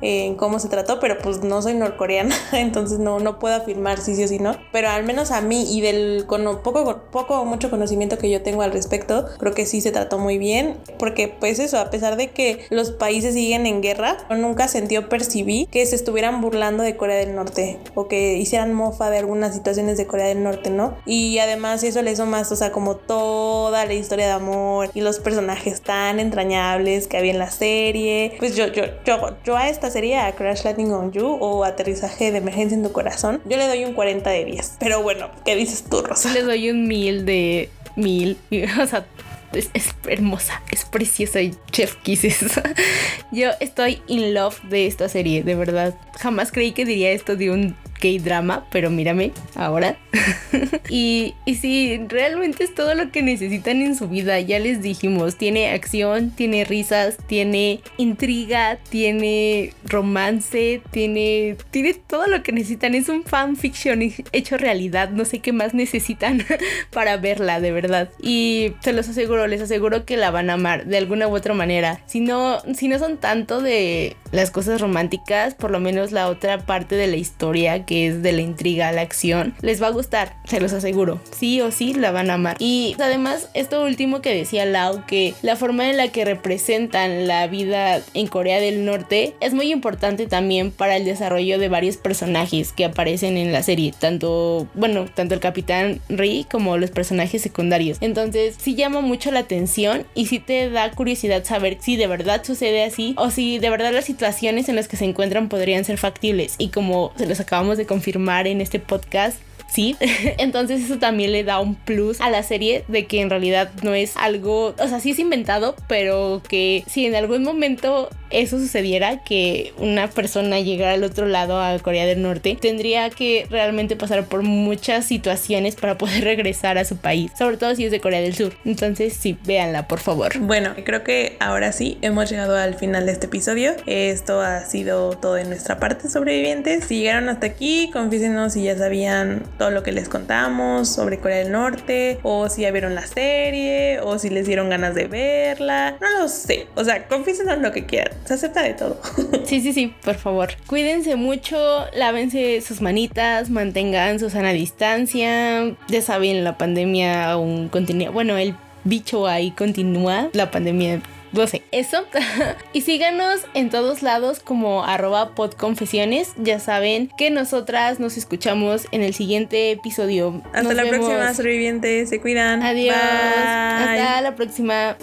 en 0.00 0.34
cómo 0.34 0.58
se 0.58 0.68
trató, 0.68 0.98
pero 0.98 1.16
pues 1.18 1.42
no 1.42 1.62
soy 1.62 1.74
norcoreana, 1.74 2.34
entonces 2.52 2.98
no, 2.98 3.20
no 3.20 3.38
puedo 3.38 3.54
afirmar 3.54 4.00
si 4.00 4.16
sí 4.16 4.24
o 4.24 4.28
si 4.28 4.38
no. 4.38 4.56
Pero 4.72 4.88
al 4.88 5.04
menos 5.04 5.30
a 5.30 5.40
mí 5.40 5.76
y 5.76 5.80
del 5.80 6.24
con 6.26 6.42
poco, 6.62 7.02
poco 7.10 7.40
o 7.40 7.44
mucho 7.44 7.70
conocimiento 7.70 8.18
que 8.18 8.30
yo 8.30 8.42
tengo 8.42 8.62
al 8.62 8.72
respecto, 8.72 9.26
creo 9.38 9.54
que 9.54 9.64
sí 9.64 9.80
se 9.80 9.92
trató 9.92 10.18
muy 10.18 10.38
bien, 10.38 10.76
porque 10.98 11.28
pues 11.28 11.58
eso, 11.58 11.78
a 11.78 11.90
pesar 11.90 12.16
de 12.16 12.30
que 12.30 12.66
los 12.70 12.90
países 12.90 13.34
siguen 13.34 13.66
en 13.66 13.80
guerra, 13.80 14.16
nunca 14.30 14.68
sentí 14.68 14.96
o 14.96 15.08
percibí 15.08 15.66
que 15.70 15.86
se 15.86 15.94
estuvieran 15.94 16.40
burlando 16.40 16.82
de 16.82 16.96
Corea 16.96 17.16
del 17.16 17.34
Norte 17.34 17.78
o 17.94 18.08
que 18.08 18.36
hicieran 18.36 18.72
mofa 18.74 19.10
de 19.10 19.18
algunas 19.18 19.54
situaciones 19.54 19.96
de 19.96 20.06
Corea 20.06 20.26
del 20.26 20.42
Norte, 20.42 20.70
¿no? 20.70 20.96
Y 21.06 21.38
además 21.38 21.82
eso 21.84 22.02
le 22.02 22.12
hizo 22.12 22.26
más, 22.26 22.50
o 22.50 22.56
sea, 22.56 22.72
como 22.72 22.96
toda 22.96 23.86
la 23.86 23.94
historia 23.94 24.26
de 24.26 24.32
amor 24.32 24.90
y 24.94 25.00
los 25.00 25.20
personajes 25.20 25.80
tan 25.80 26.18
entrañables 26.18 27.06
que 27.06 27.18
había 27.18 27.30
en 27.30 27.38
la 27.38 27.41
serie. 27.50 28.34
Pues 28.38 28.56
yo, 28.56 28.68
yo, 28.68 28.84
yo, 29.04 29.36
yo 29.44 29.56
a 29.56 29.68
esta 29.68 29.90
serie, 29.90 30.18
a 30.18 30.32
Crash 30.32 30.64
Landing 30.64 30.92
on 30.92 31.12
You 31.12 31.26
o 31.26 31.64
Aterrizaje 31.64 32.30
de 32.30 32.38
Emergencia 32.38 32.76
en 32.76 32.82
tu 32.82 32.92
Corazón, 32.92 33.40
yo 33.44 33.56
le 33.56 33.66
doy 33.66 33.84
un 33.84 33.94
40 33.94 34.30
de 34.30 34.44
10. 34.44 34.76
Pero 34.78 35.02
bueno, 35.02 35.30
¿qué 35.44 35.56
dices 35.56 35.84
tú, 35.88 36.02
Rosa? 36.02 36.32
Le 36.32 36.42
doy 36.42 36.70
un 36.70 36.86
mil 36.86 37.24
de 37.24 37.68
mil. 37.96 38.38
O 38.82 38.86
sea, 38.86 39.04
es, 39.52 39.70
hermosa, 40.08 40.62
es 40.70 40.84
preciosa 40.84 41.40
y 41.40 41.54
chef 41.70 41.96
kisses. 41.96 42.60
Yo 43.32 43.50
estoy 43.60 44.02
in 44.06 44.34
love 44.34 44.60
de 44.64 44.86
esta 44.86 45.08
serie, 45.08 45.42
de 45.42 45.54
verdad. 45.54 45.94
Jamás 46.18 46.52
creí 46.52 46.72
que 46.72 46.84
diría 46.84 47.10
esto 47.12 47.36
de 47.36 47.50
un 47.50 47.76
K-drama, 48.02 48.66
pero 48.70 48.90
mírame 48.90 49.30
ahora. 49.54 49.96
y, 50.88 51.34
y 51.46 51.54
sí, 51.54 52.00
realmente 52.08 52.64
es 52.64 52.74
todo 52.74 52.94
lo 52.94 53.12
que 53.12 53.22
necesitan 53.22 53.80
en 53.80 53.94
su 53.94 54.08
vida. 54.08 54.40
Ya 54.40 54.58
les 54.58 54.82
dijimos, 54.82 55.36
tiene 55.36 55.70
acción, 55.70 56.30
tiene 56.30 56.64
risas, 56.64 57.16
tiene 57.28 57.80
intriga, 57.98 58.78
tiene 58.88 59.72
romance, 59.84 60.82
tiene, 60.90 61.56
tiene 61.70 61.94
todo 61.94 62.26
lo 62.26 62.42
que 62.42 62.50
necesitan. 62.50 62.96
Es 62.96 63.08
un 63.08 63.22
fanfiction 63.22 64.02
hecho 64.32 64.56
realidad. 64.56 65.10
No 65.10 65.24
sé 65.24 65.38
qué 65.38 65.52
más 65.52 65.72
necesitan 65.72 66.44
para 66.90 67.18
verla, 67.18 67.60
de 67.60 67.70
verdad. 67.70 68.10
Y 68.20 68.72
se 68.80 68.92
los 68.92 69.08
aseguro, 69.08 69.46
les 69.46 69.60
aseguro 69.60 70.04
que 70.04 70.16
la 70.16 70.32
van 70.32 70.50
a 70.50 70.54
amar 70.54 70.86
de 70.86 70.98
alguna 70.98 71.28
u 71.28 71.36
otra 71.36 71.54
manera. 71.54 72.00
Si 72.06 72.18
no, 72.18 72.58
si 72.74 72.88
no 72.88 72.98
son 72.98 73.18
tanto 73.18 73.60
de 73.60 74.16
las 74.32 74.50
cosas 74.50 74.80
románticas, 74.80 75.54
por 75.54 75.70
lo 75.70 75.78
menos 75.78 76.10
la 76.10 76.28
otra 76.28 76.66
parte 76.66 76.96
de 76.96 77.06
la 77.06 77.16
historia 77.16 77.84
es 77.92 78.22
de 78.22 78.32
la 78.32 78.42
intriga 78.42 78.88
a 78.88 78.92
la 78.92 79.00
acción, 79.00 79.54
les 79.62 79.82
va 79.82 79.88
a 79.88 79.90
gustar, 79.90 80.36
se 80.44 80.60
los 80.60 80.72
aseguro. 80.72 81.20
Sí 81.36 81.60
o 81.60 81.72
sí 81.72 81.94
la 81.94 82.10
van 82.10 82.30
a 82.30 82.34
amar. 82.34 82.56
Y 82.58 82.94
además, 82.98 83.48
esto 83.54 83.82
último 83.82 84.20
que 84.20 84.34
decía 84.34 84.64
Lau, 84.64 85.04
que 85.06 85.34
la 85.42 85.56
forma 85.56 85.88
en 85.88 85.96
la 85.96 86.08
que 86.08 86.24
representan 86.24 87.26
la 87.26 87.46
vida 87.46 88.00
en 88.14 88.26
Corea 88.26 88.60
del 88.60 88.84
Norte 88.84 89.34
es 89.40 89.54
muy 89.54 89.72
importante 89.72 90.26
también 90.26 90.70
para 90.70 90.96
el 90.96 91.04
desarrollo 91.04 91.58
de 91.58 91.68
varios 91.68 91.96
personajes 91.96 92.72
que 92.72 92.84
aparecen 92.84 93.36
en 93.36 93.52
la 93.52 93.62
serie, 93.62 93.94
tanto, 93.98 94.66
bueno, 94.74 95.06
tanto 95.06 95.34
el 95.34 95.40
capitán 95.40 96.00
Ri 96.08 96.46
como 96.50 96.76
los 96.76 96.90
personajes 96.90 97.42
secundarios. 97.42 97.98
Entonces, 98.00 98.56
sí 98.58 98.74
llama 98.74 99.00
mucho 99.00 99.30
la 99.30 99.40
atención 99.40 100.06
y 100.14 100.26
sí 100.26 100.38
te 100.38 100.70
da 100.70 100.90
curiosidad 100.92 101.44
saber 101.44 101.78
si 101.80 101.96
de 101.96 102.06
verdad 102.06 102.44
sucede 102.44 102.84
así 102.84 103.14
o 103.16 103.30
si 103.30 103.58
de 103.58 103.70
verdad 103.70 103.92
la 103.92 104.02
situaciones 104.02 104.68
en 104.68 104.76
las 104.76 104.88
que 104.88 104.96
se 104.96 105.04
encuentran 105.04 105.48
podrían 105.48 105.84
ser 105.84 105.98
factibles. 105.98 106.56
Y 106.58 106.68
como 106.68 107.12
se 107.16 107.26
los 107.26 107.40
acabamos 107.40 107.78
de 107.78 107.81
confirmar 107.86 108.46
en 108.46 108.60
este 108.60 108.78
podcast 108.78 109.38
sí. 109.72 109.96
Entonces 110.38 110.84
eso 110.84 110.98
también 110.98 111.32
le 111.32 111.44
da 111.44 111.60
un 111.60 111.74
plus 111.74 112.20
a 112.20 112.30
la 112.30 112.42
serie 112.42 112.84
de 112.88 113.06
que 113.06 113.20
en 113.20 113.30
realidad 113.30 113.70
no 113.82 113.94
es 113.94 114.16
algo, 114.16 114.74
o 114.78 114.88
sea, 114.88 115.00
sí 115.00 115.10
es 115.10 115.18
inventado, 115.18 115.74
pero 115.88 116.42
que 116.48 116.84
si 116.86 117.06
en 117.06 117.14
algún 117.14 117.42
momento 117.42 118.08
eso 118.32 118.58
sucediera, 118.58 119.22
que 119.24 119.72
una 119.78 120.08
persona 120.08 120.60
llegara 120.60 120.94
al 120.94 121.04
otro 121.04 121.26
lado 121.26 121.60
a 121.60 121.78
Corea 121.78 122.06
del 122.06 122.22
Norte, 122.22 122.56
tendría 122.60 123.10
que 123.10 123.46
realmente 123.50 123.96
pasar 123.96 124.24
por 124.26 124.42
muchas 124.42 125.04
situaciones 125.04 125.76
para 125.76 125.98
poder 125.98 126.24
regresar 126.24 126.78
a 126.78 126.84
su 126.84 126.96
país, 126.96 127.30
sobre 127.38 127.56
todo 127.56 127.74
si 127.74 127.84
es 127.84 127.90
de 127.90 128.00
Corea 128.00 128.20
del 128.20 128.34
Sur. 128.34 128.54
Entonces 128.64 129.14
sí, 129.14 129.36
véanla, 129.44 129.86
por 129.88 130.00
favor. 130.00 130.38
Bueno, 130.38 130.74
creo 130.84 131.04
que 131.04 131.36
ahora 131.40 131.72
sí 131.72 131.98
hemos 132.02 132.30
llegado 132.30 132.56
al 132.56 132.74
final 132.74 133.06
de 133.06 133.12
este 133.12 133.26
episodio. 133.26 133.74
Esto 133.86 134.40
ha 134.40 134.64
sido 134.64 135.10
todo 135.10 135.34
de 135.34 135.44
nuestra 135.44 135.78
parte 135.78 136.08
sobrevivientes. 136.08 136.84
Si 136.84 136.98
llegaron 136.98 137.28
hasta 137.28 137.46
aquí, 137.46 137.90
confísenos 137.92 138.54
si 138.54 138.64
ya 138.64 138.76
sabían 138.76 139.42
todo 139.62 139.70
lo 139.70 139.84
que 139.84 139.92
les 139.92 140.08
contamos 140.08 140.88
sobre 140.88 141.20
Corea 141.20 141.36
del 141.36 141.52
Norte, 141.52 142.18
o 142.24 142.48
si 142.48 142.62
ya 142.62 142.72
vieron 142.72 142.96
la 142.96 143.06
serie, 143.06 144.00
o 144.00 144.18
si 144.18 144.28
les 144.28 144.44
dieron 144.44 144.68
ganas 144.68 144.96
de 144.96 145.06
verla. 145.06 145.98
No 146.00 146.18
lo 146.18 146.26
sé. 146.26 146.66
O 146.74 146.82
sea, 146.82 147.06
confísenos 147.06 147.60
lo 147.60 147.70
que 147.70 147.86
quieran. 147.86 148.12
Se 148.24 148.34
acepta 148.34 148.64
de 148.64 148.74
todo. 148.74 149.00
sí, 149.44 149.60
sí, 149.60 149.72
sí, 149.72 149.94
por 150.02 150.16
favor. 150.16 150.48
Cuídense 150.66 151.14
mucho, 151.14 151.86
lávense 151.94 152.60
sus 152.60 152.80
manitas, 152.80 153.50
mantengan 153.50 154.18
su 154.18 154.30
sana 154.30 154.50
distancia. 154.50 155.76
Ya 155.86 156.02
saben, 156.02 156.42
la 156.42 156.58
pandemia 156.58 157.30
aún 157.30 157.68
continúa. 157.68 158.10
Bueno, 158.10 158.36
el 158.38 158.56
bicho 158.82 159.28
ahí 159.28 159.52
continúa. 159.52 160.30
La 160.32 160.50
pandemia 160.50 161.00
no 161.32 161.46
sé, 161.46 161.62
eso. 161.72 162.04
y 162.72 162.82
síganos 162.82 163.40
en 163.54 163.70
todos 163.70 164.02
lados 164.02 164.40
como 164.40 164.84
arroba 164.84 165.34
podconfesiones. 165.34 166.34
Ya 166.36 166.60
saben 166.60 167.10
que 167.16 167.30
nosotras 167.30 168.00
nos 168.00 168.16
escuchamos 168.16 168.86
en 168.92 169.02
el 169.02 169.14
siguiente 169.14 169.70
episodio. 169.70 170.42
Hasta 170.52 170.74
la 170.74 170.84
próxima, 170.84 171.34
sobrevivientes. 171.34 172.10
Se 172.10 172.20
cuidan. 172.20 172.62
Adiós. 172.62 172.96
Hasta 172.96 174.20
la 174.20 174.34
próxima. 174.34 174.96